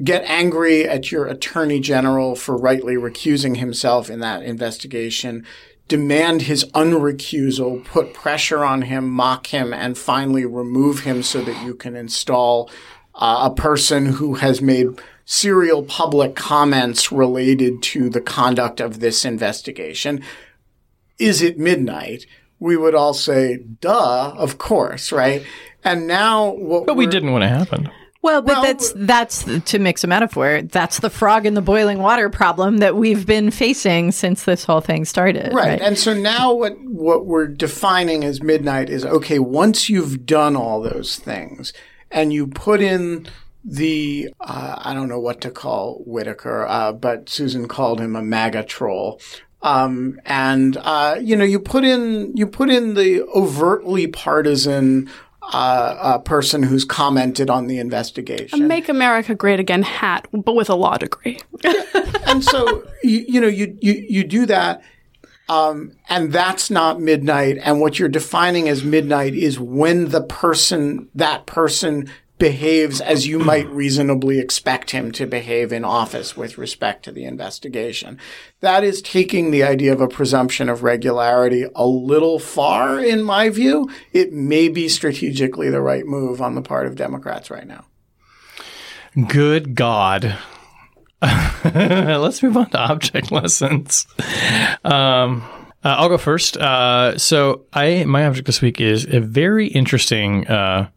get 0.03 0.25
angry 0.25 0.89
at 0.89 1.13
your 1.13 1.27
attorney 1.27 1.79
general 1.81 2.35
for 2.35 2.57
rightly 2.57 2.95
recusing 2.95 3.59
himself 3.59 4.09
in 4.09 4.21
that 4.21 4.43
investigation, 4.43 5.45
demand 5.91 6.43
his 6.43 6.65
unrecusal, 6.73 7.85
put 7.85 8.15
pressure 8.15 8.65
on 8.65 8.83
him, 8.83 9.11
mock 9.11 9.49
him, 9.49 9.75
and 9.75 9.99
finally 9.99 10.47
remove 10.47 11.01
him 11.01 11.21
so 11.23 11.43
that 11.43 11.65
you 11.65 11.75
can 11.75 11.97
install 11.97 12.71
uh, 13.17 13.51
a 13.51 13.55
person 13.55 14.07
who 14.07 14.35
has 14.35 14.63
made 14.63 14.87
serial 15.25 15.83
public 15.83 16.37
comments 16.37 17.11
related 17.11 17.83
to 17.83 18.09
the 18.09 18.21
conduct 18.21 18.81
of 18.81 19.01
this 19.01 19.25
investigation. 19.25 20.23
Is 21.19 21.43
it 21.43 21.59
midnight? 21.59 22.25
We 22.61 22.77
would 22.77 22.95
all 22.95 23.13
say, 23.13 23.59
duh, 23.81 24.33
of 24.37 24.59
course, 24.59 25.11
right? 25.11 25.45
And 25.83 26.07
now 26.07 26.51
what 26.53 26.87
But 26.87 26.97
we 26.97 27.07
didn't 27.07 27.33
want 27.33 27.43
to 27.43 27.49
happen. 27.49 27.91
Well, 28.23 28.43
but 28.43 28.53
Well, 28.53 28.63
that's 28.63 28.93
that's 28.97 29.45
to 29.71 29.79
mix 29.79 30.05
a 30.05 30.07
metaphor. 30.07 30.63
That's 30.63 30.99
the 30.99 31.09
frog 31.09 31.47
in 31.47 31.55
the 31.55 31.63
boiling 31.63 32.01
water 32.01 32.29
problem 32.29 32.79
that 32.79 32.95
we've 32.97 33.25
been 33.25 33.51
facing 33.51 34.13
since 34.13 34.45
this 34.45 34.65
whole 34.65 34.83
thing 34.83 35.07
started. 35.07 35.53
Right. 35.55 35.81
And 35.81 35.99
so 35.99 36.13
now 36.13 36.53
what 36.53 36.79
what 36.81 37.25
we're 37.25 37.47
defining 37.47 38.25
as 38.25 38.43
midnight 38.43 38.91
is 38.91 39.07
okay, 39.07 39.39
once 39.39 39.89
you've 39.89 40.27
done 40.27 40.55
all 40.55 40.83
those 40.83 41.17
things 41.17 41.73
and 42.11 42.33
you 42.33 42.47
put 42.47 42.83
in 42.83 43.27
the 43.65 44.29
uh, 44.41 44.75
I 44.79 44.93
don't 44.93 45.09
know 45.09 45.21
what 45.21 45.41
to 45.43 45.51
call 45.51 46.03
Whitaker, 46.07 46.67
uh, 46.67 46.93
but 46.93 47.31
Susan 47.31 47.69
called 47.69 48.01
him 48.01 48.17
a 48.17 48.23
MAGA 48.23 48.65
troll. 48.65 49.21
Um, 49.63 50.21
and 50.25 50.77
uh, 50.79 51.17
you 51.21 51.37
know, 51.37 51.45
you 51.45 51.59
put 51.59 51.85
in 51.85 52.37
you 52.37 52.47
put 52.47 52.71
in 52.71 52.95
the 52.95 53.23
overtly 53.35 54.07
partisan 54.07 55.11
uh, 55.53 55.97
uh, 56.01 56.19
person 56.19 56.63
who's 56.63 56.85
commented 56.85 57.51
on 57.51 57.67
the 57.67 57.79
investigation. 57.79 58.69
Make 58.69 58.89
America 58.89 59.35
Great 59.35 59.61
Again 59.61 59.83
hat, 59.83 60.29
but 60.33 60.55
with 60.55 60.71
a 60.71 60.75
law 60.75 60.97
degree. 60.97 61.39
and 62.27 62.45
so 62.45 62.87
you, 63.03 63.25
you 63.29 63.41
know 63.41 63.49
you, 63.49 63.77
you 63.81 64.07
you 64.09 64.25
do 64.25 64.47
that 64.47 64.83
um, 65.51 65.97
and 66.09 66.33
that's 66.33 66.71
not 66.71 67.01
midnight 67.01 67.59
and 67.65 67.81
what 67.81 67.99
you're 67.99 68.09
defining 68.09 68.69
as 68.69 68.85
midnight 68.85 69.35
is 69.35 69.59
when 69.59 70.11
the 70.11 70.23
person 70.23 71.09
that 71.17 71.47
person 71.47 72.09
behaves 72.41 73.01
as 73.01 73.29
you 73.29 73.39
might 73.39 73.69
reasonably 73.69 74.41
expect 74.41 74.91
him 74.91 75.13
to 75.13 75.27
behave 75.27 75.73
in 75.73 75.85
office 75.85 76.37
with 76.37 76.59
respect 76.59 77.05
to 77.05 77.13
the 77.13 77.25
investigation 77.25 78.19
that 78.61 78.83
is 78.83 79.01
taking 79.01 79.53
the 79.53 79.63
idea 79.63 79.93
of 79.93 80.01
a 80.01 80.09
presumption 80.09 80.69
of 80.69 80.83
regularity 80.83 81.67
a 81.77 81.87
little 81.87 82.41
far 82.41 82.99
in 82.99 83.23
my 83.23 83.49
view 83.49 83.89
it 84.13 84.33
may 84.33 84.69
be 84.69 84.89
strategically 84.89 85.71
the 85.71 85.81
right 85.81 86.07
move 86.07 86.43
on 86.43 86.57
the 86.57 86.63
part 86.63 86.87
of 86.87 86.97
democrats 86.97 87.51
right 87.51 87.69
now 87.69 87.85
Good 89.27 89.75
God. 89.75 90.39
Let's 91.65 92.43
move 92.43 92.57
on 92.57 92.71
to 92.71 92.79
object 92.79 93.33
lessons. 93.33 94.07
Um, 94.85 95.43
uh, 95.83 95.97
I'll 95.99 96.09
go 96.09 96.19
first. 96.19 96.57
Uh, 96.57 97.19
so, 97.19 97.67
I 97.73 98.05
my 98.05 98.27
object 98.27 98.47
this 98.47 98.63
week 98.63 98.81
is 98.81 99.07
a 99.07 99.21
very 99.21 99.67
interesting 99.67 100.47
uh, 100.47 100.91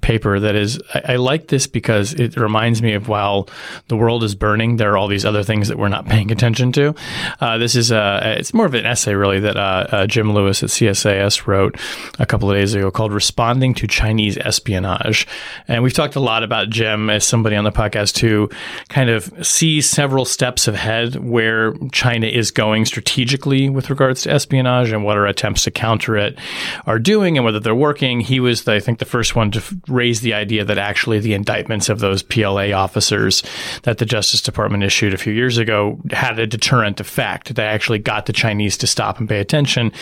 paper 0.00 0.38
that 0.38 0.54
is. 0.54 0.80
I, 0.94 1.02
I 1.14 1.16
like 1.16 1.48
this 1.48 1.66
because 1.66 2.12
it 2.14 2.36
reminds 2.36 2.82
me 2.82 2.94
of 2.94 3.08
while 3.08 3.48
the 3.88 3.96
world 3.96 4.22
is 4.22 4.34
burning, 4.34 4.76
there 4.76 4.92
are 4.92 4.98
all 4.98 5.08
these 5.08 5.24
other 5.24 5.42
things 5.42 5.68
that 5.68 5.78
we're 5.78 5.88
not 5.88 6.06
paying 6.08 6.30
attention 6.30 6.72
to. 6.72 6.94
Uh, 7.40 7.58
this 7.58 7.74
is 7.74 7.90
uh, 7.90 8.20
it's 8.38 8.52
more 8.52 8.66
of 8.66 8.74
an 8.74 8.86
essay 8.86 9.14
really 9.14 9.40
that 9.40 9.56
uh, 9.56 9.86
uh, 9.90 10.06
Jim 10.06 10.32
Lewis 10.32 10.62
at 10.62 10.68
CSIS 10.68 11.46
wrote 11.46 11.76
a 12.18 12.26
couple 12.26 12.50
of 12.50 12.56
days 12.56 12.74
ago 12.74 12.90
called 12.90 13.12
"Responding 13.12 13.74
to 13.74 13.86
Chinese 13.86 14.36
Espionage," 14.38 15.26
and 15.66 15.82
we've 15.82 15.92
talked 15.92 16.16
a 16.16 16.20
lot 16.20 16.42
about 16.42 16.70
Jim 16.70 17.10
as 17.10 17.24
somebody 17.24 17.56
on 17.56 17.64
the 17.64 17.72
podcast 17.72 18.18
who 18.18 18.50
kind 18.88 19.10
of 19.10 19.32
sees 19.46 19.88
several 19.88 20.24
steps 20.24 20.68
ahead 20.68 21.16
where 21.16 21.74
China 21.92 22.26
is 22.26 22.50
going 22.50 22.84
strategically 22.84 23.68
with 23.70 23.90
regards 23.90 24.22
to 24.22 24.30
espionage 24.30 24.92
and 24.92 25.04
what 25.04 25.16
our 25.16 25.26
attempts 25.26 25.64
to 25.64 25.70
counter 25.70 26.16
it 26.16 26.38
are 26.86 26.98
doing 26.98 27.36
and 27.36 27.44
whether 27.44 27.60
they're 27.60 27.74
working. 27.74 28.20
He 28.20 28.40
was, 28.40 28.66
I 28.68 28.80
think, 28.80 28.98
the 28.98 29.04
first 29.04 29.34
one 29.34 29.50
to 29.52 29.77
f- 29.82 29.88
raise 29.88 30.20
the 30.20 30.34
idea 30.34 30.64
that 30.64 30.78
actually 30.78 31.18
the 31.18 31.34
indictments 31.34 31.88
of 31.88 32.00
those 32.00 32.22
PLA 32.22 32.72
officers 32.72 33.42
that 33.82 33.98
the 33.98 34.06
Justice 34.06 34.42
Department 34.42 34.82
issued 34.82 35.14
a 35.14 35.18
few 35.18 35.32
years 35.32 35.58
ago 35.58 35.98
had 36.10 36.38
a 36.38 36.46
deterrent 36.46 37.00
effect. 37.00 37.54
They 37.54 37.64
actually 37.64 37.98
got 37.98 38.26
the 38.26 38.32
Chinese 38.32 38.76
to 38.78 38.86
stop 38.86 39.18
and 39.18 39.28
pay 39.28 39.40
attention 39.40 39.92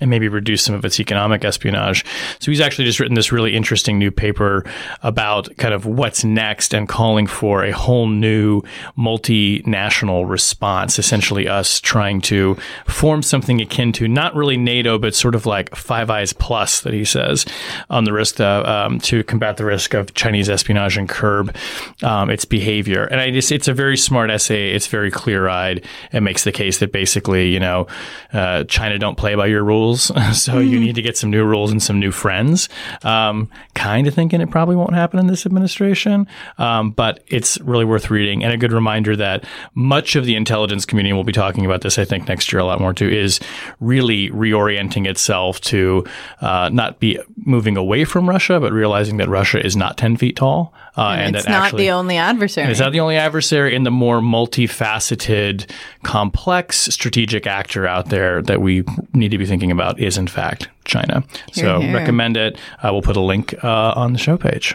and 0.00 0.10
maybe 0.10 0.28
reduce 0.28 0.62
some 0.62 0.74
of 0.74 0.84
its 0.84 1.00
economic 1.00 1.44
espionage. 1.44 2.04
So 2.40 2.50
he's 2.50 2.60
actually 2.60 2.84
just 2.84 3.00
written 3.00 3.14
this 3.14 3.32
really 3.32 3.56
interesting 3.56 3.98
new 3.98 4.10
paper 4.10 4.64
about 5.02 5.54
kind 5.56 5.74
of 5.74 5.86
what's 5.86 6.24
next 6.24 6.74
and 6.74 6.88
calling 6.88 7.26
for 7.26 7.64
a 7.64 7.72
whole 7.72 8.06
new 8.06 8.62
multinational 8.96 10.28
response, 10.28 10.98
essentially 10.98 11.48
us 11.48 11.80
trying 11.80 12.20
to 12.22 12.56
form 12.86 13.22
something 13.22 13.60
akin 13.60 13.92
to 13.92 14.08
not 14.08 14.34
really 14.34 14.56
NATO, 14.56 14.98
but 14.98 15.14
sort 15.14 15.34
of 15.34 15.46
like 15.46 15.74
Five 15.74 16.10
Eyes 16.10 16.32
Plus 16.32 16.80
that 16.80 16.92
he 16.92 17.04
says 17.04 17.46
on 17.90 18.04
the 18.04 18.12
risk 18.12 18.40
uh, 18.40 18.62
um, 18.66 18.98
to 19.00 19.22
combat 19.26 19.56
the 19.56 19.64
risk 19.64 19.94
of 19.94 20.14
Chinese 20.14 20.48
espionage 20.48 20.96
and 20.96 21.08
curb 21.08 21.54
um, 22.02 22.30
its 22.30 22.44
behavior. 22.44 23.04
And 23.04 23.20
I 23.20 23.30
just, 23.30 23.52
it's 23.52 23.68
a 23.68 23.74
very 23.74 23.96
smart 23.96 24.30
essay. 24.30 24.70
It's 24.72 24.86
very 24.86 25.10
clear 25.10 25.48
eyed. 25.48 25.84
It 26.12 26.20
makes 26.20 26.44
the 26.44 26.52
case 26.52 26.78
that 26.78 26.92
basically, 26.92 27.50
you 27.50 27.60
know, 27.60 27.86
uh, 28.32 28.64
China 28.64 28.98
don't 28.98 29.16
play 29.16 29.34
by 29.34 29.46
your 29.46 29.64
rules. 29.64 30.10
so 30.32 30.58
you 30.58 30.80
need 30.80 30.94
to 30.94 31.02
get 31.02 31.16
some 31.16 31.30
new 31.30 31.44
rules 31.44 31.70
and 31.70 31.82
some 31.82 32.00
new 32.00 32.12
friends. 32.12 32.68
Um, 33.02 33.50
kind 33.74 34.06
of 34.06 34.14
thinking 34.14 34.40
it 34.40 34.50
probably 34.50 34.76
won't 34.76 34.94
happen 34.94 35.18
in 35.18 35.26
this 35.26 35.46
administration. 35.46 36.26
Um, 36.58 36.90
but 36.90 37.22
it's 37.28 37.60
really 37.60 37.84
worth 37.84 38.10
reading 38.10 38.44
and 38.44 38.52
a 38.52 38.56
good 38.56 38.72
reminder 38.72 39.16
that 39.16 39.44
much 39.74 40.16
of 40.16 40.24
the 40.24 40.36
intelligence 40.36 40.84
community, 40.84 41.12
we'll 41.12 41.24
be 41.24 41.32
talking 41.32 41.64
about 41.64 41.82
this, 41.82 41.98
I 41.98 42.04
think, 42.04 42.28
next 42.28 42.52
year 42.52 42.60
a 42.60 42.64
lot 42.64 42.80
more 42.80 42.92
too, 42.92 43.08
is 43.08 43.40
really 43.80 44.30
reorienting 44.30 45.06
itself 45.06 45.60
to 45.62 46.04
uh, 46.40 46.70
not 46.72 47.00
be 47.00 47.18
moving 47.36 47.76
away 47.76 48.04
from 48.04 48.28
Russia, 48.28 48.60
but 48.60 48.72
realizing 48.72 49.15
that 49.18 49.28
Russia 49.28 49.64
is 49.64 49.76
not 49.76 49.96
10 49.96 50.16
feet 50.16 50.36
tall. 50.36 50.72
Uh, 50.96 51.16
and, 51.18 51.36
it's 51.36 51.44
that 51.44 51.50
not 51.50 51.64
actually, 51.64 51.84
the 51.84 51.90
only 51.90 52.16
adversary. 52.16 52.70
it's 52.70 52.80
not 52.80 52.92
the 52.92 53.00
only 53.00 53.16
adversary 53.16 53.74
in 53.74 53.82
the 53.82 53.90
more 53.90 54.20
multifaceted, 54.20 55.70
complex 56.02 56.86
strategic 56.86 57.46
actor 57.46 57.86
out 57.86 58.08
there 58.08 58.42
that 58.42 58.62
we 58.62 58.82
need 59.12 59.30
to 59.30 59.38
be 59.38 59.46
thinking 59.46 59.70
about 59.70 59.98
is, 59.98 60.16
in 60.16 60.26
fact, 60.26 60.68
China. 60.84 61.22
so 61.52 61.80
here. 61.80 61.94
recommend 61.94 62.36
it. 62.36 62.58
Uh, 62.82 62.90
we'll 62.92 63.02
put 63.02 63.16
a 63.16 63.20
link 63.20 63.54
uh, 63.62 63.92
on 63.94 64.12
the 64.12 64.18
show 64.18 64.36
page. 64.36 64.74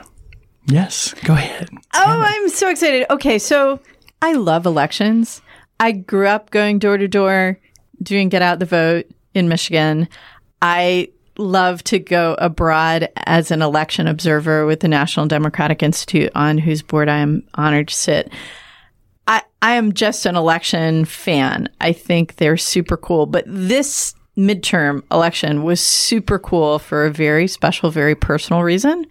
Yes, 0.67 1.13
go 1.25 1.33
ahead. 1.33 1.69
Oh, 1.95 2.21
I'm 2.23 2.49
so 2.49 2.69
excited. 2.69 3.07
Okay, 3.09 3.39
so 3.39 3.79
I 4.21 4.33
love 4.33 4.65
elections. 4.65 5.41
I 5.79 5.91
grew 5.91 6.27
up 6.27 6.51
going 6.51 6.77
door 6.77 6.97
to 6.97 7.07
door 7.07 7.59
doing 8.03 8.29
get 8.29 8.41
out 8.41 8.59
the 8.59 8.65
vote 8.65 9.07
in 9.33 9.49
Michigan. 9.49 10.07
I 10.61 11.09
love 11.38 11.84
to 11.86 11.99
go 11.99 12.36
abroad 12.38 13.09
as 13.25 13.51
an 13.51 13.61
election 13.61 14.07
observer 14.07 14.65
with 14.65 14.82
the 14.82 14.88
National 14.88 15.27
Democratic 15.27 15.82
Institute 15.82 16.32
on 16.36 16.57
whose 16.57 16.82
board 16.82 17.09
I 17.09 17.17
am 17.17 17.43
honored 17.55 17.88
to 17.89 17.95
sit. 17.95 18.32
I, 19.27 19.41
I 19.61 19.73
am 19.73 19.93
just 19.93 20.25
an 20.25 20.36
election 20.36 21.05
fan. 21.05 21.69
I 21.79 21.93
think 21.93 22.36
they're 22.36 22.57
super 22.57 22.97
cool. 22.97 23.25
But 23.25 23.45
this 23.47 24.13
midterm 24.38 25.03
election 25.11 25.63
was 25.63 25.82
super 25.82 26.39
cool 26.39 26.79
for 26.79 27.05
a 27.05 27.11
very 27.11 27.47
special, 27.47 27.91
very 27.91 28.15
personal 28.15 28.63
reason 28.63 29.05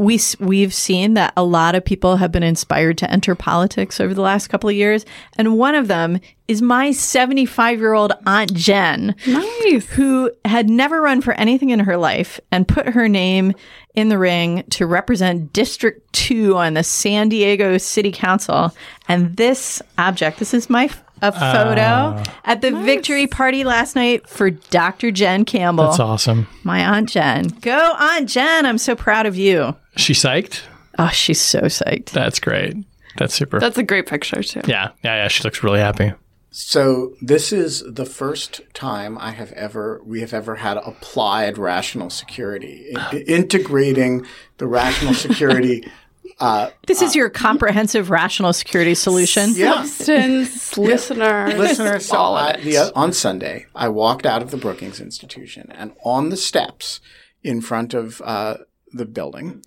we 0.00 0.18
we've 0.38 0.72
seen 0.72 1.12
that 1.12 1.30
a 1.36 1.44
lot 1.44 1.74
of 1.74 1.84
people 1.84 2.16
have 2.16 2.32
been 2.32 2.42
inspired 2.42 2.96
to 2.96 3.10
enter 3.10 3.34
politics 3.34 4.00
over 4.00 4.14
the 4.14 4.22
last 4.22 4.46
couple 4.46 4.70
of 4.70 4.74
years, 4.74 5.04
and 5.36 5.58
one 5.58 5.74
of 5.74 5.88
them 5.88 6.18
is 6.48 6.62
my 6.62 6.90
75 6.90 7.78
year 7.78 7.92
old 7.92 8.14
aunt 8.26 8.54
Jen, 8.54 9.14
Nice. 9.26 9.86
who 9.90 10.30
had 10.46 10.70
never 10.70 11.02
run 11.02 11.20
for 11.20 11.34
anything 11.34 11.68
in 11.68 11.80
her 11.80 11.98
life 11.98 12.40
and 12.50 12.66
put 12.66 12.88
her 12.88 13.10
name 13.10 13.52
in 13.94 14.08
the 14.08 14.16
ring 14.16 14.64
to 14.70 14.86
represent 14.86 15.52
District 15.52 16.10
Two 16.14 16.56
on 16.56 16.72
the 16.72 16.82
San 16.82 17.28
Diego 17.28 17.76
City 17.76 18.10
Council. 18.10 18.74
And 19.06 19.36
this 19.36 19.82
object, 19.98 20.38
this 20.38 20.54
is 20.54 20.70
my 20.70 20.88
a 21.22 21.32
ah. 21.34 21.52
photo 21.52 22.32
at 22.44 22.60
the 22.60 22.70
victory 22.70 23.26
party 23.26 23.64
last 23.64 23.94
night 23.94 24.26
for 24.26 24.50
Dr. 24.50 25.10
Jen 25.10 25.44
Campbell, 25.44 25.84
That's 25.84 26.00
awesome. 26.00 26.46
my 26.64 26.80
aunt 26.80 27.10
Jen. 27.10 27.48
Go, 27.60 27.94
Aunt 27.98 28.28
Jen! 28.28 28.66
I'm 28.66 28.78
so 28.78 28.96
proud 28.96 29.26
of 29.26 29.36
you. 29.36 29.76
She 30.00 30.12
psyched? 30.14 30.62
Oh, 30.98 31.08
she's 31.08 31.40
so 31.40 31.60
psyched. 31.62 32.06
That's 32.10 32.40
great. 32.40 32.76
That's 33.16 33.34
super. 33.34 33.60
That's 33.60 33.78
a 33.78 33.82
great 33.82 34.06
picture 34.06 34.42
too. 34.42 34.62
yeah, 34.66 34.90
yeah, 35.04 35.16
yeah. 35.22 35.28
She 35.28 35.42
looks 35.44 35.62
really 35.62 35.80
happy. 35.80 36.12
So 36.52 37.14
this 37.22 37.52
is 37.52 37.84
the 37.86 38.04
first 38.06 38.60
time 38.74 39.16
I 39.18 39.30
have 39.30 39.52
ever 39.52 40.00
we 40.04 40.20
have 40.20 40.32
ever 40.34 40.56
had 40.56 40.78
applied 40.78 41.58
rational 41.58 42.10
security, 42.10 42.92
I- 42.96 43.24
integrating 43.26 44.26
the 44.58 44.66
rational 44.66 45.14
security. 45.14 45.86
Uh, 46.38 46.70
This 46.86 47.02
is 47.02 47.14
your 47.14 47.28
comprehensive 47.28 48.08
rational 48.08 48.54
security 48.54 48.94
solution. 48.94 49.50
yeah, 49.54 49.82
Substance, 49.84 50.78
listener, 50.78 51.48
listeners. 51.58 52.06
So 52.06 52.16
all 52.16 52.34
I, 52.34 52.52
of 52.52 52.60
it. 52.60 52.64
the, 52.64 52.92
on 52.96 53.12
Sunday, 53.12 53.66
I 53.74 53.88
walked 53.88 54.24
out 54.24 54.40
of 54.40 54.50
the 54.50 54.56
Brookings 54.56 55.00
Institution, 55.02 55.70
and 55.74 55.92
on 56.02 56.30
the 56.30 56.38
steps 56.38 57.00
in 57.42 57.60
front 57.60 57.92
of 57.92 58.22
uh, 58.24 58.56
the 58.90 59.04
building 59.04 59.62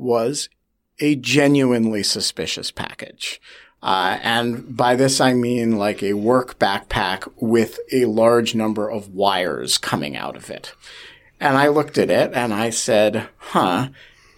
was 0.00 0.48
a 0.98 1.16
genuinely 1.16 2.02
suspicious 2.02 2.70
package. 2.70 3.40
Uh, 3.82 4.18
and 4.22 4.76
by 4.76 4.94
this 4.94 5.20
I 5.20 5.32
mean 5.32 5.78
like 5.78 6.02
a 6.02 6.12
work 6.12 6.58
backpack 6.58 7.30
with 7.36 7.78
a 7.92 8.04
large 8.04 8.54
number 8.54 8.90
of 8.90 9.08
wires 9.08 9.78
coming 9.78 10.16
out 10.16 10.36
of 10.36 10.50
it. 10.50 10.74
And 11.40 11.56
I 11.56 11.68
looked 11.68 11.96
at 11.96 12.10
it 12.10 12.32
and 12.34 12.52
I 12.52 12.70
said, 12.70 13.28
huh. 13.38 13.88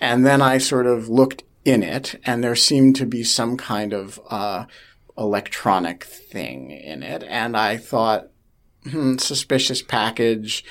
And 0.01 0.25
then 0.25 0.41
I 0.41 0.59
sort 0.59 0.87
of 0.87 1.09
looked 1.09 1.43
in 1.65 1.83
it 1.83 2.21
and 2.25 2.43
there 2.43 2.55
seemed 2.55 2.97
to 2.97 3.07
be 3.07 3.25
some 3.25 3.57
kind 3.57 3.93
of, 3.93 4.21
uh, 4.31 4.67
electronic 5.19 6.05
thing 6.05 6.71
in 6.71 7.03
it. 7.03 7.25
And 7.25 7.57
I 7.57 7.77
thought, 7.77 8.29
hmm, 8.89 9.17
suspicious 9.17 9.83
package, 9.83 10.65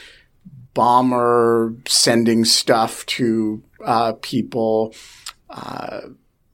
bomber 0.73 1.75
sending 1.87 2.45
stuff 2.45 3.05
to, 3.07 3.63
uh, 3.85 4.13
people. 4.21 4.93
uh, 5.49 6.01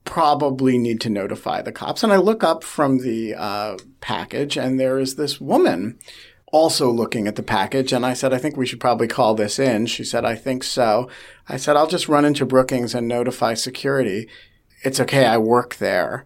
probably 0.05 0.77
need 0.77 1.01
to 1.01 1.09
notify 1.09 1.61
the 1.61 1.71
cops. 1.71 2.01
And 2.01 2.13
I 2.13 2.15
look 2.15 2.41
up 2.41 2.63
from 2.63 2.99
the 2.99 3.35
uh, 3.35 3.77
package, 3.99 4.57
and 4.57 4.79
there 4.79 4.99
is 4.99 5.15
this 5.15 5.41
woman 5.41 5.99
also 6.53 6.89
looking 6.89 7.27
at 7.27 7.35
the 7.35 7.43
package. 7.43 7.91
And 7.91 8.05
I 8.05 8.13
said, 8.13 8.33
I 8.33 8.37
think 8.37 8.55
we 8.55 8.65
should 8.65 8.79
probably 8.79 9.07
call 9.09 9.35
this 9.35 9.59
in. 9.59 9.85
She 9.85 10.05
said, 10.05 10.23
I 10.23 10.35
think 10.35 10.63
so. 10.63 11.09
I 11.49 11.57
said, 11.57 11.75
I'll 11.75 11.87
just 11.87 12.07
run 12.07 12.23
into 12.23 12.45
Brookings 12.45 12.95
and 12.95 13.05
notify 13.05 13.53
security. 13.53 14.29
It's 14.81 15.01
okay. 15.01 15.25
I 15.25 15.37
work 15.37 15.75
there. 15.75 16.25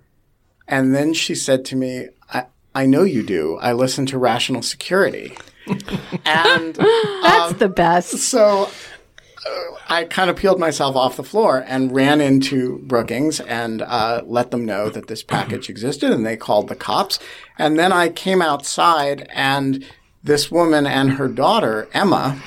And 0.67 0.93
then 0.93 1.15
she 1.15 1.33
said 1.33 1.65
to 1.65 1.75
me, 1.75 2.09
I, 2.31 2.45
I 2.75 2.85
know 2.85 3.01
you 3.01 3.23
do. 3.23 3.57
I 3.61 3.73
listen 3.73 4.05
to 4.05 4.19
Rational 4.19 4.61
Security. 4.61 5.35
and 6.23 6.75
That's 6.75 7.53
the 7.53 7.71
best. 7.75 8.11
so 8.19 8.69
I 9.87 10.05
kind 10.05 10.29
of 10.29 10.35
peeled 10.35 10.59
myself 10.59 10.95
off 10.95 11.17
the 11.17 11.23
floor 11.23 11.65
and 11.67 11.93
ran 11.93 12.21
into 12.21 12.79
Brookings 12.79 13.39
and 13.39 13.81
uh, 13.81 14.21
let 14.25 14.51
them 14.51 14.65
know 14.65 14.89
that 14.89 15.07
this 15.07 15.23
package 15.23 15.69
existed, 15.69 16.11
and 16.11 16.25
they 16.25 16.37
called 16.37 16.69
the 16.69 16.75
cops. 16.75 17.19
And 17.57 17.77
then 17.77 17.91
I 17.91 18.09
came 18.09 18.41
outside, 18.41 19.27
and 19.33 19.85
this 20.23 20.51
woman 20.51 20.85
and 20.85 21.13
her 21.13 21.27
daughter, 21.27 21.89
Emma, 21.93 22.41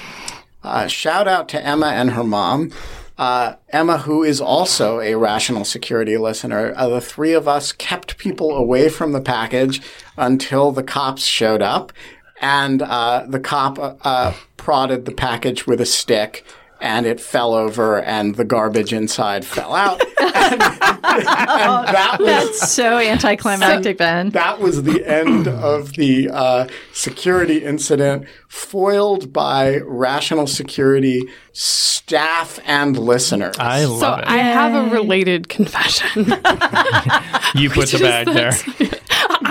uh, 0.63 0.87
shout 0.87 1.29
out 1.29 1.49
to 1.51 1.63
Emma 1.63 1.89
and 1.89 2.13
her 2.13 2.25
mom. 2.25 2.73
Uh, 3.19 3.55
Emma, 3.69 3.99
who 3.99 4.25
is 4.25 4.41
also 4.41 5.01
a 5.01 5.15
rational 5.15 5.65
security 5.65 6.17
listener, 6.17 6.73
uh, 6.77 6.89
the 6.89 7.01
three 7.01 7.33
of 7.33 7.47
us 7.47 7.73
kept 7.73 8.19
people 8.19 8.57
away 8.57 8.89
from 8.89 9.13
the 9.13 9.21
package 9.21 9.81
until 10.17 10.73
the 10.73 10.83
cops 10.83 11.25
showed 11.25 11.63
up. 11.63 11.93
And 12.41 12.83
uh, 12.83 13.27
the 13.29 13.39
cop 13.39 13.99
uh, 14.05 14.33
prodded 14.57 15.05
the 15.05 15.13
package 15.13 15.67
with 15.67 15.81
a 15.81 15.87
stick, 15.87 16.45
and 16.85 17.07
it 17.07 17.19
fell 17.19 17.55
over, 17.55 18.01
and 18.03 18.35
the 18.35 18.45
garbage 18.45 18.93
inside 18.93 19.45
fell 19.45 19.75
out. 19.75 20.01
and, 20.21 20.63
and 20.63 20.63
that 20.63 22.17
was 22.21 22.27
That's 22.29 22.73
so 22.73 22.99
anticlimactic, 22.99 23.97
Ben. 23.97 24.29
that 24.31 24.61
was 24.61 24.83
the 24.83 25.03
end 25.07 25.49
of 25.49 25.95
the 25.95 26.29
uh, 26.31 26.69
security 26.93 27.65
incident, 27.65 28.27
foiled 28.49 29.33
by 29.33 29.79
rational 29.79 30.47
security 30.47 31.23
staff 31.53 32.61
and 32.67 32.99
listeners. 32.99 33.57
I 33.59 33.85
love 33.87 34.01
So 34.01 34.15
it. 34.17 34.25
I 34.27 34.37
have 34.39 34.75
a 34.75 34.91
related 34.95 35.49
confession. 35.49 36.25
you 37.55 37.71
put 37.71 37.89
the 37.89 37.93
Which 37.93 37.95
is 37.95 38.01
bag 38.03 38.27
there. 38.27 38.53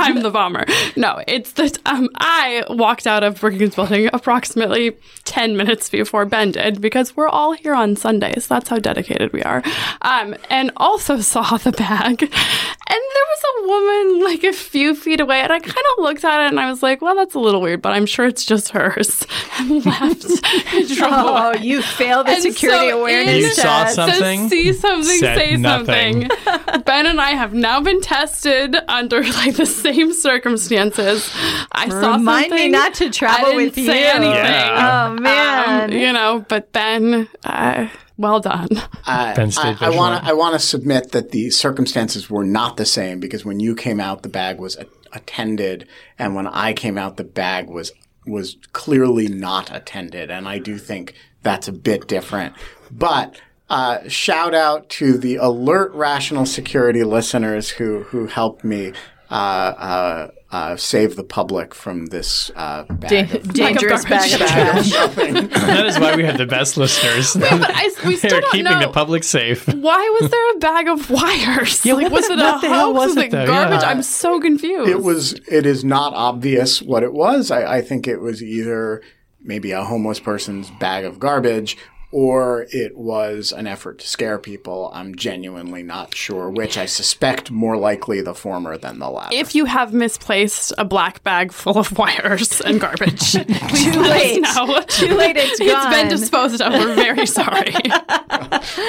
That 0.04 0.18
I'm 0.18 0.24
the 0.24 0.30
bomber. 0.32 0.66
No, 0.96 1.22
it's 1.28 1.54
that 1.54 1.78
um, 1.86 2.10
I 2.16 2.64
walked 2.70 3.08
out 3.08 3.24
of 3.24 3.40
Brookings 3.40 3.76
Building 3.76 4.10
approximately 4.14 4.96
10 5.26 5.58
minutes 5.58 5.90
before 5.90 6.26
Ben 6.26 6.52
did 6.52 6.82
because 6.82 7.16
we're 7.16 7.30
all 7.30 7.54
here 7.54 7.74
on 7.74 7.96
Sundays. 7.96 8.48
That's 8.48 8.70
how 8.70 8.80
dedicated 8.80 9.34
we 9.34 9.42
are. 9.44 9.64
Um, 10.02 10.36
and 10.50 10.72
also 10.78 11.20
saw 11.20 11.58
the 11.58 11.72
bag. 11.72 12.22
And 12.22 13.00
there 13.14 13.26
was 13.30 13.44
a 13.44 13.68
woman 13.68 14.26
like 14.26 14.44
a 14.44 14.54
few 14.54 14.94
feet 14.94 15.20
away, 15.22 15.40
and 15.42 15.52
I 15.52 15.60
kind 15.60 15.72
of 15.98 16.04
looked 16.04 16.24
at 16.26 16.46
it 16.46 16.50
and 16.50 16.60
I 16.60 16.70
was 16.70 16.84
like, 16.84 17.02
well, 17.02 17.16
that's 17.16 17.34
a 17.34 17.40
little 17.40 17.62
weird, 17.62 17.82
but 17.82 17.94
I'm 17.94 18.06
sure 18.06 18.26
it's 18.26 18.46
just 18.46 18.70
hers. 18.70 19.26
And 19.60 19.86
left 19.86 20.26
and 20.74 20.88
drove 20.98 21.12
Oh, 21.14 21.52
away. 21.52 21.60
you 21.62 21.82
failed 21.84 22.26
the 22.26 22.32
And 22.32 22.42
security 22.42 22.90
so 22.90 23.00
awareness 23.02 23.34
in- 23.36 23.42
You 23.42 23.50
saw 23.52 23.84
test. 23.84 23.96
something? 23.96 24.44
To 24.44 24.50
see 24.50 24.74
something, 24.74 25.20
say 25.20 25.58
nothing. 25.58 26.28
something. 26.44 26.82
ben 26.82 27.06
and 27.06 27.22
I 27.22 27.32
have 27.32 27.54
now 27.54 27.80
been 27.80 28.02
tested 28.02 28.76
under 28.88 29.22
like 29.24 29.56
the 29.56 29.68
same 29.68 29.93
circumstances. 30.14 31.30
I 31.72 31.90
saw 31.90 32.14
Remind 32.16 32.50
something. 32.50 32.58
me 32.58 32.70
not 32.70 32.94
to 32.96 33.10
travel 33.10 33.48
I 33.48 33.52
didn't 33.52 33.76
with 33.76 33.76
say 33.86 34.02
you. 34.02 34.08
anything. 34.10 34.34
Yeah. 34.46 35.10
Oh 35.18 35.22
man. 35.22 35.92
Um, 35.94 35.98
you 35.98 36.12
know, 36.14 36.46
but 36.48 36.72
Ben, 36.72 37.28
uh, 37.44 37.88
well 38.18 38.40
done. 38.40 38.70
I, 39.06 39.34
Penn 39.36 39.52
State 39.52 39.82
I, 39.82 39.88
I 39.88 39.90
want 39.90 40.22
to 40.24 40.30
I 40.30 40.34
want 40.34 40.54
to 40.54 40.60
submit 40.60 41.12
that 41.12 41.32
the 41.32 41.50
circumstances 41.50 42.30
were 42.30 42.44
not 42.46 42.78
the 42.78 42.86
same 42.86 43.20
because 43.20 43.44
when 43.46 43.60
you 43.60 43.76
came 43.76 44.00
out, 44.00 44.24
the 44.24 44.30
bag 44.30 44.60
was 44.60 44.76
a- 44.78 44.86
attended, 45.14 45.88
and 46.20 46.36
when 46.36 46.48
I 46.48 46.74
came 46.74 46.98
out, 46.98 47.18
the 47.18 47.24
bag 47.24 47.68
was 47.70 47.92
was 48.26 48.58
clearly 48.72 49.28
not 49.28 49.76
attended, 49.76 50.32
and 50.32 50.48
I 50.48 50.58
do 50.60 50.78
think 50.78 51.14
that's 51.42 51.68
a 51.68 51.74
bit 51.74 52.08
different. 52.08 52.54
But 52.90 53.36
uh, 53.70 54.08
shout 54.08 54.54
out 54.54 54.88
to 54.90 55.18
the 55.18 55.36
alert 55.38 55.92
rational 55.94 56.46
security 56.46 57.04
listeners 57.04 57.70
who 57.72 58.04
who 58.04 58.28
helped 58.28 58.64
me. 58.64 58.94
Uh, 59.34 59.36
uh, 59.36 60.32
uh, 60.56 60.76
save 60.78 61.16
the 61.16 61.24
public 61.24 61.74
from 61.74 62.06
this 62.08 62.52
uh, 62.56 62.84
bag 62.84 63.10
Da- 63.32 63.38
of 63.38 63.54
dangerous 63.54 64.06
bag 64.14 64.32
of 64.32 64.38
trash. 64.48 64.90
that 65.16 65.86
is 65.88 65.98
why 65.98 66.16
we 66.16 66.24
have 66.24 66.38
the 66.38 66.46
best 66.46 66.78
listeners. 66.78 67.34
But 67.40 67.72
I, 67.74 67.90
we 68.06 68.16
still 68.18 68.30
They're 68.30 68.42
don't 68.42 68.52
keeping 68.52 68.66
know. 68.72 68.80
the 68.80 68.90
public 68.94 69.24
safe. 69.24 69.68
why 69.68 70.18
was 70.22 70.30
there 70.30 70.52
a 70.56 70.58
bag 70.60 70.88
of 70.88 71.10
wires? 71.10 71.84
Yeah, 71.84 71.94
like, 71.96 72.12
was 72.12 72.28
the- 72.28 72.34
it 72.34 72.40
a 72.40 72.44
what 72.44 72.62
the 72.62 72.68
hell 72.70 72.94
hoax? 72.94 72.98
was 73.00 73.08
Was 73.08 73.18
it, 73.18 73.26
it 73.26 73.32
though? 73.32 73.46
garbage? 73.48 73.82
Yeah. 73.82 73.90
I'm 73.90 74.04
so 74.04 74.40
confused. 74.40 74.90
It 74.90 75.02
was. 75.02 75.34
It 75.50 75.66
is 75.66 75.84
not 75.84 76.14
obvious 76.14 76.80
what 76.82 77.02
it 77.02 77.14
was. 77.14 77.50
I, 77.50 77.78
I 77.78 77.82
think 77.82 78.08
it 78.08 78.18
was 78.22 78.44
either 78.44 79.02
maybe 79.42 79.72
a 79.72 79.84
homeless 79.84 80.20
person's 80.20 80.70
bag 80.80 81.04
of 81.06 81.20
garbage, 81.20 81.76
or 82.14 82.68
it 82.72 82.96
was 82.96 83.52
an 83.52 83.66
effort 83.66 83.98
to 83.98 84.08
scare 84.08 84.38
people. 84.38 84.92
I'm 84.94 85.16
genuinely 85.16 85.82
not 85.82 86.16
sure 86.16 86.48
which. 86.50 86.78
I 86.78 86.86
suspect 86.86 87.50
more 87.50 87.76
likely 87.76 88.22
the 88.22 88.36
former 88.36 88.78
than 88.78 89.00
the 89.00 89.10
latter. 89.10 89.36
If 89.36 89.56
you 89.56 89.66
have 89.66 89.94
misplaced 89.94 90.74
a 90.78 90.86
black 90.86 91.24
bag 91.24 91.52
full 91.52 91.80
of 91.80 91.98
wires 91.98 92.62
and 92.62 92.80
garbage, 92.80 93.32
too 93.34 94.02
late. 94.02 94.42
Know. 94.42 94.82
Too 94.88 95.16
late, 95.16 95.38
it's 95.38 95.60
It's 95.60 95.60
gone. 95.72 95.88
It's 95.92 95.96
been 95.96 96.08
disposed 96.10 96.62
of. 96.62 96.74
We're 96.74 96.94
very 96.96 97.26
sorry. 97.26 97.74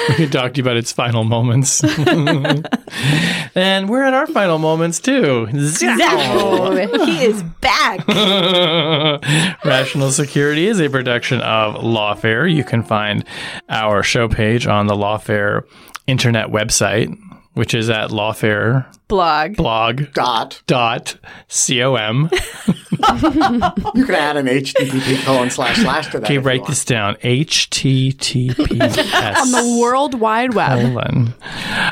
We 0.09 0.15
could 0.15 0.31
talk 0.31 0.53
to 0.53 0.57
you 0.59 0.63
about 0.63 0.77
its 0.77 0.93
final 0.93 1.25
moments. 1.25 1.83
and 1.83 3.89
we're 3.89 4.03
at 4.03 4.13
our 4.13 4.27
final 4.27 4.57
moments 4.57 4.99
too. 4.99 5.47
Oh, 5.51 7.05
he 7.05 7.25
is 7.25 7.43
back. 7.59 8.07
Rational 9.65 10.11
Security 10.11 10.67
is 10.67 10.79
a 10.79 10.89
production 10.89 11.41
of 11.41 11.75
Lawfare. 11.75 12.51
You 12.51 12.63
can 12.63 12.83
find 12.83 13.14
our 13.69 14.03
show 14.03 14.27
page 14.27 14.67
on 14.67 14.87
the 14.87 14.95
Lawfare 14.95 15.63
internet 16.07 16.47
website, 16.47 17.17
which 17.53 17.73
is 17.73 17.89
at 17.89 18.09
lawfare 18.09 18.85
Blog. 19.07 19.55
blog 19.55 20.11
dot, 20.13 20.61
dot 20.67 21.17
com. 21.49 22.29
you 23.95 24.05
can 24.05 24.15
add 24.15 24.37
an 24.37 24.47
HTTP 24.47 25.23
colon 25.23 25.49
slash 25.49 25.77
slash 25.77 26.07
to 26.07 26.19
that. 26.19 26.25
Okay, 26.25 26.35
if 26.35 26.43
you 26.43 26.47
write 26.47 26.65
this 26.65 26.85
down. 26.85 27.15
HTTPS. 27.15 28.55
on 29.41 29.51
the 29.51 29.79
World 29.81 30.19
Wide 30.19 30.53
Web. 30.53 30.93
Colon. 30.93 31.33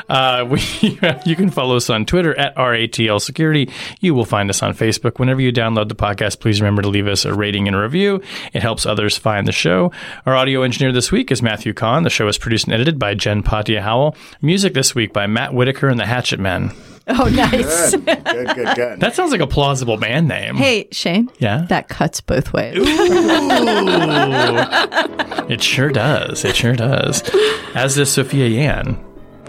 Uh, 0.08 0.46
we, 0.50 0.60
you 1.26 1.36
can 1.36 1.50
follow 1.50 1.76
us 1.76 1.90
on 1.90 2.04
Twitter 2.06 2.36
at 2.38 2.54
RATL 2.56 3.20
Security. 3.20 3.70
You 4.00 4.14
will 4.14 4.24
find 4.24 4.50
us 4.50 4.62
on 4.62 4.74
Facebook. 4.74 5.18
Whenever 5.18 5.40
you 5.40 5.52
download 5.52 5.88
the 5.88 5.94
podcast, 5.94 6.40
please 6.40 6.60
remember 6.60 6.82
to 6.82 6.88
leave 6.88 7.06
us 7.06 7.24
a 7.24 7.34
rating 7.34 7.66
and 7.66 7.76
a 7.76 7.80
review. 7.80 8.22
It 8.52 8.62
helps 8.62 8.86
others 8.86 9.16
find 9.16 9.46
the 9.46 9.52
show. 9.52 9.92
Our 10.26 10.34
audio 10.34 10.62
engineer 10.62 10.92
this 10.92 11.12
week 11.12 11.30
is 11.30 11.42
Matthew 11.42 11.72
Kahn. 11.72 12.02
The 12.02 12.10
show 12.10 12.28
is 12.28 12.38
produced 12.38 12.66
and 12.66 12.74
edited 12.74 12.98
by 12.98 13.14
Jen 13.14 13.42
Patja 13.42 13.80
Howell. 13.80 14.16
Music 14.42 14.74
this 14.74 14.94
week 14.94 15.12
by 15.12 15.26
Matt 15.26 15.54
Whitaker 15.54 15.88
and 15.88 15.98
the 15.98 16.06
Hatchet 16.06 16.40
Men. 16.40 16.72
Oh, 17.16 17.28
nice. 17.28 17.90
Good, 17.94 18.04
good, 18.24 18.54
good, 18.54 18.76
good. 18.76 19.00
That 19.00 19.14
sounds 19.14 19.30
like 19.30 19.42
a 19.42 19.46
plausible 19.46 19.98
band 19.98 20.26
name. 20.26 20.56
Hey, 20.56 20.88
Shane. 20.90 21.28
Yeah? 21.38 21.66
That 21.68 21.88
cuts 21.88 22.20
both 22.22 22.52
ways. 22.54 22.78
It 25.50 25.62
sure 25.62 25.90
does. 25.90 26.44
It 26.44 26.56
sure 26.56 26.74
does. 26.74 27.22
As 27.74 27.96
does 27.96 28.10
Sophia 28.10 28.46
Yan. 28.48 28.98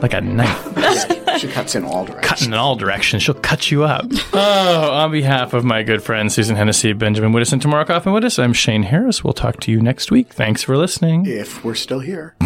Like 0.02 0.14
a 0.14 0.20
knife. 0.20 1.40
she 1.40 1.48
cuts 1.48 1.74
in 1.76 1.86
all 1.86 2.04
directions. 2.06 2.28
cutting 2.28 2.48
in 2.50 2.54
all 2.56 2.76
directions. 2.76 3.24
She'll 3.24 3.36
cut 3.36 3.72
you 3.72 3.86
up. 3.86 4.06
oh, 4.34 4.92
on 4.92 5.12
behalf 5.12 5.54
of 5.54 5.64
my 5.64 5.84
good 5.84 6.04
friends 6.04 6.36
Susan 6.36 6.58
Hennessy, 6.58 6.92
Benjamin 6.92 7.32
Wittes, 7.32 7.54
and 7.54 7.62
Tamara 7.62 7.86
Cofman 7.86 8.20
Wittes, 8.20 8.38
I'm 8.38 8.52
Shane 8.52 8.84
Harris. 8.84 9.24
We'll 9.24 9.34
talk 9.34 9.62
to 9.62 9.72
you 9.72 9.80
next 9.82 10.12
week. 10.12 10.34
Thanks 10.34 10.62
for 10.64 10.76
listening. 10.76 11.26
If 11.26 11.64
we're 11.64 11.76
still 11.76 12.02
here. 12.02 12.36